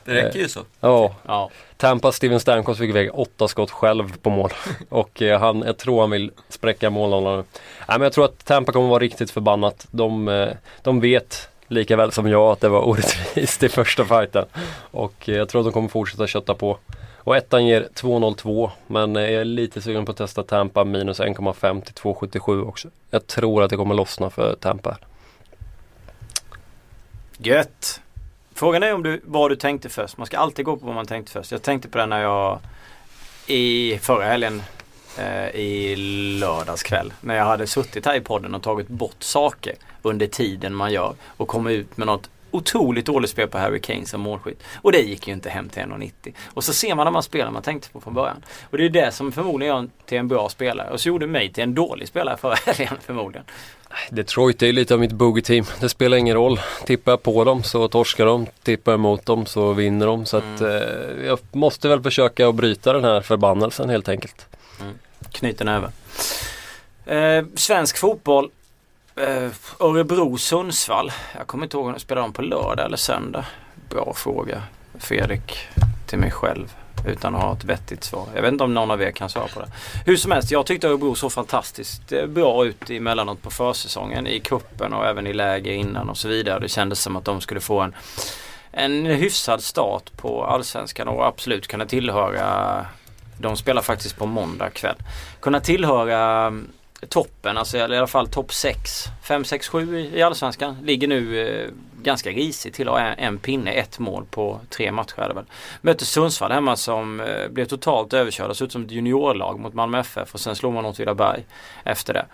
Det 0.05 0.13
räcker 0.13 0.39
ju 0.39 0.49
så. 0.49 0.59
Ja, 0.79 1.15
Ja. 1.27 1.49
Tampa 1.77 2.11
Steven 2.11 2.39
Stamkos 2.39 2.77
fick 2.77 2.89
iväg 2.89 3.09
åtta 3.13 3.47
skott 3.47 3.71
själv 3.71 4.17
på 4.17 4.29
mål. 4.29 4.51
Och 4.89 5.21
eh, 5.21 5.39
han, 5.39 5.61
jag 5.61 5.77
tror 5.77 6.01
han 6.01 6.09
vill 6.09 6.31
spräcka 6.49 6.89
målhållaren. 6.89 7.43
Nej 7.87 7.99
men 7.99 8.01
jag 8.01 8.13
tror 8.13 8.25
att 8.25 8.45
Tampa 8.45 8.71
kommer 8.71 8.87
vara 8.87 8.99
riktigt 8.99 9.31
förbannat. 9.31 9.87
De, 9.91 10.27
eh, 10.27 10.49
de 10.81 10.99
vet 10.99 11.49
lika 11.67 11.95
väl 11.95 12.11
som 12.11 12.27
jag 12.27 12.51
att 12.51 12.61
det 12.61 12.69
var 12.69 12.87
orättvist 12.87 13.63
i 13.63 13.69
första 13.69 14.05
fighten. 14.05 14.45
Och 14.91 15.29
eh, 15.29 15.35
jag 15.35 15.49
tror 15.49 15.61
att 15.61 15.65
de 15.65 15.73
kommer 15.73 15.89
fortsätta 15.89 16.27
kötta 16.27 16.53
på. 16.53 16.77
Och 17.17 17.37
ettan 17.37 17.65
ger 17.65 17.87
2,02 17.93 18.69
men 18.87 19.15
eh, 19.15 19.21
jag 19.21 19.41
är 19.41 19.45
lite 19.45 19.81
sugen 19.81 20.05
på 20.05 20.11
att 20.11 20.17
testa 20.17 20.43
Tampa 20.43 20.83
minus 20.83 21.19
1,5 21.19 21.81
till 21.81 21.93
2,77 21.93 22.67
också. 22.67 22.87
Jag 23.09 23.27
tror 23.27 23.63
att 23.63 23.69
det 23.69 23.77
kommer 23.77 23.95
lossna 23.95 24.29
för 24.29 24.55
Tampa. 24.55 24.97
Gött! 27.37 28.01
Frågan 28.57 28.83
är 28.83 28.93
om 28.93 29.03
du, 29.03 29.21
vad 29.23 29.51
du 29.51 29.55
tänkte 29.55 29.89
först. 29.89 30.17
Man 30.17 30.27
ska 30.27 30.37
alltid 30.37 30.65
gå 30.65 30.77
på 30.77 30.85
vad 30.85 30.95
man 30.95 31.05
tänkte 31.05 31.31
först. 31.31 31.51
Jag 31.51 31.61
tänkte 31.61 31.89
på 31.89 31.97
det 31.97 32.05
när 32.05 32.21
jag 32.21 32.59
i 33.47 33.99
förra 34.01 34.25
helgen 34.25 34.61
eh, 35.17 35.47
i 35.47 35.95
lördags 36.39 36.83
kväll. 36.83 37.13
När 37.21 37.35
jag 37.35 37.45
hade 37.45 37.67
suttit 37.67 38.05
här 38.05 38.15
i 38.15 38.21
podden 38.21 38.55
och 38.55 38.63
tagit 38.63 38.87
bort 38.87 39.23
saker 39.23 39.75
under 40.01 40.27
tiden 40.27 40.75
man 40.75 40.91
gör 40.91 41.15
och 41.37 41.47
kommit 41.47 41.73
ut 41.73 41.97
med 41.97 42.07
något 42.07 42.29
otroligt 42.51 43.05
dåligt 43.05 43.29
spel 43.29 43.47
på 43.47 43.57
Harry 43.57 43.79
Kane 43.79 44.05
som 44.05 44.21
målskytt. 44.21 44.63
Och 44.81 44.91
det 44.91 45.01
gick 45.01 45.27
ju 45.27 45.33
inte 45.33 45.49
hem 45.49 45.69
till 45.69 45.81
1,90. 45.81 46.33
Och 46.53 46.63
så 46.63 46.73
ser 46.73 46.95
man 46.95 47.05
när 47.05 47.11
man 47.11 47.23
spelar 47.23 47.51
man 47.51 47.61
tänkte 47.61 47.89
på 47.89 48.01
från 48.01 48.13
början. 48.13 48.43
Och 48.69 48.77
det 48.77 48.85
är 48.85 48.89
det 48.89 49.11
som 49.11 49.31
förmodligen 49.31 49.75
gör 49.75 49.89
till 50.05 50.17
en 50.17 50.27
bra 50.27 50.49
spelare. 50.49 50.89
Och 50.89 51.01
så 51.01 51.07
gjorde 51.09 51.27
mig 51.27 51.53
till 51.53 51.63
en 51.63 51.73
dålig 51.73 52.07
spelare 52.07 52.37
förra 52.37 52.55
helgen 52.65 52.97
förmodligen. 53.01 53.45
Detroit 54.09 54.63
är 54.63 54.73
lite 54.73 54.93
av 54.93 54.99
mitt 54.99 55.11
boogie-team. 55.11 55.65
Det 55.79 55.89
spelar 55.89 56.17
ingen 56.17 56.35
roll. 56.35 56.59
Tippar 56.85 57.11
jag 57.11 57.23
på 57.23 57.43
dem 57.43 57.63
så 57.63 57.87
torskar 57.87 58.25
de. 58.25 58.47
Tippar 58.63 58.91
jag 58.91 58.99
emot 58.99 59.25
dem 59.25 59.45
så 59.45 59.73
vinner 59.73 60.05
de. 60.05 60.25
Så 60.25 60.37
att 60.37 60.61
eh, 60.61 60.69
jag 61.25 61.39
måste 61.51 61.87
väl 61.89 62.03
försöka 62.03 62.47
att 62.47 62.55
bryta 62.55 62.93
den 62.93 63.03
här 63.03 63.21
förbannelsen 63.21 63.89
helt 63.89 64.09
enkelt. 64.09 64.45
Knyter 65.31 65.65
näven. 65.65 65.91
Eh, 67.05 67.45
svensk 67.55 67.97
fotboll. 67.97 68.49
Eh, 69.17 69.51
Örebro-Sundsvall. 69.79 71.11
Jag 71.37 71.47
kommer 71.47 71.63
inte 71.63 71.77
ihåg 71.77 71.85
om 71.85 71.93
de 71.93 71.99
spelar 71.99 72.21
om 72.21 72.33
på 72.33 72.41
lördag 72.41 72.85
eller 72.85 72.97
söndag. 72.97 73.45
Bra 73.89 74.13
fråga. 74.13 74.63
Fredrik 74.99 75.57
till 76.07 76.19
mig 76.19 76.31
själv. 76.31 76.73
Utan 77.07 77.35
att 77.35 77.41
ha 77.41 77.53
ett 77.53 77.63
vettigt 77.63 78.03
svar. 78.03 78.25
Jag 78.35 78.41
vet 78.41 78.51
inte 78.51 78.63
om 78.63 78.73
någon 78.73 78.91
av 78.91 79.01
er 79.01 79.11
kan 79.11 79.29
svara 79.29 79.47
på 79.47 79.59
det. 79.59 79.67
Hur 80.05 80.17
som 80.17 80.31
helst, 80.31 80.51
jag 80.51 80.65
tyckte 80.65 80.87
Örebro 80.87 81.15
såg 81.15 81.31
fantastiskt 81.31 82.11
eh, 82.11 82.25
bra 82.25 82.65
ut 82.65 82.89
emellanåt 82.89 83.41
på 83.41 83.49
försäsongen. 83.51 84.27
I 84.27 84.39
kuppen 84.39 84.93
och 84.93 85.05
även 85.05 85.27
i 85.27 85.33
läger 85.33 85.71
innan 85.71 86.09
och 86.09 86.17
så 86.17 86.27
vidare. 86.27 86.59
Det 86.59 86.69
kändes 86.69 87.01
som 87.01 87.15
att 87.15 87.25
de 87.25 87.41
skulle 87.41 87.59
få 87.59 87.79
en, 87.79 87.95
en 88.71 89.05
hyfsad 89.05 89.63
start 89.63 90.17
på 90.17 90.43
Allsvenskan 90.43 91.07
och 91.07 91.27
absolut 91.27 91.67
kunna 91.67 91.85
tillhöra 91.85 92.85
de 93.39 93.57
spelar 93.57 93.81
faktiskt 93.81 94.17
på 94.17 94.25
måndag 94.25 94.69
kväll. 94.69 94.95
Kunna 95.39 95.59
tillhöra 95.59 96.53
toppen, 97.09 97.57
alltså 97.57 97.77
i 97.77 97.81
alla 97.81 98.07
fall 98.07 98.27
topp 98.27 98.53
6. 98.53 99.03
5, 99.23 99.43
6, 99.45 99.67
7 99.67 99.99
i 100.13 100.21
Allsvenskan. 100.21 100.77
Ligger 100.83 101.07
nu 101.07 101.47
eh, 101.47 101.69
ganska 102.01 102.29
risigt 102.29 102.75
till 102.75 102.87
att 102.87 102.93
ha 102.93 103.01
en, 103.01 103.19
en 103.19 103.37
pinne, 103.37 103.71
ett 103.71 103.99
mål 103.99 104.25
på 104.31 104.59
tre 104.69 104.91
matcher 104.91 105.19
är 105.21 105.27
det 105.27 105.33
väl. 105.33 105.45
Möter 105.81 106.05
Sundsvall 106.05 106.51
hemma 106.51 106.75
som 106.75 107.19
eh, 107.19 107.47
blev 107.49 107.65
totalt 107.65 108.13
överkörda. 108.13 108.53
Såg 108.53 108.65
ut 108.65 108.71
som 108.71 108.83
ett 108.83 108.91
juniorlag 108.91 109.59
mot 109.59 109.73
Malmö 109.73 109.99
FF 109.99 110.33
och 110.33 110.39
sen 110.39 110.55
slog 110.55 110.73
man 110.73 110.85
Åtvidaberg 110.85 111.45
efter 111.83 112.13
det. 112.13 112.25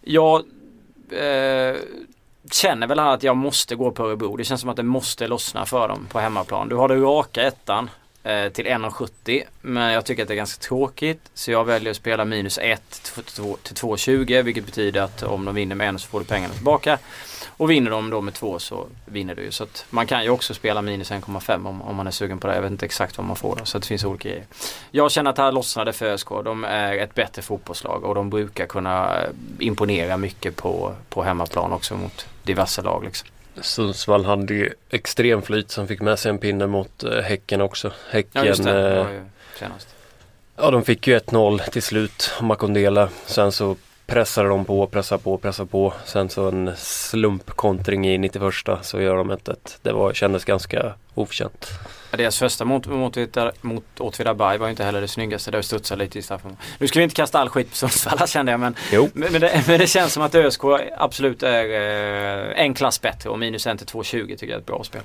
Jag 0.00 0.44
eh, 1.10 1.76
känner 2.52 2.86
väl 2.86 2.98
här 2.98 3.14
att 3.14 3.22
jag 3.22 3.36
måste 3.36 3.76
gå 3.76 3.90
på 3.90 4.06
Örebro. 4.06 4.36
Det 4.36 4.44
känns 4.44 4.60
som 4.60 4.70
att 4.70 4.76
det 4.76 4.82
måste 4.82 5.28
lossna 5.28 5.66
för 5.66 5.88
dem 5.88 6.06
på 6.10 6.18
hemmaplan. 6.18 6.68
Du 6.68 6.76
har 6.76 6.88
det 6.88 6.96
raka 6.96 7.42
ettan 7.42 7.90
eh, 8.28 8.52
till 8.52 8.66
1,70 8.66 9.42
men 9.60 9.92
jag 9.92 10.04
tycker 10.04 10.22
att 10.22 10.28
det 10.28 10.34
är 10.34 10.36
ganska 10.36 10.62
tråkigt 10.62 11.20
så 11.34 11.50
jag 11.50 11.64
väljer 11.64 11.90
att 11.90 11.96
spela 11.96 12.24
minus 12.24 12.58
1 12.58 12.82
till 13.14 13.22
2,20 13.22 14.42
vilket 14.42 14.66
betyder 14.66 15.00
att 15.00 15.22
om 15.22 15.44
de 15.44 15.54
vinner 15.54 15.74
med 15.74 15.94
1 15.94 16.00
så 16.00 16.08
får 16.08 16.20
du 16.20 16.26
pengarna 16.26 16.54
tillbaka. 16.54 16.98
Och 17.58 17.70
vinner 17.70 17.90
de 17.90 18.10
då 18.10 18.20
med 18.20 18.34
2 18.34 18.58
så 18.58 18.86
vinner 19.04 19.34
du 19.34 19.42
ju. 19.42 19.50
Så 19.50 19.64
att 19.64 19.86
man 19.90 20.06
kan 20.06 20.24
ju 20.24 20.30
också 20.30 20.54
spela 20.54 20.82
minus 20.82 21.10
1,5 21.10 21.68
om, 21.68 21.82
om 21.82 21.96
man 21.96 22.06
är 22.06 22.10
sugen 22.10 22.38
på 22.38 22.46
det. 22.46 22.54
Jag 22.54 22.62
vet 22.62 22.70
inte 22.70 22.86
exakt 22.86 23.18
vad 23.18 23.26
man 23.26 23.36
får 23.36 23.56
då. 23.56 23.64
Så 23.64 23.76
att 23.76 23.82
det 23.82 23.86
finns 23.86 24.04
olika 24.04 24.28
grejer. 24.28 24.44
Jag 24.90 25.10
känner 25.10 25.30
att 25.30 25.38
här 25.38 25.52
lossnade 25.52 25.92
för 25.92 26.06
ÖSK. 26.06 26.28
De 26.44 26.64
är 26.64 26.96
ett 26.96 27.14
bättre 27.14 27.42
fotbollslag 27.42 28.04
och 28.04 28.14
de 28.14 28.30
brukar 28.30 28.66
kunna 28.66 29.18
imponera 29.58 30.16
mycket 30.16 30.56
på, 30.56 30.94
på 31.08 31.22
hemmaplan 31.22 31.72
också 31.72 31.96
mot 31.96 32.26
diverse 32.42 32.82
lag. 32.82 33.04
Liksom. 33.04 33.28
Sundsvall 33.62 34.24
hade 34.24 34.54
ju 34.54 34.72
extrem 34.90 35.42
flyt 35.42 35.70
som 35.70 35.88
fick 35.88 36.00
med 36.00 36.18
sig 36.18 36.30
en 36.30 36.38
pinne 36.38 36.66
mot 36.66 37.04
eh, 37.04 37.22
Häcken 37.22 37.60
också. 37.60 37.92
Häcken, 38.10 38.46
Ja 38.46 38.54
det, 38.54 39.00
eh, 39.00 39.06
senast. 39.58 39.88
ja 40.56 40.70
de 40.70 40.84
fick 40.84 41.06
ju 41.06 41.18
1-0 41.18 41.70
till 41.70 41.82
slut, 41.82 42.30
Makondela. 42.40 43.08
Sen 43.26 43.52
så 43.52 43.76
pressade 44.06 44.48
de 44.48 44.64
på, 44.64 44.86
pressade 44.86 45.22
på, 45.22 45.38
pressade 45.38 45.68
på. 45.68 45.92
Sen 46.04 46.28
så 46.28 46.48
en 46.48 46.70
slumpkontring 46.76 48.08
i 48.08 48.18
91 48.18 48.42
så 48.82 49.00
gör 49.00 49.16
de 49.16 49.32
1-1. 49.32 49.56
Det 49.82 49.92
var, 49.92 50.12
kändes 50.12 50.44
ganska 50.44 50.94
oförtjänt. 51.14 51.68
Deras 52.10 52.38
första 52.38 52.64
mot, 52.64 52.86
mot, 52.86 53.16
mot 53.60 53.84
Åtvidaberg 54.00 54.58
var 54.58 54.66
ju 54.66 54.70
inte 54.70 54.84
heller 54.84 55.00
det 55.00 55.08
snyggaste. 55.08 55.50
Det 55.50 55.62
studsade 55.62 56.04
lite 56.04 56.18
i 56.18 56.22
straffen. 56.22 56.56
Nu 56.78 56.88
ska 56.88 56.98
vi 56.98 57.02
inte 57.02 57.14
kasta 57.14 57.38
all 57.38 57.48
skit 57.48 57.70
på 57.70 57.76
Sundsvall 57.76 58.28
kände 58.28 58.52
jag 58.52 58.60
men, 58.60 58.74
Jo. 58.92 59.08
men, 59.14 59.32
men, 59.32 59.40
det, 59.40 59.64
men 59.66 59.78
det 59.80 59.86
känns 59.86 60.12
som 60.12 60.22
att 60.22 60.34
ÖSK 60.34 60.60
absolut 60.98 61.42
är 61.42 61.64
eh, 61.64 62.64
en 62.64 62.74
klass 62.74 63.00
bättre 63.00 63.30
och 63.30 63.38
minus 63.38 63.66
1 63.66 63.78
till 63.78 63.86
2,20 63.86 64.26
tycker 64.26 64.46
jag 64.46 64.52
är 64.54 64.58
ett 64.58 64.66
bra 64.66 64.84
spel. 64.84 65.02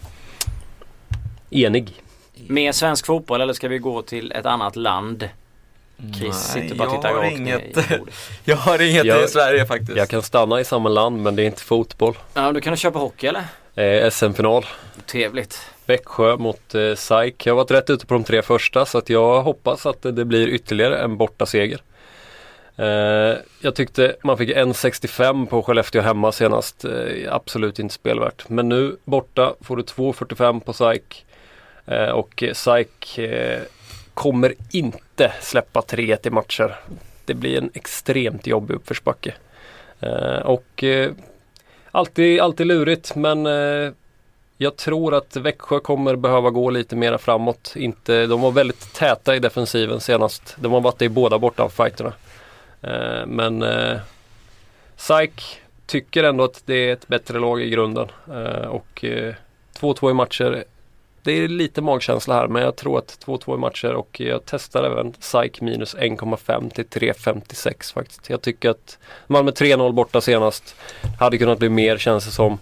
Enig. 1.50 2.02
Mer 2.48 2.72
svensk 2.72 3.06
fotboll 3.06 3.42
eller 3.42 3.54
ska 3.54 3.68
vi 3.68 3.78
gå 3.78 4.02
till 4.02 4.32
ett 4.32 4.46
annat 4.46 4.76
land? 4.76 5.30
Chris 6.20 6.36
sitter 6.36 6.76
bara 6.76 6.90
och 6.90 6.96
tittar 6.96 7.14
rakt 7.14 7.32
inget, 7.38 7.78
jag 8.44 8.56
har 8.58 8.82
inget 8.82 9.06
Jag- 9.06 9.24
i 9.24 9.28
Sverige 9.28 9.66
faktiskt. 9.66 9.98
Jag 9.98 10.10
kan 10.10 10.22
stanna 10.22 10.60
i 10.60 10.66
samma 10.66 10.90
land 10.90 11.22
men 11.22 11.36
det 11.36 11.42
är 11.44 11.46
inte 11.46 11.62
fotboll. 11.62 12.18
Ja, 12.34 12.52
du 12.52 12.62
kan 12.62 12.74
du 12.74 12.78
köpa 12.78 13.00
hockey 13.00 13.28
eller? 13.28 13.44
Eh, 13.76 14.10
SM-final. 14.10 14.66
Trevligt. 15.06 15.60
Växjö 15.86 16.38
mot 16.38 16.76
eh, 16.76 16.96
SAIK. 16.96 17.46
Jag 17.46 17.54
har 17.54 17.58
varit 17.58 17.72
rätt 17.72 17.90
ute 17.90 18.06
på 18.06 18.14
de 18.14 18.24
tre 18.24 18.42
första 18.42 18.86
så 18.86 18.98
att 18.98 19.10
jag 19.10 19.42
hoppas 19.42 19.86
att 19.86 20.02
det, 20.02 20.26
blir 20.26 20.48
ytterligare 20.48 20.98
en 20.98 21.18
bortaseger. 21.18 21.82
Eh, 22.76 23.38
jag 23.60 23.76
tyckte 23.76 24.16
man 24.24 24.38
fick 24.38 24.50
1,65 24.50 25.46
på 25.46 25.64
Skellefteå 25.64 26.02
hemma 26.02 26.32
senast. 26.32 26.86
Eh, 26.86 27.34
absolut 27.34 27.80
inte 27.80 27.94
spelvärt. 27.94 28.50
Men 28.50 28.70
nu 28.70 28.98
borta 29.06 29.56
får 29.62 29.78
du 29.78 29.84
2,45 29.84 30.60
på 30.60 30.74
SAIK. 30.74 31.26
Eh, 31.86 32.10
och 32.10 32.44
SAIK 32.54 33.18
eh, 33.18 33.62
kommer 34.14 34.54
inte 34.72 35.34
släppa 35.42 35.82
3-1 35.82 36.28
i 36.28 36.30
matcher. 36.30 36.76
Det 37.26 37.34
blir 37.34 37.58
en 37.58 37.72
extremt 37.74 38.48
jobbig 38.48 38.76
uppförsbacke. 38.76 39.34
Eh, 40.00 40.40
och 40.40 40.84
eh, 40.84 41.12
alltid, 41.94 42.40
alltid 42.40 42.68
lurigt 42.68 43.16
men 43.16 43.46
eh, 43.46 43.92
jag 44.58 44.76
tror 44.76 45.14
att 45.14 45.36
Växjö 45.36 45.80
kommer 45.80 46.16
behöva 46.16 46.50
gå 46.50 46.70
lite 46.70 46.96
mera 46.96 47.18
framåt. 47.18 47.74
Inte, 47.76 48.26
de 48.26 48.42
var 48.42 48.52
väldigt 48.52 48.94
täta 48.94 49.36
i 49.36 49.40
defensiven 49.40 50.00
senast. 50.00 50.56
De 50.60 50.72
har 50.72 50.82
varit 50.82 51.00
det 51.00 51.06
i 51.06 51.10
båda 51.10 51.40
bortafighterna. 51.40 52.14
Eh, 52.82 53.26
men 53.28 53.64
eh, 53.64 54.00
SAIK 54.96 55.62
tycker 55.86 56.24
ändå 56.24 56.44
att 56.44 56.62
det 56.66 56.90
är 56.90 56.94
ett 56.94 57.08
bättre 57.08 57.40
lag 57.40 57.62
i 57.62 57.70
grunden. 57.70 58.08
Eh, 58.28 58.68
och 58.68 59.06
eh, 59.06 59.34
2-2 59.80 60.12
i 60.12 60.14
matcher. 60.14 60.64
Det 61.24 61.32
är 61.32 61.48
lite 61.48 61.82
magkänsla 61.82 62.34
här 62.36 62.48
men 62.48 62.62
jag 62.62 62.76
tror 62.76 62.98
att 62.98 63.18
2-2 63.26 63.56
i 63.56 63.58
matcher 63.58 63.94
och 63.94 64.20
jag 64.20 64.42
testar 64.46 64.84
även 64.84 65.14
SAIK 65.20 65.62
minus 65.62 65.96
1,5 65.96 66.70
till 66.70 66.86
3,56 66.86 67.94
faktiskt. 67.94 68.30
Jag 68.30 68.42
tycker 68.42 68.70
att 68.70 68.98
Malmö 69.28 69.52
3-0 69.52 69.92
borta 69.92 70.22
senast 70.22 70.76
hade 71.20 71.38
kunnat 71.38 71.60
bli 71.60 71.70
mer 71.70 71.98
känns 71.98 72.26
det 72.26 72.32
som. 72.32 72.58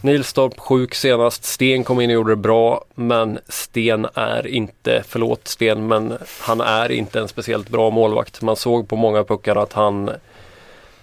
Nilstorp 0.00 0.58
sjuk 0.58 0.94
senast. 0.94 1.44
Sten 1.44 1.84
kom 1.84 2.00
in 2.00 2.10
och 2.10 2.14
gjorde 2.14 2.32
det 2.32 2.36
bra. 2.36 2.84
Men 2.94 3.38
Sten 3.48 4.06
är 4.14 4.46
inte, 4.46 5.02
förlåt 5.06 5.48
Sten, 5.48 5.86
men 5.86 6.18
han 6.40 6.60
är 6.60 6.92
inte 6.92 7.20
en 7.20 7.28
speciellt 7.28 7.68
bra 7.68 7.90
målvakt. 7.90 8.42
Man 8.42 8.56
såg 8.56 8.88
på 8.88 8.96
många 8.96 9.24
puckar 9.24 9.56
att 9.56 9.72
han 9.72 10.10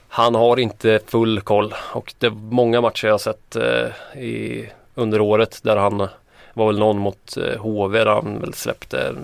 han 0.07 0.35
har 0.35 0.59
inte 0.59 0.99
full 1.05 1.41
koll 1.41 1.73
och 1.93 2.13
det 2.19 2.27
är 2.27 2.31
många 2.31 2.81
matcher 2.81 3.07
jag 3.07 3.13
har 3.13 3.17
sett 3.17 3.55
eh, 3.55 4.21
i, 4.23 4.69
under 4.95 5.21
året 5.21 5.59
där 5.63 5.75
han 5.75 6.07
var 6.55 6.67
väl 6.67 6.79
någon 6.79 6.97
mot 6.99 7.37
eh, 7.37 7.59
HV 7.61 7.99
där 8.03 8.05
han 8.15 8.39
väl 8.39 8.53
släppte 8.53 9.15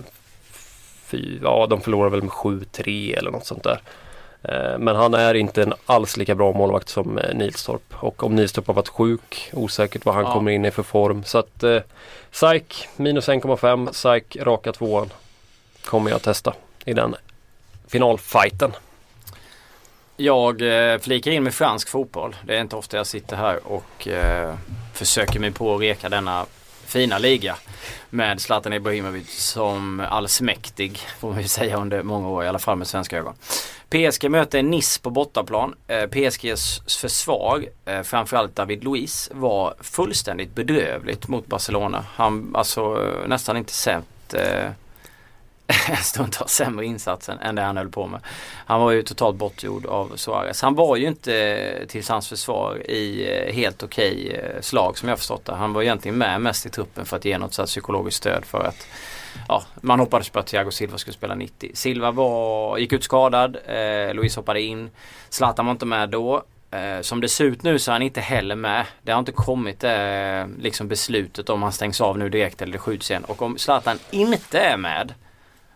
fy, 1.06 1.38
ja 1.42 1.66
de 1.70 1.80
förlorade 1.80 2.10
väl 2.10 2.22
med 2.22 2.30
7-3 2.30 3.18
eller 3.18 3.30
något 3.30 3.46
sånt 3.46 3.62
där. 3.64 3.80
Eh, 4.42 4.78
men 4.78 4.96
han 4.96 5.14
är 5.14 5.34
inte 5.34 5.62
en 5.62 5.74
alls 5.86 6.16
lika 6.16 6.34
bra 6.34 6.52
målvakt 6.52 6.88
som 6.88 7.18
eh, 7.18 7.34
Nilstorp. 7.34 7.94
Och 7.94 8.22
om 8.24 8.34
Nilstorp 8.34 8.66
har 8.66 8.74
varit 8.74 8.88
sjuk, 8.88 9.50
osäkert 9.52 10.04
vad 10.04 10.14
han 10.14 10.24
Ja. 10.24 10.32
kommer 10.32 10.50
in 10.52 10.64
i 10.64 10.70
för 10.70 10.82
form. 10.82 11.24
Så 11.24 11.38
att 11.38 11.62
eh, 11.62 11.78
SAIK 12.30 12.88
minus 12.96 13.28
1,5, 13.28 13.92
SAIK 13.92 14.36
raka 14.40 14.72
tvåan 14.72 15.12
kommer 15.84 16.10
jag 16.10 16.22
testa 16.22 16.54
i 16.84 16.92
den 16.92 17.14
finalfighten. 17.88 18.72
Jag 20.16 20.62
eh, 20.92 20.98
flikar 20.98 21.30
in 21.30 21.42
med 21.42 21.54
fransk 21.54 21.88
fotboll. 21.88 22.36
Det 22.44 22.56
är 22.56 22.60
inte 22.60 22.76
ofta 22.76 22.96
jag 22.96 23.06
sitter 23.06 23.36
här 23.36 23.58
och 23.64 24.08
eh, 24.08 24.54
försöker 24.92 25.40
mig 25.40 25.50
på 25.52 25.74
att 25.74 25.80
reka 25.80 26.08
denna 26.08 26.46
fina 26.92 27.18
liga. 27.18 27.56
Med 28.10 28.40
Zlatan 28.40 28.72
Ibrahimovic 28.72 29.30
som 29.30 30.00
allsmäktig 30.00 30.98
får 31.18 31.30
man 31.30 31.42
ju 31.42 31.48
säga 31.48 31.76
under 31.76 32.02
många 32.02 32.28
år 32.28 32.44
i 32.44 32.48
alla 32.48 32.58
fall 32.58 32.78
med 32.78 32.86
svenska 32.86 33.18
ögon. 33.18 33.34
PSG 33.88 34.30
möter 34.30 34.62
Nice 34.62 35.00
på 35.00 35.10
bortaplan. 35.10 35.74
Eh, 35.86 36.06
PSGs 36.06 36.82
försvar, 37.00 37.64
eh, 37.84 38.02
framförallt 38.02 38.56
David 38.56 38.84
Luiz, 38.84 39.30
var 39.34 39.74
fullständigt 39.80 40.54
bedrövligt 40.54 41.28
mot 41.28 41.46
Barcelona. 41.46 42.04
Han 42.14 42.50
alltså 42.54 42.80
eh, 42.80 43.28
nästan 43.28 43.56
inte 43.56 43.72
sett 43.72 44.34
eh, 44.34 44.70
stundtals 46.02 46.52
sämre 46.52 46.86
insatsen 46.86 47.38
än 47.38 47.54
det 47.54 47.62
han 47.62 47.76
höll 47.76 47.88
på 47.88 48.06
med. 48.06 48.20
Han 48.66 48.80
var 48.80 48.90
ju 48.90 49.02
totalt 49.02 49.36
bortgjord 49.36 49.86
av 49.86 50.12
Suarez. 50.16 50.62
Han 50.62 50.74
var 50.74 50.96
ju 50.96 51.06
inte 51.06 51.36
eh, 51.36 51.86
till 51.86 52.04
hans 52.08 52.28
försvar 52.28 52.90
i 52.90 53.34
eh, 53.36 53.54
helt 53.54 53.82
okej 53.82 54.26
okay 54.28 54.62
slag 54.62 54.98
som 54.98 55.08
jag 55.08 55.18
förstått 55.18 55.44
det. 55.44 55.54
Han 55.54 55.72
var 55.72 55.82
egentligen 55.82 56.18
med 56.18 56.40
mest 56.40 56.66
i 56.66 56.70
truppen 56.70 57.04
för 57.04 57.16
att 57.16 57.24
ge 57.24 57.38
något 57.38 57.54
så 57.54 57.62
här 57.62 57.66
psykologiskt 57.66 58.16
stöd 58.16 58.44
för 58.44 58.64
att 58.64 58.86
Ja, 59.48 59.62
man 59.80 60.00
hoppades 60.00 60.28
på 60.28 60.38
att 60.38 60.46
Thiago 60.46 60.70
Silva 60.70 60.98
skulle 60.98 61.14
spela 61.14 61.34
90. 61.34 61.70
Silva 61.74 62.10
var, 62.10 62.78
gick 62.78 62.92
ut 62.92 63.04
skadad, 63.04 63.56
eh, 63.66 64.14
Luis 64.14 64.36
hoppade 64.36 64.60
in. 64.60 64.90
Zlatan 65.28 65.66
var 65.66 65.72
inte 65.72 65.86
med 65.86 66.08
då. 66.08 66.42
Eh, 66.70 67.00
som 67.00 67.20
det 67.20 67.28
ser 67.28 67.44
ut 67.44 67.62
nu 67.62 67.78
så 67.78 67.90
är 67.90 67.92
han 67.92 68.02
inte 68.02 68.20
heller 68.20 68.54
med. 68.54 68.86
Det 69.02 69.12
har 69.12 69.18
inte 69.18 69.32
kommit 69.32 69.84
eh, 69.84 70.46
liksom 70.58 70.88
beslutet 70.88 71.50
om 71.50 71.62
han 71.62 71.72
stängs 71.72 72.00
av 72.00 72.18
nu 72.18 72.28
direkt 72.28 72.62
eller 72.62 72.72
det 72.72 72.78
skjuts 72.78 73.10
igen. 73.10 73.24
Och 73.24 73.42
om 73.42 73.58
Zlatan 73.58 73.98
inte 74.10 74.58
är 74.58 74.76
med 74.76 75.14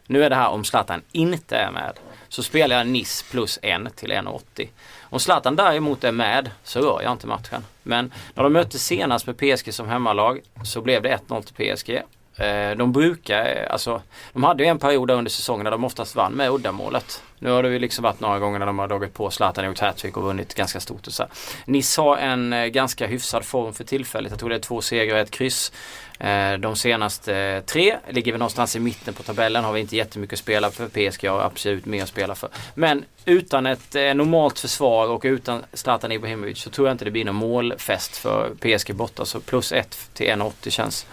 nu 0.06 0.24
är 0.24 0.30
det 0.30 0.36
här 0.36 0.48
om 0.48 0.64
Zlatan 0.64 1.02
inte 1.12 1.56
är 1.56 1.70
med. 1.70 1.92
Så 2.28 2.42
spelar 2.42 2.76
jag 2.76 2.86
Nice 2.86 3.24
plus 3.30 3.58
1 3.62 3.96
till 3.96 4.12
1,80. 4.12 4.68
Om 5.02 5.20
Zlatan 5.20 5.56
däremot 5.56 6.04
är 6.04 6.12
med 6.12 6.50
så 6.64 6.80
rör 6.80 7.02
jag 7.02 7.12
inte 7.12 7.26
matchen. 7.26 7.64
Men 7.82 8.12
när 8.34 8.42
de 8.42 8.52
mötte 8.52 8.78
senast 8.78 9.26
med 9.26 9.36
PSG 9.36 9.74
som 9.74 9.88
hemmalag 9.88 10.40
så 10.64 10.80
blev 10.80 11.02
det 11.02 11.18
1-0 11.28 11.42
till 11.42 11.76
PSG. 11.76 12.02
Eh, 12.38 12.76
de 12.76 12.92
brukar, 12.92 13.46
eh, 13.46 13.72
alltså 13.72 14.02
de 14.32 14.44
hade 14.44 14.62
ju 14.62 14.68
en 14.68 14.78
period 14.78 15.10
under 15.10 15.30
säsongen 15.30 15.64
där 15.64 15.70
de 15.70 15.84
oftast 15.84 16.16
vann 16.16 16.32
med 16.32 16.50
uddamålet. 16.50 17.22
Nu 17.38 17.50
har 17.50 17.62
det 17.62 17.68
ju 17.68 17.78
liksom 17.78 18.02
varit 18.02 18.20
några 18.20 18.38
gånger 18.38 18.58
när 18.58 18.66
de 18.66 18.78
har 18.78 18.88
dragit 18.88 19.14
på 19.14 19.30
Zlatan 19.30 19.64
och 19.64 19.68
gjort 19.68 19.78
hattrick 19.78 20.16
och 20.16 20.22
vunnit 20.22 20.54
ganska 20.54 20.80
stort 20.80 21.06
och 21.06 21.12
så 21.12 21.22
här. 21.22 21.32
Nice 21.64 22.00
har 22.00 22.16
en 22.16 22.52
eh, 22.52 22.66
ganska 22.66 23.06
hyfsad 23.06 23.44
form 23.44 23.72
för 23.72 23.84
tillfället. 23.84 24.30
Jag 24.30 24.38
tror 24.38 24.50
det 24.50 24.56
är 24.56 24.60
två 24.60 24.80
segrar 24.80 25.14
och 25.14 25.20
ett 25.20 25.30
kryss. 25.30 25.72
Eh, 26.18 26.52
de 26.52 26.76
senaste 26.76 27.36
eh, 27.36 27.62
tre 27.62 27.96
ligger 28.08 28.32
vi 28.32 28.38
någonstans 28.38 28.76
i 28.76 28.80
mitten 28.80 29.14
på 29.14 29.22
tabellen. 29.22 29.64
Har 29.64 29.72
vi 29.72 29.80
inte 29.80 29.96
jättemycket 29.96 30.32
att 30.32 30.38
spela 30.38 30.70
för. 30.70 30.88
PSG 30.88 31.28
har 31.28 31.40
absolut 31.40 31.86
mer 31.86 32.02
att 32.02 32.08
spela 32.08 32.34
för. 32.34 32.48
Men 32.74 33.04
utan 33.26 33.66
ett 33.66 33.94
eh, 33.94 34.14
normalt 34.14 34.58
försvar 34.58 35.08
och 35.08 35.20
utan 35.24 35.62
Zlatan 35.72 36.12
Ibrahimovic 36.12 36.58
så 36.58 36.70
tror 36.70 36.88
jag 36.88 36.94
inte 36.94 37.04
det 37.04 37.10
blir 37.10 37.24
någon 37.24 37.34
målfest 37.34 38.16
för 38.16 38.50
PSG 38.60 38.94
borta. 38.94 39.24
Så 39.24 39.40
plus 39.40 39.72
ett 39.72 39.98
till 40.14 40.26
1,80 40.26 40.70
känns 40.70 41.06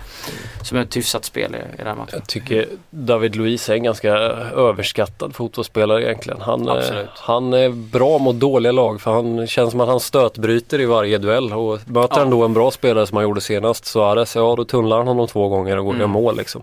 som 0.64 0.78
ett 0.78 0.98
hyfsat 0.98 1.26
spel 1.26 1.56
i, 1.56 1.58
i 1.58 1.78
den 1.78 1.88
här 1.88 1.96
matchen. 1.96 2.10
Jag 2.20 2.28
tycker 2.28 2.68
David 2.90 3.36
Luiz 3.36 3.70
är 3.70 3.74
en 3.74 3.84
ganska 3.84 4.12
överskattad 4.14 5.36
fotbollsspelare 5.36 6.04
egentligen. 6.04 6.42
Han, 6.42 6.68
eh, 6.68 6.74
Absolut. 6.74 7.10
han 7.16 7.54
är 7.54 7.70
bra 7.70 8.18
mot 8.18 8.36
dåliga 8.36 8.72
lag 8.72 9.02
för 9.02 9.12
han 9.14 9.48
känns 9.48 9.72
som 9.72 9.82
att 9.82 9.88
han 9.90 10.00
stötbryter 10.00 10.82
i 10.82 10.86
varje 10.86 11.18
duell. 11.18 11.54
Och 11.54 11.80
möter 11.86 12.16
Ja. 12.16 12.20
han 12.20 12.30
då 12.30 12.44
en 12.46 12.54
bra 12.54 12.72
spelare 12.72 13.08
som 13.08 13.18
han 13.18 13.24
gjorde 13.24 13.42
senast, 13.42 13.86
Suarez, 13.86 14.36
ja 14.36 14.56
då 14.56 14.66
tunnlar 14.66 14.98
han 14.98 15.08
honom 15.08 15.28
två 15.28 15.48
gånger 15.50 15.78
och 15.78 15.86
går 15.86 15.94
Mm. 15.94 16.10
mål 16.10 16.38
liksom. 16.38 16.62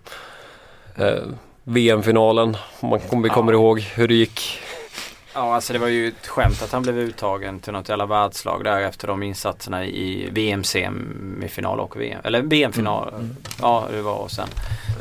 Eh, 0.96 1.12
VM-finalen, 1.64 2.56
om 2.80 2.88
man 2.88 3.00
kommer, 3.00 3.22
vi 3.22 3.28
Ja. 3.28 3.34
kommer 3.34 3.52
ihåg 3.52 3.80
hur 3.80 4.08
det 4.08 4.14
gick. 4.14 4.58
Ja, 5.34 5.54
alltså 5.54 5.72
det 5.72 5.78
var 5.78 5.88
ju 5.88 6.08
ett 6.08 6.26
skämt 6.26 6.62
att 6.62 6.72
han 6.72 6.82
blev 6.82 6.98
uttagen 6.98 7.60
till 7.60 7.72
något 7.72 7.88
jävla 7.88 8.06
världslag 8.06 8.64
där 8.64 8.80
efter 8.80 9.08
de 9.08 9.22
insatserna 9.22 9.84
i 9.84 10.28
VM-semifinal 10.30 11.80
och 11.80 12.00
VM. 12.00 12.20
Eller 12.24 12.42
VM-final. 12.42 13.14
Ja, 13.60 13.86
det 13.90 14.02
var 14.02 14.16
och 14.16 14.30
sen. 14.30 14.48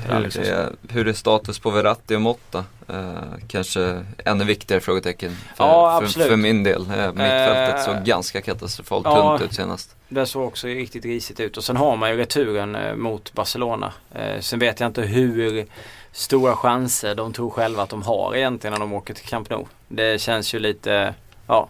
Hur 0.09 0.19
liksom. 0.19 0.43
är, 0.43 0.69
hur 0.89 1.07
är 1.07 1.13
status 1.13 1.59
på 1.59 1.69
Verratti 1.69 2.15
och 2.15 2.21
Motta? 2.21 2.65
Eh, 2.87 3.13
kanske 3.47 4.05
ännu 4.25 4.43
viktigare 4.43 4.81
frågetecken 4.81 5.31
för, 5.55 5.63
Ja, 5.63 6.01
för, 6.01 6.07
för 6.19 6.35
min 6.35 6.63
del. 6.63 6.81
Eh, 6.81 7.07
mittfältet 7.07 7.83
såg 7.83 7.95
Eh, 7.95 8.03
ganska 8.03 8.41
katastrofalt 8.41 9.05
ja. 9.05 9.37
tunt 9.37 9.51
ut 9.51 9.55
senast. 9.55 9.95
Det 10.09 10.25
såg 10.25 10.47
också 10.47 10.67
riktigt 10.67 11.05
risigt 11.05 11.39
ut. 11.39 11.57
Och 11.57 11.63
sen 11.63 11.77
har 11.77 11.95
man 11.95 12.09
ju 12.09 12.17
returen 12.17 12.75
eh, 12.75 12.95
mot 12.95 13.33
Barcelona. 13.33 13.93
Eh, 14.15 14.39
sen 14.39 14.59
vet 14.59 14.79
jag 14.79 14.87
inte 14.87 15.01
hur 15.01 15.65
stora 16.11 16.55
chanser 16.55 17.15
de 17.15 17.33
tror 17.33 17.49
själva 17.49 17.83
att 17.83 17.89
de 17.89 18.03
har 18.03 18.35
egentligen 18.35 18.73
när 18.73 18.79
de 18.79 18.93
åker 18.93 19.13
till 19.13 19.25
Camp 19.25 19.49
Nou. 19.49 19.65
Det 19.87 20.21
känns 20.21 20.53
ju 20.53 20.59
lite, 20.59 21.13
ja. 21.47 21.69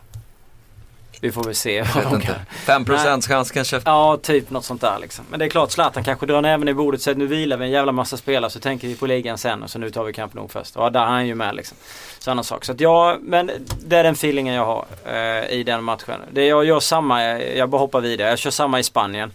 Vi 1.21 1.31
får 1.31 1.43
väl 1.43 1.55
se 1.55 1.81
vad 1.95 2.03
de 2.03 2.09
kan. 2.09 2.15
inte. 2.15 2.41
5% 2.65 3.27
chans 3.27 3.51
kanske. 3.51 3.81
Ja, 3.85 4.17
typ 4.17 4.49
något 4.49 4.65
sånt 4.65 4.81
där 4.81 4.99
liksom. 5.01 5.25
Men 5.29 5.39
det 5.39 5.45
är 5.45 5.49
klart 5.49 5.71
Zlatan 5.71 6.03
kanske 6.03 6.25
drar 6.25 6.41
näven 6.41 6.67
i 6.67 6.73
bordet 6.73 6.99
och 6.99 7.03
säger 7.03 7.17
nu 7.17 7.27
vilar 7.27 7.57
vi 7.57 7.65
en 7.65 7.71
jävla 7.71 7.91
massa 7.91 8.17
spelare 8.17 8.51
så 8.51 8.59
tänker 8.59 8.87
vi 8.87 8.95
på 8.95 9.05
ligan 9.07 9.37
sen 9.37 9.63
och 9.63 9.69
så 9.69 9.79
nu 9.79 9.89
tar 9.91 10.03
vi 10.03 10.13
Camp 10.13 10.33
Nou 10.33 10.47
först. 10.47 10.75
Ja, 10.75 10.89
där 10.89 10.99
är 11.01 11.05
han 11.05 11.27
ju 11.27 11.35
med 11.35 11.55
liksom. 11.55 11.77
Sådana 12.19 12.43
saker. 12.43 12.65
Så 12.65 12.71
att 12.71 12.79
ja, 12.79 13.17
men 13.21 13.51
det 13.85 13.97
är 13.97 14.03
den 14.03 14.13
feelingen 14.13 14.53
jag 14.53 14.65
har 14.65 14.85
eh, 15.05 15.49
i 15.49 15.63
den 15.63 15.83
matchen. 15.83 16.21
Det 16.31 16.45
jag 16.45 16.65
gör 16.65 16.79
samma, 16.79 17.23
jag, 17.23 17.57
jag 17.57 17.69
bara 17.69 17.77
hoppar 17.77 18.01
vidare. 18.01 18.29
Jag 18.29 18.39
kör 18.39 18.51
samma 18.51 18.79
i 18.79 18.83
Spanien. 18.83 19.31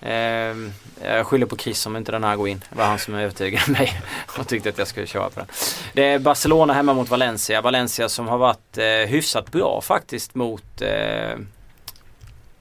Ehm, 0.00 0.72
jag 1.02 1.26
skyller 1.26 1.46
på 1.46 1.56
Chris 1.56 1.86
om 1.86 1.96
inte 1.96 2.12
den 2.12 2.24
här 2.24 2.36
går 2.36 2.48
in. 2.48 2.64
Det 2.70 2.78
var 2.78 2.84
han 2.84 2.98
som 2.98 3.14
övertygade 3.14 3.72
mig 3.72 4.00
och 4.38 4.48
tyckte 4.48 4.68
att 4.68 4.78
jag 4.78 4.88
skulle 4.88 5.06
köra 5.06 5.30
på 5.30 5.40
den. 5.40 5.48
Det 5.92 6.04
är 6.04 6.18
Barcelona 6.18 6.72
hemma 6.72 6.94
mot 6.94 7.10
Valencia. 7.10 7.60
Valencia 7.60 8.08
som 8.08 8.28
har 8.28 8.38
varit 8.38 8.78
eh, 8.78 8.84
hyfsat 8.84 9.52
bra 9.52 9.80
faktiskt 9.80 10.34
mot 10.34 10.80
eh, 10.80 11.38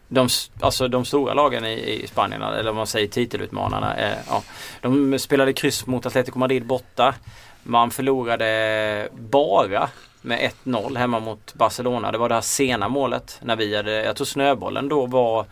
de, 0.07 0.29
alltså 0.59 0.87
de 0.87 1.05
stora 1.05 1.33
lagen 1.33 1.65
i, 1.65 2.01
i 2.03 2.07
Spanien, 2.07 2.41
eller 2.41 2.69
om 2.69 2.75
man 2.75 2.87
säger 2.87 3.07
titelutmanarna. 3.07 3.97
Eh, 3.97 4.17
ja. 4.29 4.43
De 4.81 5.19
spelade 5.19 5.53
kryss 5.53 5.87
mot 5.87 6.05
Atletico 6.05 6.39
Madrid 6.39 6.65
borta. 6.65 7.15
Man 7.63 7.91
förlorade 7.91 9.09
bara 9.11 9.89
med 10.21 10.51
1-0 10.63 10.97
hemma 10.97 11.19
mot 11.19 11.53
Barcelona. 11.53 12.11
Det 12.11 12.17
var 12.17 12.29
det 12.29 12.35
här 12.35 12.41
sena 12.41 12.89
målet 12.89 13.39
när 13.43 13.55
vi 13.55 13.75
hade, 13.75 13.91
jag 13.91 14.15
tror 14.15 14.25
snöbollen 14.25 14.89
då 14.89 15.05
var 15.05 15.45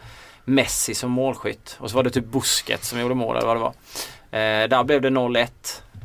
Messi 0.45 0.95
som 0.95 1.11
målskytt. 1.11 1.75
Och 1.79 1.89
så 1.89 1.95
var 1.95 2.03
det 2.03 2.09
typ 2.09 2.25
Busquets 2.25 2.89
som 2.89 2.99
gjorde 2.99 3.15
mål 3.15 3.35
eller 3.37 3.47
vad 3.47 3.55
det 3.55 3.59
var. 3.59 3.73
Eh, 4.31 4.67
där 4.67 4.83
blev 4.83 5.01
det 5.01 5.09
0-1 5.09 5.47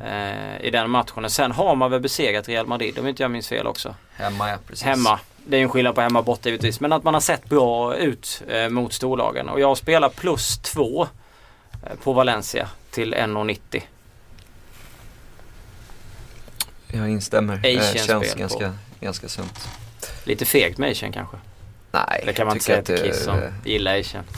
eh, 0.05 0.65
i 0.65 0.71
den 0.71 0.89
matchen. 0.89 1.25
Och 1.25 1.31
sen 1.31 1.51
har 1.51 1.75
man 1.75 1.91
väl 1.91 2.01
besegrat 2.01 2.49
Real 2.49 2.67
Madrid 2.67 2.99
om 2.99 3.07
inte 3.07 3.23
jag 3.23 3.31
minns 3.31 3.47
fel 3.47 3.67
också. 3.67 3.95
Hemma 4.13 4.49
ja, 4.49 4.57
precis. 4.67 4.85
Hemma. 4.85 5.19
Det 5.45 5.55
är 5.55 5.59
ju 5.59 5.63
en 5.63 5.69
skillnad 5.69 5.95
på 5.95 6.01
hemma 6.01 6.19
och 6.19 6.25
borta 6.25 6.49
givetvis. 6.49 6.79
Men 6.79 6.93
att 6.93 7.03
man 7.03 7.13
har 7.13 7.21
sett 7.21 7.45
bra 7.45 7.95
ut 7.95 8.41
eh, 8.47 8.69
mot 8.69 8.93
storlagen. 8.93 9.49
Och 9.49 9.59
jag 9.59 9.77
spelar 9.77 10.09
plus 10.09 10.57
två 10.57 11.07
eh, 11.83 11.95
på 12.03 12.13
Valencia 12.13 12.69
till 12.91 13.13
1,90. 13.15 13.81
Jag 16.87 17.09
instämmer. 17.09 17.57
Asian 17.57 17.77
Eh, 17.77 18.05
känns 18.05 18.33
ganska, 18.35 18.73
ganska 18.99 19.29
sunt. 19.29 19.67
Lite 20.23 20.45
fegt 20.45 20.77
med 20.77 20.91
Asian 20.91 21.11
kanske. 21.11 21.37
Nej, 21.91 22.23
Det 22.25 22.33
kan 22.33 22.47
man 22.47 22.55
inte 22.55 22.65
säga 22.65 22.81
till 22.81 22.95
att 22.95 23.03
Kiss 23.03 23.23
som 23.23 23.41
gillar 23.65 23.99
Asian. 23.99 24.23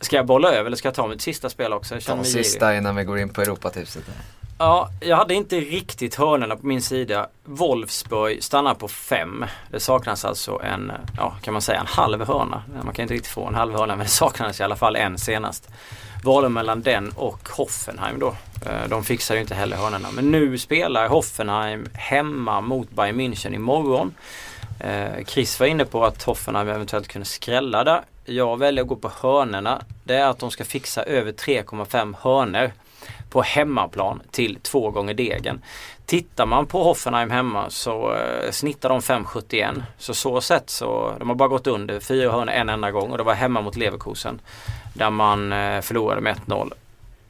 Ska 0.00 0.16
jag 0.16 0.26
bolla 0.26 0.48
över 0.52 0.64
eller 0.64 0.76
ska 0.76 0.88
jag 0.88 0.94
ta 0.94 1.06
mitt 1.06 1.22
sista 1.22 1.48
spel 1.50 1.72
också? 1.72 1.94
Jag 1.94 2.04
Ta 2.04 2.24
sista 2.24 2.76
innan 2.76 2.96
vi 2.96 3.04
går 3.04 3.18
in 3.18 3.28
på 3.28 3.42
Europatipset. 3.42 4.04
Ja, 4.58 4.90
jag 5.00 5.16
hade 5.16 5.34
inte 5.34 5.60
riktigt 5.60 6.14
hörnorna 6.14 6.56
på 6.56 6.66
min 6.66 6.82
sida. 6.82 7.28
Wolfsburg 7.44 8.44
stannar 8.44 8.74
på 8.74 8.88
fem. 8.88 9.44
Det 9.70 9.80
saknas 9.80 10.24
alltså 10.24 10.60
en, 10.64 10.92
ja 11.16 11.36
kan 11.42 11.52
man 11.52 11.62
säga 11.62 11.80
en 11.80 11.86
halv 11.86 12.26
hörna. 12.26 12.62
Man 12.84 12.94
kan 12.94 13.02
inte 13.02 13.14
riktigt 13.14 13.32
få 13.32 13.46
en 13.46 13.54
halv 13.54 13.72
hörna 13.72 13.96
men 13.96 14.04
det 14.06 14.12
saknades 14.12 14.60
i 14.60 14.62
alla 14.62 14.76
fall 14.76 14.96
en 14.96 15.18
senast 15.18 15.68
valen 16.24 16.52
mellan 16.52 16.82
den 16.82 17.12
och 17.16 17.48
Hoffenheim 17.48 18.18
då. 18.18 18.36
Eh, 18.66 18.88
de 18.88 19.04
fixar 19.04 19.34
ju 19.34 19.40
inte 19.40 19.54
heller 19.54 19.76
hörnorna. 19.76 20.08
Men 20.14 20.30
nu 20.30 20.58
spelar 20.58 21.08
Hoffenheim 21.08 21.86
hemma 21.94 22.60
mot 22.60 22.90
Bayern 22.90 23.20
München 23.20 23.54
imorgon. 23.54 24.14
Eh, 24.80 25.24
Chris 25.26 25.60
var 25.60 25.66
inne 25.66 25.84
på 25.84 26.04
att 26.04 26.22
Hoffenheim 26.22 26.68
eventuellt 26.68 27.08
kunde 27.08 27.26
skrälla 27.26 27.84
där. 27.84 28.00
Jag 28.24 28.58
väljer 28.58 28.82
att 28.82 28.88
gå 28.88 28.96
på 28.96 29.10
hörnerna. 29.20 29.84
Det 30.04 30.14
är 30.14 30.26
att 30.26 30.38
de 30.38 30.50
ska 30.50 30.64
fixa 30.64 31.02
över 31.02 31.32
3,5 31.32 32.14
hörner 32.20 32.72
på 33.32 33.42
hemmaplan 33.42 34.22
till 34.30 34.58
två 34.62 34.90
gånger 34.90 35.14
degen. 35.14 35.62
Tittar 36.06 36.46
man 36.46 36.66
på 36.66 36.82
Hoffenheim 36.82 37.30
hemma 37.30 37.70
så 37.70 38.14
eh, 38.14 38.50
snittar 38.50 38.88
de 38.88 39.00
5,71. 39.00 39.82
Så 39.98 40.14
så 40.14 40.40
sett 40.40 40.70
så 40.70 41.12
de 41.18 41.28
har 41.28 41.36
bara 41.36 41.48
gått 41.48 41.66
under 41.66 42.00
fyra 42.00 42.32
hörnor 42.32 42.52
en 42.52 42.68
enda 42.68 42.90
gång 42.90 43.10
och 43.10 43.18
det 43.18 43.24
var 43.24 43.34
hemma 43.34 43.60
mot 43.60 43.76
Leverkusen. 43.76 44.40
Där 44.94 45.10
man 45.10 45.52
eh, 45.52 45.80
förlorade 45.80 46.20
med 46.20 46.36
1-0. 46.46 46.72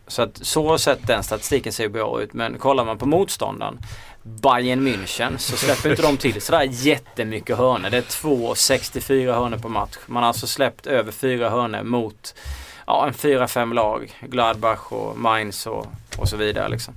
Så 0.07 0.23
att 0.23 0.47
så 0.47 0.79
sett 0.79 1.07
den 1.07 1.23
statistiken 1.23 1.73
ser 1.73 1.89
bra 1.89 2.23
ut 2.23 2.33
men 2.33 2.59
kollar 2.59 2.85
man 2.85 2.99
på 2.99 3.07
motståndaren 3.07 3.79
Bayern 4.23 4.89
München 4.89 5.39
så 5.39 5.57
släpper 5.57 5.91
inte 5.91 6.03
de 6.03 6.17
till 6.17 6.43
sådär 6.43 6.69
jättemycket 6.71 7.57
hörnor. 7.57 7.91
Det 7.91 7.97
är 7.97 8.03
2,64 8.03 9.35
hörnor 9.35 9.59
på 9.59 9.69
match. 9.69 9.97
Man 10.07 10.23
har 10.23 10.29
alltså 10.29 10.47
släppt 10.47 10.87
över 10.87 11.13
fyra 11.13 11.51
hörnor 11.51 11.83
mot 11.83 12.35
ja, 12.87 13.07
en 13.07 13.13
4-5 13.13 13.75
lag. 13.75 14.13
Gladbach 14.21 14.93
och 14.93 15.19
Mainz 15.19 15.67
och, 15.67 15.87
och 16.17 16.29
så 16.29 16.37
vidare. 16.37 16.69
Liksom. 16.69 16.95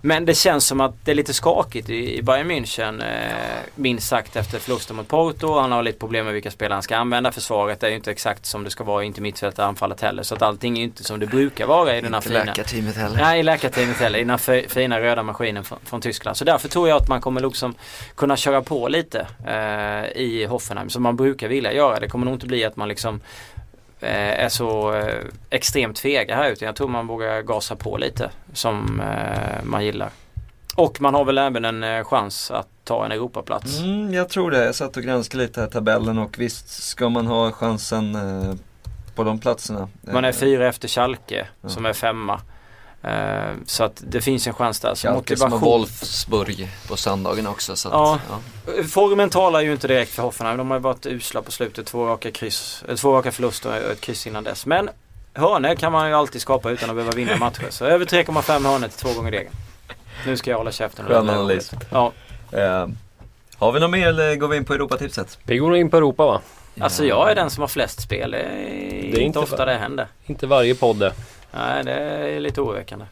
Men 0.00 0.24
det 0.24 0.34
känns 0.34 0.66
som 0.66 0.80
att 0.80 0.94
det 1.04 1.10
är 1.10 1.14
lite 1.14 1.34
skakigt 1.34 1.90
i, 1.90 2.22
Bayern 2.22 2.50
München. 2.50 3.02
Eh, 3.02 3.62
minst 3.74 4.08
sagt 4.08 4.36
efter 4.36 4.58
förlusten 4.58 4.96
mot 4.96 5.08
Porto. 5.08 5.58
Han 5.58 5.72
har 5.72 5.82
lite 5.82 5.98
problem 5.98 6.24
med 6.24 6.34
vilka 6.34 6.50
spelare 6.50 6.74
han 6.74 6.82
ska 6.82 6.96
använda. 6.96 7.32
Försvaret 7.32 7.82
är 7.82 7.88
ju 7.88 7.94
inte 7.94 8.10
exakt 8.10 8.46
som 8.46 8.64
det 8.64 8.70
ska 8.70 8.84
vara. 8.84 9.04
Inte 9.04 9.20
mittfältet 9.20 9.58
anfallet 9.58 10.00
heller. 10.00 10.22
Så 10.22 10.34
att 10.34 10.42
allting 10.42 10.78
är 10.78 10.82
inte 10.82 11.04
som 11.04 11.20
det 11.20 11.26
brukar 11.26 11.66
vara 11.66 11.96
i 11.96 12.00
den 12.00 12.14
här 12.14 12.18
inte 12.18 12.28
fina... 12.28 12.44
läkarteamet 12.44 12.96
heller. 12.96 13.16
Nej, 13.16 13.40
i 13.40 13.42
läkarteamet 13.42 13.96
heller. 13.96 14.18
I 14.18 14.22
den 14.22 14.30
här 14.30 14.68
fina 14.68 15.00
röda 15.00 15.22
maskinen 15.22 15.64
från, 15.64 15.78
från, 15.84 16.00
Tyskland. 16.00 16.36
Så 16.36 16.44
därför 16.44 16.68
tror 16.68 16.88
jag 16.88 16.96
att 16.96 17.08
man 17.08 17.20
kommer 17.20 17.40
liksom 17.40 17.74
kunna 18.14 18.36
köra 18.36 18.62
på 18.62 18.88
lite 18.88 19.26
eh, 19.46 20.22
i 20.22 20.46
Hoffenheim. 20.48 20.90
Som 20.90 21.02
man 21.02 21.16
brukar 21.16 21.48
vilja 21.48 21.72
göra. 21.72 22.00
Det 22.00 22.08
kommer 22.08 22.24
nog 22.24 22.34
inte 22.34 22.46
bli 22.46 22.64
att 22.64 22.76
man 22.76 22.88
liksom 22.88 23.20
är 24.00 24.48
så 24.48 24.94
eh, 24.94 25.24
extremt 25.50 25.98
fega 25.98 26.36
här 26.36 26.50
ute. 26.50 26.64
Jag 26.64 26.76
tror 26.76 26.88
man 26.88 27.06
vågar 27.06 27.42
gasa 27.42 27.76
på 27.76 27.96
lite 27.96 28.30
som 28.52 29.00
eh, 29.00 29.64
man 29.64 29.84
gillar. 29.84 30.10
Och 30.76 31.00
man 31.00 31.14
har 31.14 31.24
väl 31.24 31.38
även 31.38 31.64
en 31.64 32.04
chans 32.04 32.50
att 32.50 32.68
ta 32.84 33.04
en 33.04 33.12
Europaplats. 33.12 33.78
Mm, 33.78 34.14
jag 34.14 34.28
tror 34.28 34.50
det. 34.50 34.64
Jag 34.64 34.74
satt 34.74 34.96
och 34.96 35.02
granskade 35.02 35.42
lite 35.42 35.60
här 35.60 35.68
tabellen 35.68 36.18
och 36.18 36.38
visst 36.38 36.68
ska 36.68 37.08
man 37.08 37.26
ha 37.26 37.52
chansen 37.52 38.18
på 39.14 39.24
de 39.24 39.38
platserna. 39.38 39.88
Man 40.00 40.24
är 40.24 40.32
fyra 40.32 40.68
efter 40.68 40.88
Schalke 40.88 41.46
ja. 41.60 41.68
som 41.68 41.86
är 41.86 41.92
femma. 41.92 42.40
Uh, 43.04 43.54
så 43.66 43.84
att 43.84 44.02
det 44.06 44.20
finns 44.20 44.46
en 44.46 44.54
chans 44.54 44.80
där. 44.80 44.94
Så 44.94 45.12
motivation... 45.12 45.50
som 45.50 45.60
Wolfsburg 45.60 46.68
på 46.88 46.96
söndagen 46.96 47.46
också. 47.46 47.76
Så 47.76 47.88
att, 47.88 47.94
ja. 47.94 48.18
ja. 48.66 48.82
Formen 48.82 49.30
talar 49.30 49.60
ju 49.60 49.72
inte 49.72 49.88
direkt 49.88 50.12
för 50.12 50.22
Hoffenheim. 50.22 50.58
De 50.58 50.70
har 50.70 50.78
ju 50.78 50.82
varit 50.82 51.06
usla 51.06 51.42
på 51.42 51.52
slutet. 51.52 51.86
Två 51.86 52.06
raka, 52.06 52.30
kryss, 52.30 52.84
eh, 52.88 52.94
två 52.94 53.16
raka 53.16 53.32
förluster 53.32 53.84
och 53.84 53.92
ett 53.92 54.00
kryss 54.00 54.26
innan 54.26 54.44
dess. 54.44 54.66
Men 54.66 54.90
hörnor 55.34 55.74
kan 55.74 55.92
man 55.92 56.08
ju 56.08 56.14
alltid 56.14 56.40
skapa 56.40 56.70
utan 56.70 56.90
att 56.90 56.96
behöva 56.96 57.16
vinna 57.16 57.36
matcher. 57.36 57.66
Så 57.70 57.84
över 57.84 58.04
3,5 58.04 58.66
hörnor 58.66 58.88
till 58.88 58.98
två 58.98 59.12
gånger 59.12 59.30
degen. 59.30 59.52
Nu 60.26 60.36
ska 60.36 60.50
jag 60.50 60.58
hålla 60.58 60.72
käften. 60.72 61.06
Skön 61.06 61.30
analys. 61.30 61.70
Ja. 61.90 62.12
Uh, 62.52 62.88
har 63.58 63.72
vi 63.72 63.80
något 63.80 63.90
mer 63.90 64.08
eller 64.08 64.36
går 64.36 64.48
vi 64.48 64.56
in 64.56 64.64
på 64.64 64.74
Europatipset? 64.74 65.38
Vi 65.44 65.58
går 65.58 65.76
in 65.76 65.90
på 65.90 65.96
Europa 65.96 66.26
va? 66.26 66.40
Alltså 66.80 67.04
jag 67.04 67.30
är 67.30 67.34
den 67.34 67.50
som 67.50 67.60
har 67.60 67.68
flest 67.68 68.00
spel. 68.00 68.30
Det 68.30 68.38
är, 68.38 68.48
det 68.50 68.96
är 68.98 69.04
inte, 69.04 69.20
inte 69.20 69.38
ofta 69.38 69.64
det 69.64 69.74
händer. 69.74 70.06
Inte 70.26 70.46
varje 70.46 70.74
podd 70.74 70.98
det. 70.98 71.12
Nej, 71.56 71.84
det 71.84 71.92
är 71.92 72.40
lite 72.40 72.60
oroväckande. 72.60 73.04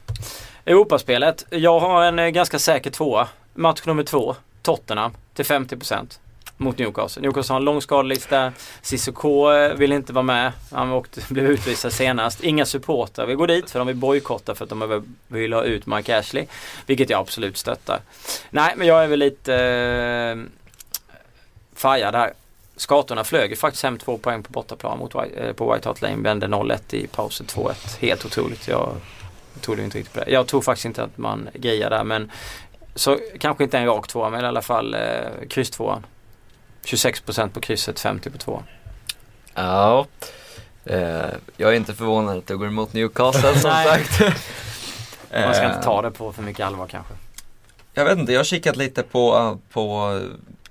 Europaspelet. 0.66 1.46
Jag 1.50 1.80
har 1.80 2.04
en 2.04 2.18
eh, 2.18 2.28
ganska 2.28 2.58
säker 2.58 2.90
tvåa. 2.90 3.28
Match 3.54 3.82
nummer 3.86 4.02
två. 4.02 4.36
Tottenham 4.62 5.12
till 5.34 5.44
50% 5.44 6.18
mot 6.56 6.78
Newcastle. 6.78 7.22
Newcastle 7.22 7.52
har 7.52 7.60
en 7.60 7.64
lång 7.64 7.80
skadelista. 7.80 8.52
Cissoko 8.82 9.52
eh, 9.52 9.74
vill 9.74 9.92
inte 9.92 10.12
vara 10.12 10.22
med. 10.22 10.52
Han 10.72 10.92
åkte, 10.92 11.20
blev 11.28 11.46
utvisad 11.46 11.92
senast. 11.92 12.44
Inga 12.44 12.66
supportrar 12.66 13.26
vill 13.26 13.36
gå 13.36 13.46
dit 13.46 13.70
för 13.70 13.78
de 13.78 13.86
vill 13.86 13.96
bojkotta 13.96 14.54
för 14.54 14.64
att 14.64 14.70
de 14.70 15.04
vill 15.28 15.52
ha 15.52 15.62
ut 15.62 15.86
Mike 15.86 16.18
Ashley. 16.18 16.46
Vilket 16.86 17.10
jag 17.10 17.20
absolut 17.20 17.56
stöttar. 17.56 18.00
Nej, 18.50 18.74
men 18.76 18.86
jag 18.86 19.04
är 19.04 19.08
väl 19.08 19.18
lite 19.18 19.54
eh, 19.54 20.36
färgad 21.74 22.14
här. 22.14 22.32
Skatorna 22.76 23.24
flög 23.24 23.50
ju 23.50 23.56
faktiskt 23.56 23.82
hem 23.82 23.98
två 23.98 24.18
poäng 24.18 24.42
på 24.42 24.52
bortaplan 24.52 24.98
mot, 24.98 25.14
eh, 25.14 25.52
på 25.52 25.72
White 25.74 25.88
Hart 25.88 26.02
Lane. 26.02 26.16
Vände 26.16 26.46
0-1 26.46 26.94
i 26.94 27.06
pausen 27.06 27.46
2-1. 27.46 27.98
Helt 28.00 28.24
otroligt. 28.24 28.68
Jag 28.68 28.96
trodde 29.60 29.84
inte 29.84 29.98
riktigt 29.98 30.14
på 30.14 30.20
det. 30.20 30.30
Jag 30.30 30.46
tror 30.46 30.60
faktiskt 30.60 30.84
inte 30.84 31.02
att 31.02 31.18
man 31.18 31.48
grejar 31.54 31.90
där 31.90 32.04
men 32.04 32.30
så 32.94 33.18
kanske 33.38 33.64
inte 33.64 33.78
en 33.78 33.86
rak 33.86 34.08
tvåa 34.08 34.30
men 34.30 34.44
i 34.44 34.46
alla 34.46 34.62
fall 34.62 34.94
eh, 34.94 35.00
kryss 35.50 35.70
tvåan. 35.70 36.06
26% 36.84 37.48
på 37.48 37.60
krysset, 37.60 38.00
50 38.00 38.30
på 38.30 38.38
tvåan. 38.38 38.62
Ja, 39.54 40.06
eh, 40.84 40.98
jag 41.56 41.72
är 41.72 41.76
inte 41.76 41.94
förvånad 41.94 42.38
att 42.38 42.46
du 42.46 42.58
går 42.58 42.66
emot 42.66 42.92
Newcastle 42.92 43.52
som 43.52 43.70
sagt. 43.84 44.20
Man 45.30 45.54
ska 45.54 45.66
inte 45.66 45.82
ta 45.82 46.02
det 46.02 46.10
på 46.10 46.32
för 46.32 46.42
mycket 46.42 46.66
allvar 46.66 46.86
kanske. 46.86 47.14
Jag 47.94 48.04
vet 48.04 48.18
inte, 48.18 48.32
jag 48.32 48.38
har 48.38 48.44
kikat 48.44 48.76
lite 48.76 49.02
på, 49.02 49.58
på 49.72 50.20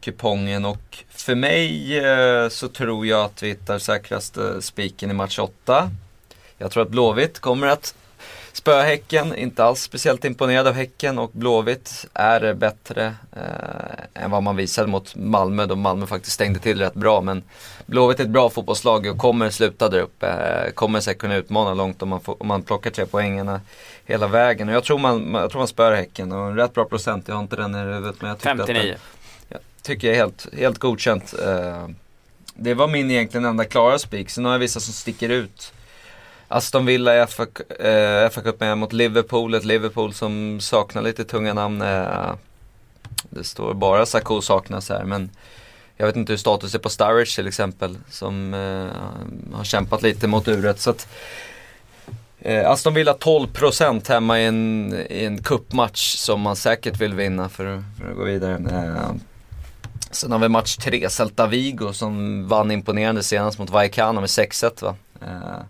kupongen 0.04 0.66
och 0.66 1.04
för 1.10 1.36
mig 1.36 1.98
eh, 2.00 2.50
så 2.50 2.68
tror 2.68 3.06
jag 3.06 3.26
att 3.26 3.44
vi 3.44 3.48
hittar 3.48 3.80
säkraste 3.80 4.62
spiken 4.62 5.12
i 5.12 5.14
match 5.14 5.40
8. 5.40 5.90
Jag 6.58 6.72
tror 6.72 6.84
att 6.84 6.90
Blåvitt 6.90 7.40
kommer 7.40 7.68
att 7.68 7.96
spöa 8.54 8.84
Häcken, 8.84 9.36
inte 9.36 9.64
alls 9.64 9.82
speciellt 9.82 10.26
imponerad 10.26 10.68
av 10.68 10.74
Häcken 10.74 11.20
och 11.20 11.32
Blåvitt 11.34 12.06
är 12.14 12.54
bättre 12.54 13.16
eh, 13.36 14.24
än 14.24 14.32
vad 14.32 14.44
man 14.44 14.56
visade 14.56 14.88
mot 14.88 15.16
Malmö 15.16 15.66
då 15.66 15.76
Malmö 15.76 16.06
faktiskt 16.06 16.34
stängde 16.34 16.60
till 16.60 16.80
rätt 16.80 16.94
bra. 16.94 17.22
Men 17.22 17.44
Blåvitt 17.86 18.20
är 18.20 18.24
ett 18.24 18.30
bra 18.30 18.50
fotbollslag 18.50 19.06
och 19.06 19.18
kommer 19.18 19.50
sluta 19.50 19.90
där 19.90 20.00
uppe. 20.00 20.28
Eh, 20.28 20.72
kommer 20.72 21.00
säkert 21.00 21.22
kunna 21.22 21.36
utmana 21.36 21.74
långt 21.74 22.02
om 22.02 22.10
man, 22.10 22.22
får, 22.22 22.42
om 22.42 22.48
man 22.48 22.64
plockar 22.64 22.92
tre 22.92 23.06
poängarna 23.06 23.62
hela 24.06 24.28
vägen. 24.28 24.70
Och 24.70 24.76
jag 24.76 24.84
tror 24.84 25.00
man, 25.00 25.34
jag 25.34 25.52
tror 25.52 25.60
man 25.60 25.68
spöar 25.68 25.96
Häcken 25.96 26.32
och 26.32 26.48
en 26.48 26.56
rätt 26.56 26.74
bra 26.74 26.86
procent, 26.86 27.28
jag 27.28 27.36
har 27.36 27.42
inte 27.42 27.56
den 27.56 27.76
i 27.76 27.78
huvudet 27.78 28.22
men 28.22 28.30
jag 28.30 28.38
tyckte 28.38 28.58
59. 28.58 28.94
Att 28.94 29.23
tycker 29.84 30.08
jag 30.08 30.16
är 30.16 30.20
helt, 30.20 30.48
helt 30.54 30.80
godkänt. 30.80 31.34
Eh, 31.46 31.88
det 32.56 32.74
var 32.74 32.88
min 32.88 33.12
egentligen 33.12 33.46
enda 33.46 33.66
klara 33.66 34.00
spik. 34.00 34.30
Sen 34.30 34.46
har 34.46 34.52
jag 34.52 34.60
vissa 34.60 34.80
som 34.80 34.94
sticker 34.94 35.30
ut. 35.30 35.74
Aston 36.48 36.86
Villa 36.86 37.24
i 37.24 37.28
FA, 37.28 37.44
eh, 37.80 38.30
FA 38.30 38.42
Cup 38.42 38.60
med 38.60 38.78
mot 38.78 38.94
Liverpool. 38.94 39.54
Ett 39.54 39.66
Liverpool 39.66 40.14
som 40.14 40.60
saknar 40.62 41.02
lite 41.02 41.24
tunga 41.24 41.54
namn. 41.54 41.82
Eh, 41.82 42.36
det 43.30 43.44
står 43.44 43.74
bara 43.74 44.06
Sako 44.06 44.42
saknas 44.42 44.90
här 44.90 45.04
men 45.04 45.30
jag 45.98 46.06
vet 46.06 46.16
inte 46.16 46.34
hur 46.34 46.38
status 46.38 46.76
är 46.76 46.80
på 46.80 46.90
Sturridge 46.90 47.36
till 47.36 47.48
exempel. 47.48 47.98
Som 48.10 48.54
eh, 48.54 49.58
har 49.58 49.64
kämpat 49.64 50.02
lite 50.02 50.28
mot 50.28 50.48
uret. 50.48 50.80
Så 50.80 50.90
att, 50.90 51.08
eh, 52.40 52.70
Aston 52.70 52.94
Villa 52.94 53.14
12% 53.14 54.10
hemma 54.10 54.40
i 54.40 54.46
en, 54.46 54.94
i 55.10 55.26
en 55.26 55.44
cupmatch 55.44 56.16
som 56.16 56.42
man 56.42 56.56
säkert 56.56 57.02
vill 57.02 57.14
vinna 57.14 57.50
för, 57.50 57.84
för 58.00 58.12
att 58.12 58.18
gå 58.18 58.24
vidare. 58.24 58.54
Eh, 58.54 59.12
Sen 60.14 60.32
har 60.32 60.40
vi 60.40 60.50
match 60.50 60.78
3, 60.78 61.10
Celta 61.10 61.48
Vigo 61.48 61.94
som 61.94 62.48
vann 62.48 62.72
imponerande 62.72 63.24
senast 63.24 63.60
mot 63.60 63.70
Vallecano 63.70 64.20
med 64.20 64.30
6-1 64.30 64.84
va. 64.84 64.96
Eh, 65.22 65.64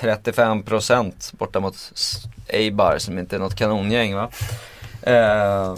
35% 0.00 1.36
borta 1.36 1.60
mot 1.60 1.92
Eibar 2.48 2.98
som 2.98 3.18
inte 3.18 3.36
är 3.36 3.40
något 3.40 3.54
kanongäng 3.54 4.14
va. 4.14 4.30
Eh, 5.02 5.74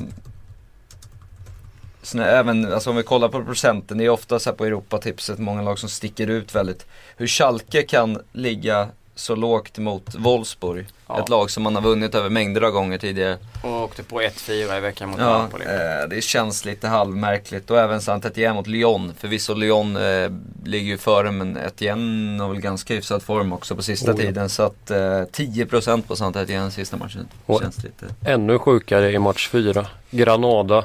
sen 2.02 2.20
även, 2.20 2.72
alltså 2.72 2.90
om 2.90 2.96
vi 2.96 3.02
kollar 3.02 3.28
på 3.28 3.44
procenten, 3.44 3.98
det 3.98 4.04
är 4.04 4.08
ofta 4.08 4.38
så 4.38 4.50
här 4.50 4.56
på 4.56 4.64
Europatipset 4.64 5.38
många 5.38 5.62
lag 5.62 5.78
som 5.78 5.88
sticker 5.88 6.26
ut 6.26 6.54
väldigt. 6.54 6.86
Hur 7.16 7.26
Schalke 7.26 7.82
kan 7.82 8.22
ligga 8.32 8.88
så 9.18 9.34
lågt 9.34 9.78
mot 9.78 10.14
Wolfsburg. 10.14 10.86
Ja. 11.06 11.20
Ett 11.20 11.28
lag 11.28 11.50
som 11.50 11.62
man 11.62 11.74
har 11.74 11.82
vunnit 11.82 12.14
över 12.14 12.30
mängder 12.30 12.62
av 12.62 12.70
gånger 12.70 12.98
tidigare. 12.98 13.38
Och 13.62 13.82
åkte 13.82 14.02
på 14.02 14.20
1-4 14.20 14.78
i 14.78 14.80
veckan 14.80 15.08
mot 15.08 15.20
ja, 15.20 15.38
Napoli. 15.38 15.64
Eh, 15.64 16.08
det 16.10 16.24
känns 16.24 16.64
lite 16.64 16.88
halvmärkligt. 16.88 17.70
Och 17.70 17.78
även 17.78 18.00
saint 18.00 18.24
Etienne 18.24 18.54
mot 18.54 18.66
Lyon. 18.66 19.14
Förvisso 19.18 19.54
Lyon 19.54 19.96
eh, 19.96 20.30
ligger 20.64 20.90
ju 20.90 20.98
före 20.98 21.30
men 21.30 21.56
Etienne 21.56 22.42
har 22.42 22.50
väl 22.50 22.60
ganska 22.60 22.94
hyfsad 22.94 23.22
form 23.22 23.52
också 23.52 23.76
på 23.76 23.82
sista 23.82 24.12
oh, 24.12 24.16
tiden. 24.16 24.48
Så 24.48 24.62
att 24.62 24.90
eh, 24.90 24.96
10% 24.96 26.02
på 26.02 26.16
saint 26.16 26.36
Etienne 26.36 26.70
sista 26.70 26.96
matchen. 26.96 27.28
Känns 27.60 27.84
lite... 27.84 28.06
Ännu 28.24 28.58
sjukare 28.58 29.12
i 29.12 29.18
match 29.18 29.48
4. 29.48 29.86
Granada 30.10 30.84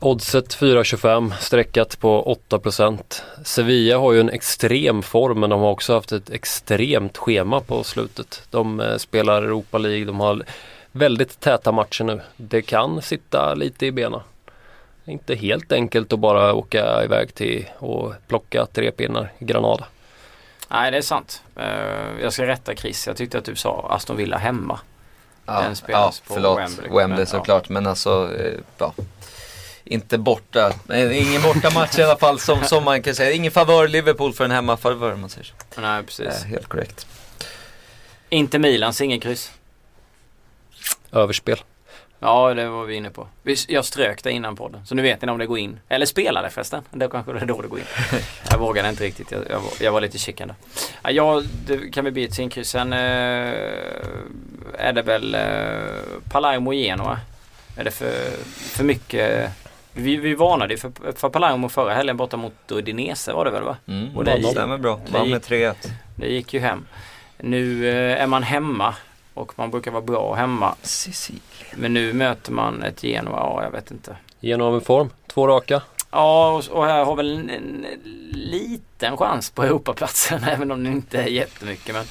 Oddset 0.00 0.56
4,25 0.56 1.32
streckat 1.40 2.00
på 2.00 2.36
8%. 2.48 3.22
Sevilla 3.44 3.98
har 3.98 4.12
ju 4.12 4.20
en 4.20 4.30
extrem 4.30 5.02
form 5.02 5.40
men 5.40 5.50
de 5.50 5.60
har 5.60 5.70
också 5.70 5.94
haft 5.94 6.12
ett 6.12 6.30
extremt 6.30 7.16
schema 7.16 7.60
på 7.60 7.84
slutet. 7.84 8.42
De 8.50 8.80
eh, 8.80 8.96
spelar 8.96 9.42
Europa 9.42 9.78
League, 9.78 10.04
de 10.04 10.20
har 10.20 10.42
väldigt 10.92 11.40
täta 11.40 11.72
matcher 11.72 12.04
nu. 12.04 12.20
Det 12.36 12.62
kan 12.62 13.02
sitta 13.02 13.54
lite 13.54 13.86
i 13.86 13.92
benen. 13.92 14.20
Inte 15.04 15.34
helt 15.34 15.72
enkelt 15.72 16.12
att 16.12 16.18
bara 16.18 16.54
åka 16.54 17.04
iväg 17.04 17.34
till 17.34 17.66
och 17.78 18.12
plocka 18.28 18.66
tre 18.66 18.90
pinnar 18.90 19.32
i 19.38 19.44
Granada. 19.44 19.86
Nej 20.68 20.90
det 20.90 20.96
är 20.96 21.02
sant. 21.02 21.42
Uh, 21.58 22.22
jag 22.22 22.32
ska 22.32 22.46
rätta 22.46 22.74
Chris. 22.74 23.06
Jag 23.06 23.16
tyckte 23.16 23.38
att 23.38 23.44
du 23.44 23.56
sa 23.56 23.86
Aston 23.90 24.16
Villa 24.16 24.36
hemma. 24.36 24.80
Ja, 25.46 25.60
Den 25.60 25.76
spelas 25.76 26.22
ja 26.24 26.28
på 26.28 26.34
förlåt. 26.34 26.58
Wembley. 26.58 26.90
Wembley, 26.90 27.18
Men, 27.18 27.26
såklart. 27.26 27.68
Men 27.68 27.86
alltså, 27.86 28.36
eh, 28.38 28.60
ja. 28.78 28.92
Inte 29.88 30.18
borta. 30.18 30.72
Ingen 30.94 31.42
bortamatch 31.42 31.98
i 31.98 32.02
alla 32.02 32.16
fall 32.18 32.40
som, 32.40 32.62
som 32.64 32.84
man 32.84 33.02
kan 33.02 33.14
säga. 33.14 33.32
Ingen 33.32 33.52
favör 33.52 33.88
Liverpool 33.88 34.32
för 34.32 34.44
en 34.44 34.50
hemmafavör 34.50 35.12
om 35.12 35.20
man 35.20 35.30
säger 35.30 35.44
så. 35.44 35.80
Nej 35.80 35.98
Eh, 35.98 36.04
precis. 36.04 36.44
helt 36.44 36.68
korrekt. 36.68 37.06
Inte 38.28 38.58
Milans 38.58 39.00
ingen 39.00 39.20
kryss. 39.20 39.50
Överspel. 41.12 41.58
Ja 42.18 42.54
det 42.54 42.68
var 42.68 42.84
vi 42.84 42.94
inne 42.94 43.10
på. 43.10 43.28
Jag 43.68 43.84
strök 43.84 44.22
det 44.24 44.30
innan 44.30 44.56
podden. 44.56 44.86
Så 44.86 44.94
nu 44.94 45.02
vet 45.02 45.22
ni 45.22 45.28
om 45.30 45.38
det 45.38 45.46
går 45.46 45.58
in. 45.58 45.80
Eller 45.88 46.06
spelar 46.06 46.42
det 46.42 46.50
förresten. 46.50 46.82
Det 46.90 47.08
kanske 47.08 47.32
det 47.32 47.38
är 47.40 47.46
då 47.46 47.60
det 47.62 47.68
går 47.68 47.78
in. 47.78 47.84
Jag 48.50 48.58
vågade 48.58 48.88
inte 48.88 49.04
riktigt. 49.04 49.30
Jag, 49.30 49.40
jag, 49.50 49.60
var, 49.60 49.70
jag 49.80 49.92
var 49.92 50.00
lite 50.00 50.18
chicken 50.18 50.48
där. 50.48 50.56
Ja, 51.02 51.10
jag, 51.10 51.44
det 51.66 51.90
kan 51.90 52.04
vi 52.04 52.10
bli 52.10 52.24
ett 52.24 52.34
sinkryss. 52.34 52.68
Sen 52.70 52.92
eh, 52.92 52.98
är 54.78 54.92
det 54.92 55.02
väl 55.02 55.34
eh, 55.34 55.40
Palermo 56.30 56.72
Genoa. 56.72 57.20
Är 57.76 57.84
det 57.84 57.90
för, 57.90 58.30
för 58.58 58.84
mycket? 58.84 59.50
Vi, 59.96 60.16
vi 60.16 60.34
varnade 60.34 60.74
ju 60.74 60.78
för, 60.78 61.12
för 61.12 61.28
Palermo 61.28 61.68
förra 61.68 61.94
helgen 61.94 62.16
borta 62.16 62.36
mot 62.36 62.52
Udinese 62.70 63.32
var 63.32 63.44
det 63.44 63.50
väl 63.50 63.62
va? 63.62 63.76
Mm, 63.88 64.16
Och 64.16 64.24
det 64.24 64.42
stämmer 64.42 64.78
bra. 64.78 65.00
Vann 65.10 65.30
med 65.30 65.42
3-1. 65.42 65.74
Det 66.16 66.28
gick 66.28 66.54
ju 66.54 66.60
hem. 66.60 66.86
Nu 67.38 67.88
eh, 67.88 68.22
är 68.22 68.26
man 68.26 68.42
hemma 68.42 68.94
och 69.34 69.52
man 69.58 69.70
brukar 69.70 69.90
vara 69.90 70.02
bra 70.02 70.34
hemma. 70.34 70.74
Sicilien. 70.82 71.42
Men 71.76 71.94
nu 71.94 72.12
möter 72.12 72.52
man 72.52 72.82
ett 72.82 73.02
Genoa, 73.04 73.36
ja 73.36 73.62
jag 73.62 73.70
vet 73.70 73.90
inte. 73.90 74.16
Genom 74.40 74.74
en 74.74 74.80
form, 74.80 75.10
två 75.26 75.46
raka. 75.46 75.82
Ja 76.10 76.50
och, 76.50 76.76
och 76.78 76.86
här 76.86 77.04
har 77.04 77.16
väl 77.16 77.32
en, 77.38 77.50
en 77.50 77.86
liten 78.32 79.16
chans 79.16 79.50
på 79.50 79.62
Europaplatsen 79.62 80.44
även 80.48 80.70
om 80.70 80.84
det 80.84 80.90
inte 80.90 81.22
är 81.22 81.26
jättemycket. 81.26 81.94
Men 81.94 82.04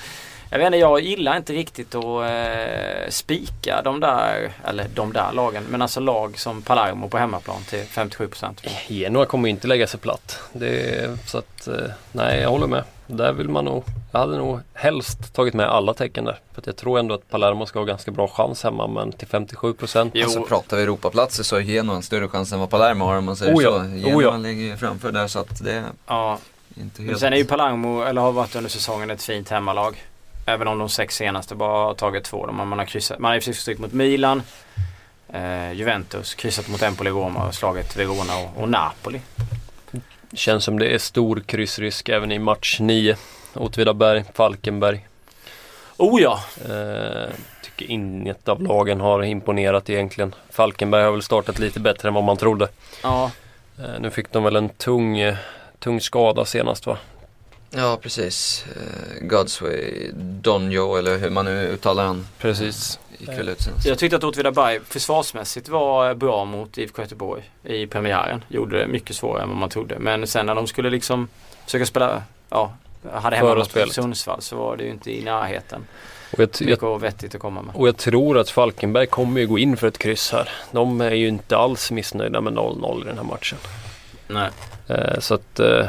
jag 0.50 0.58
vet 0.58 0.66
inte, 0.66 0.78
jag 0.78 1.00
gillar 1.02 1.38
inte 1.38 1.54
riktigt 1.54 1.96
att 1.96 2.30
eh, 2.30 3.10
spika 3.10 3.82
de 3.84 4.00
där, 4.00 4.52
eller 4.66 4.88
de 4.96 5.14
där 5.14 5.32
lagen, 5.34 5.64
men 5.70 5.82
alltså 5.82 6.00
lag 6.00 6.40
som 6.40 6.62
Palermo 6.62 7.10
på 7.10 7.18
hemmaplan 7.18 7.62
till 7.70 7.80
57%. 7.84 8.68
Genoa 8.88 9.26
kommer 9.26 9.48
ju 9.48 9.52
inte 9.52 9.68
lägga 9.68 9.88
sig 9.88 10.00
platt. 10.00 10.40
Det 10.54 10.96
är, 10.96 11.18
så 11.26 11.38
att, 11.38 11.68
eh, 11.68 11.74
nej 12.12 12.42
jag 12.42 12.50
håller 12.50 12.68
med. 12.68 12.84
Där 13.08 13.32
vill 13.32 13.50
man 13.50 13.66
nog, 13.66 13.84
jag 14.12 14.20
hade 14.20 14.38
nog 14.38 14.60
helst 14.74 15.34
tagit 15.34 15.54
med 15.54 15.70
alla 15.70 15.94
tecken 15.94 16.26
där. 16.26 16.40
För 16.54 16.62
att 16.62 16.68
jag 16.68 16.76
tror 16.76 17.00
ändå 17.00 17.16
att 17.16 17.30
Palermo 17.30 17.66
ska 17.66 17.80
ha 17.80 17.86
ganska 17.86 18.12
bra 18.12 18.28
chans 18.28 18.64
hemma 18.64 18.88
men 18.88 19.12
till 19.12 19.28
57 19.28 19.74
procent. 19.74 20.12
Jo. 20.16 20.24
Alltså 20.24 20.44
pratar 20.44 20.78
vi 20.78 20.84
Europaplatser 20.84 21.44
så 21.44 21.56
är 21.56 21.62
Genoa 21.62 21.96
en 21.96 22.02
större 22.04 22.28
chans 22.28 22.54
än 22.54 22.60
vad 22.60 22.70
Palermo 22.70 23.06
har 23.06 23.18
om 23.18 23.26
man 23.26 23.36
säger 23.36 23.56
Oh 23.56 23.64
ja, 23.64 23.70
så. 23.70 23.76
oh 23.76 23.98
Genoa 23.98 24.22
ja. 24.22 24.38
ligger 24.38 24.64
ju 24.64 24.78
framför 24.78 25.12
där 25.12 25.28
så 25.28 25.40
att 25.40 25.64
det 25.64 25.74
är 25.74 25.84
Ja, 26.08 26.38
inte 26.78 27.02
men 27.02 27.10
helt... 27.10 27.20
sen 27.20 27.34
är 27.34 27.38
ju 27.38 27.46
Palermo, 27.46 28.04
eller 28.04 28.22
har 28.22 28.32
varit 28.32 28.56
under 28.56 28.70
säsongen, 28.70 29.10
ett 29.12 29.24
fint 29.24 29.50
hemmalag. 29.50 29.96
Även 30.46 30.68
om 30.68 30.80
de 30.80 30.90
sex 30.90 31.16
senaste 31.16 31.56
bara 31.56 31.86
har 31.86 31.94
tagit 31.94 32.24
två. 32.24 32.46
De, 32.46 32.56
man 32.56 32.80
har 32.80 32.86
kryssat, 32.86 33.20
man 33.20 33.32
har 33.32 33.40
sig 33.40 33.54
strykt 33.54 33.82
mot 33.82 33.94
Milan, 33.94 34.42
eh, 35.34 35.72
Juventus, 35.72 36.36
kryssat 36.36 36.68
mot 36.68 36.82
Empoli, 36.82 37.10
Roma 37.10 37.48
och 37.48 37.56
slagit 37.56 37.96
Verona 37.98 38.38
och, 38.38 38.62
och 38.62 38.70
Napoli. 38.70 39.22
Känns 40.34 40.64
som 40.64 40.80
det 40.80 40.88
är 40.88 40.98
stor 40.98 41.40
kryssrisk 41.40 42.10
även 42.10 42.32
i 42.32 42.40
match 42.40 42.80
9. 42.80 43.16
Åtvidaberg, 43.54 44.24
Falkenberg. 44.34 45.08
Oh 45.98 46.22
ja! 46.22 46.40
Eh, 46.70 47.34
tycker 47.64 47.92
inget 47.92 48.48
av 48.48 48.62
lagen 48.62 49.02
har 49.02 49.24
imponerat 49.24 49.90
egentligen. 49.90 50.36
Falkenberg 50.50 51.04
har 51.04 51.12
väl 51.12 51.24
startat 51.24 51.60
lite 51.60 51.80
bättre 51.80 52.08
än 52.08 52.14
vad 52.14 52.24
man 52.24 52.38
trodde. 52.38 52.68
Ja, 53.04 53.32
Eh, 53.80 54.00
nu 54.00 54.12
fick 54.12 54.32
de 54.32 54.44
väl 54.44 54.56
en 54.56 54.70
tung, 54.70 55.20
eh, 55.20 55.36
tung 55.80 56.02
skada 56.02 56.46
senast 56.46 56.86
va? 56.86 56.98
Ja 57.76 57.98
precis. 58.02 58.66
Uh, 58.78 59.28
Godsway, 59.28 60.12
Donjo 60.14 60.96
eller 60.96 61.18
hur 61.18 61.30
man 61.30 61.46
nu 61.46 61.68
uttalar 61.68 62.06
han. 62.06 62.28
Precis. 62.38 63.00
Gick 63.18 63.30
väl 63.30 63.50
ut 63.50 63.62
senast. 63.62 63.86
jag 63.86 63.98
tyckte 63.98 64.16
att 64.16 64.24
Åtvidaberg 64.24 64.80
försvarsmässigt 64.88 65.70
var 65.70 66.14
bra 66.14 66.46
mot 66.46 66.78
IFK 66.78 67.02
Göteborg 67.02 67.52
i 67.64 67.88
premiären. 67.88 68.44
Gjorde 68.48 68.80
det 68.80 68.88
mycket 68.88 69.16
svårare 69.16 69.44
än 69.44 69.50
vad 69.50 69.58
man 69.58 69.70
trodde. 69.70 70.00
Men 70.00 70.28
sen 70.28 70.46
när 70.46 70.56
de 70.56 70.68
skulle 70.68 70.90
liksom 70.90 71.28
försöka 71.66 71.86
spela, 71.86 72.24
ja, 72.50 72.74
hade 73.14 73.36
hemma 73.36 73.56
mot. 73.56 73.94
Sundsvall 73.94 74.42
så 74.42 74.56
var 74.56 74.78
det 74.78 74.84
ju 74.84 74.90
inte 74.90 75.12
i 75.12 75.24
närheten. 75.24 75.86
Och 76.34 76.40
jag, 76.40 76.50
jag, 76.60 76.70
Mycket 76.70 77.02
vettigt 77.02 77.36
att 77.36 77.42
komma 77.42 77.62
med. 77.62 77.76
och 77.76 77.88
jag 77.88 77.98
tror 77.98 78.38
att 78.38 78.50
Falkenberg 78.50 79.08
kommer 79.08 79.40
ju 79.40 79.48
gå 79.48 79.60
in 79.60 79.78
för 79.78 79.88
ett 79.88 79.98
kryss 79.98 80.32
här. 80.32 80.50
De 80.72 81.02
är 81.02 81.12
ju 81.12 81.28
inte 81.28 81.58
alls 81.58 81.92
missnöjda 81.92 82.42
med 82.42 82.54
0-0 82.54 83.02
i 83.02 83.06
den 83.06 83.18
här 83.18 83.24
matchen. 83.24 83.58
Nej. 84.28 84.50
Eh, 84.88 85.20
så 85.20 85.34
att 85.34 85.60
eh, 85.60 85.86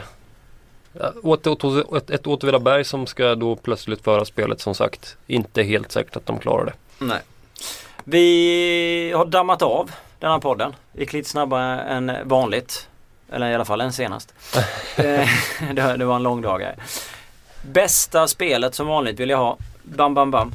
åt, 1.23 1.47
åt, 1.47 1.95
ett, 1.97 2.11
ett 2.11 2.27
Åtvidaberg 2.27 2.85
som 2.85 3.07
ska 3.07 3.35
då 3.35 3.57
plötsligt 3.57 4.05
föra 4.05 4.25
spelet 4.25 4.61
som 4.61 4.75
sagt. 4.75 5.17
Inte 5.27 5.63
helt 5.63 5.93
säkert 5.93 6.17
att 6.17 6.27
de 6.27 6.39
klarar 6.39 6.65
det. 6.65 6.73
Nej. 6.99 7.21
Vi 8.05 9.13
har 9.17 9.25
dammat 9.25 9.63
av 9.63 9.91
den 10.19 10.31
här 10.31 10.39
podden. 10.39 10.75
Gick 10.93 11.13
lite 11.13 11.29
snabbare 11.29 11.81
än 11.81 12.13
vanligt. 12.25 12.89
Eller 13.33 13.51
i 13.51 13.55
alla 13.55 13.65
fall 13.65 13.81
än 13.81 13.93
senast. 13.93 14.35
Eh, 14.99 15.29
det, 15.73 16.05
var 16.05 16.17
en 16.17 16.23
lång 16.23 16.43
dag 16.43 16.59
här. 16.61 16.77
Bästa 17.63 18.29
spelet 18.29 18.75
som 18.75 18.87
vanligt 18.87 19.21
vill 19.21 19.31
jag 19.31 19.39
ha. 19.39 19.57
Bam, 19.83 20.15
bam, 20.15 20.31
bam. 20.31 20.53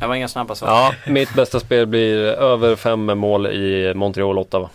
Det 0.00 0.06
var 0.06 0.14
inga 0.14 0.28
snabba 0.28 0.54
svar. 0.54 0.68
Ja, 0.68 0.94
mitt 1.06 1.34
bästa 1.34 1.60
spel 1.60 1.86
blir 1.86 2.18
över 2.26 2.76
fem 2.76 3.18
mål 3.18 3.46
i 3.46 3.94
Montreal 3.94 4.38
8 4.38 4.58
va? 4.58 4.70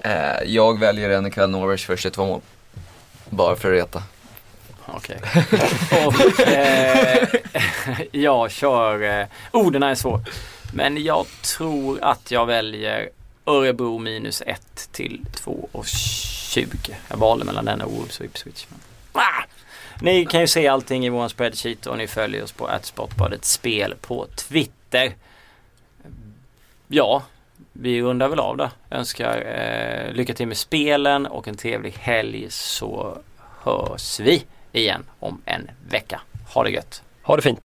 Eh, 0.00 0.42
jag 0.44 0.78
väljer 0.78 1.10
en 1.10 1.26
ikväll 1.26 1.50
Norwich 1.50 1.86
för 1.86 1.96
22 1.96 2.26
mål. 2.26 2.40
Bara 3.30 3.56
för 3.56 3.68
att 3.68 3.78
reta. 3.78 4.02
Okej. 4.86 5.20
Och 6.06 6.40
eh, 6.40 7.28
jag 8.12 8.50
kör... 8.50 9.20
Eh, 9.20 9.26
oh, 9.52 9.72
den 9.72 9.82
här 9.82 9.90
är 9.90 9.94
svår. 9.94 10.20
Men 10.72 11.04
jag 11.04 11.26
tror 11.42 12.04
att 12.04 12.30
jag 12.30 12.46
väljer 12.46 13.08
Örebro 13.46 13.98
minus 13.98 14.42
1 14.46 14.88
till 14.92 15.20
2,20. 15.32 16.94
Jag 17.08 17.16
valde 17.16 17.44
mellan 17.44 17.64
den 17.64 17.80
och 17.80 17.92
Wolves 17.92 18.20
och 18.20 18.26
Ipswich. 18.26 18.66
Men, 18.68 18.78
ah! 19.12 19.44
Ni 20.00 20.26
kan 20.26 20.40
ju 20.40 20.46
se 20.46 20.68
allting 20.68 21.06
i 21.06 21.08
vår 21.08 21.28
spreadsheet 21.28 21.86
och 21.86 21.98
ni 21.98 22.06
följer 22.06 22.44
oss 22.44 22.52
på 22.52 22.70
Sportbadet 22.82 23.44
Spel 23.44 23.94
på 24.00 24.26
Twitter. 24.36 25.14
Ja, 26.88 27.22
vi 27.80 28.02
rundar 28.02 28.28
väl 28.28 28.38
av 28.38 28.56
där. 28.56 28.70
Önskar 28.90 29.36
eh, 29.36 30.12
lycka 30.12 30.34
till 30.34 30.48
med 30.48 30.56
spelen 30.56 31.26
och 31.26 31.48
en 31.48 31.56
trevlig 31.56 31.92
helg 31.92 32.46
så 32.50 33.18
hörs 33.62 34.20
vi 34.20 34.44
igen 34.72 35.04
om 35.18 35.42
en 35.44 35.70
vecka. 35.90 36.20
Ha 36.54 36.64
det 36.64 36.70
gött! 36.70 37.02
Ha 37.22 37.36
det 37.36 37.42
fint! 37.42 37.67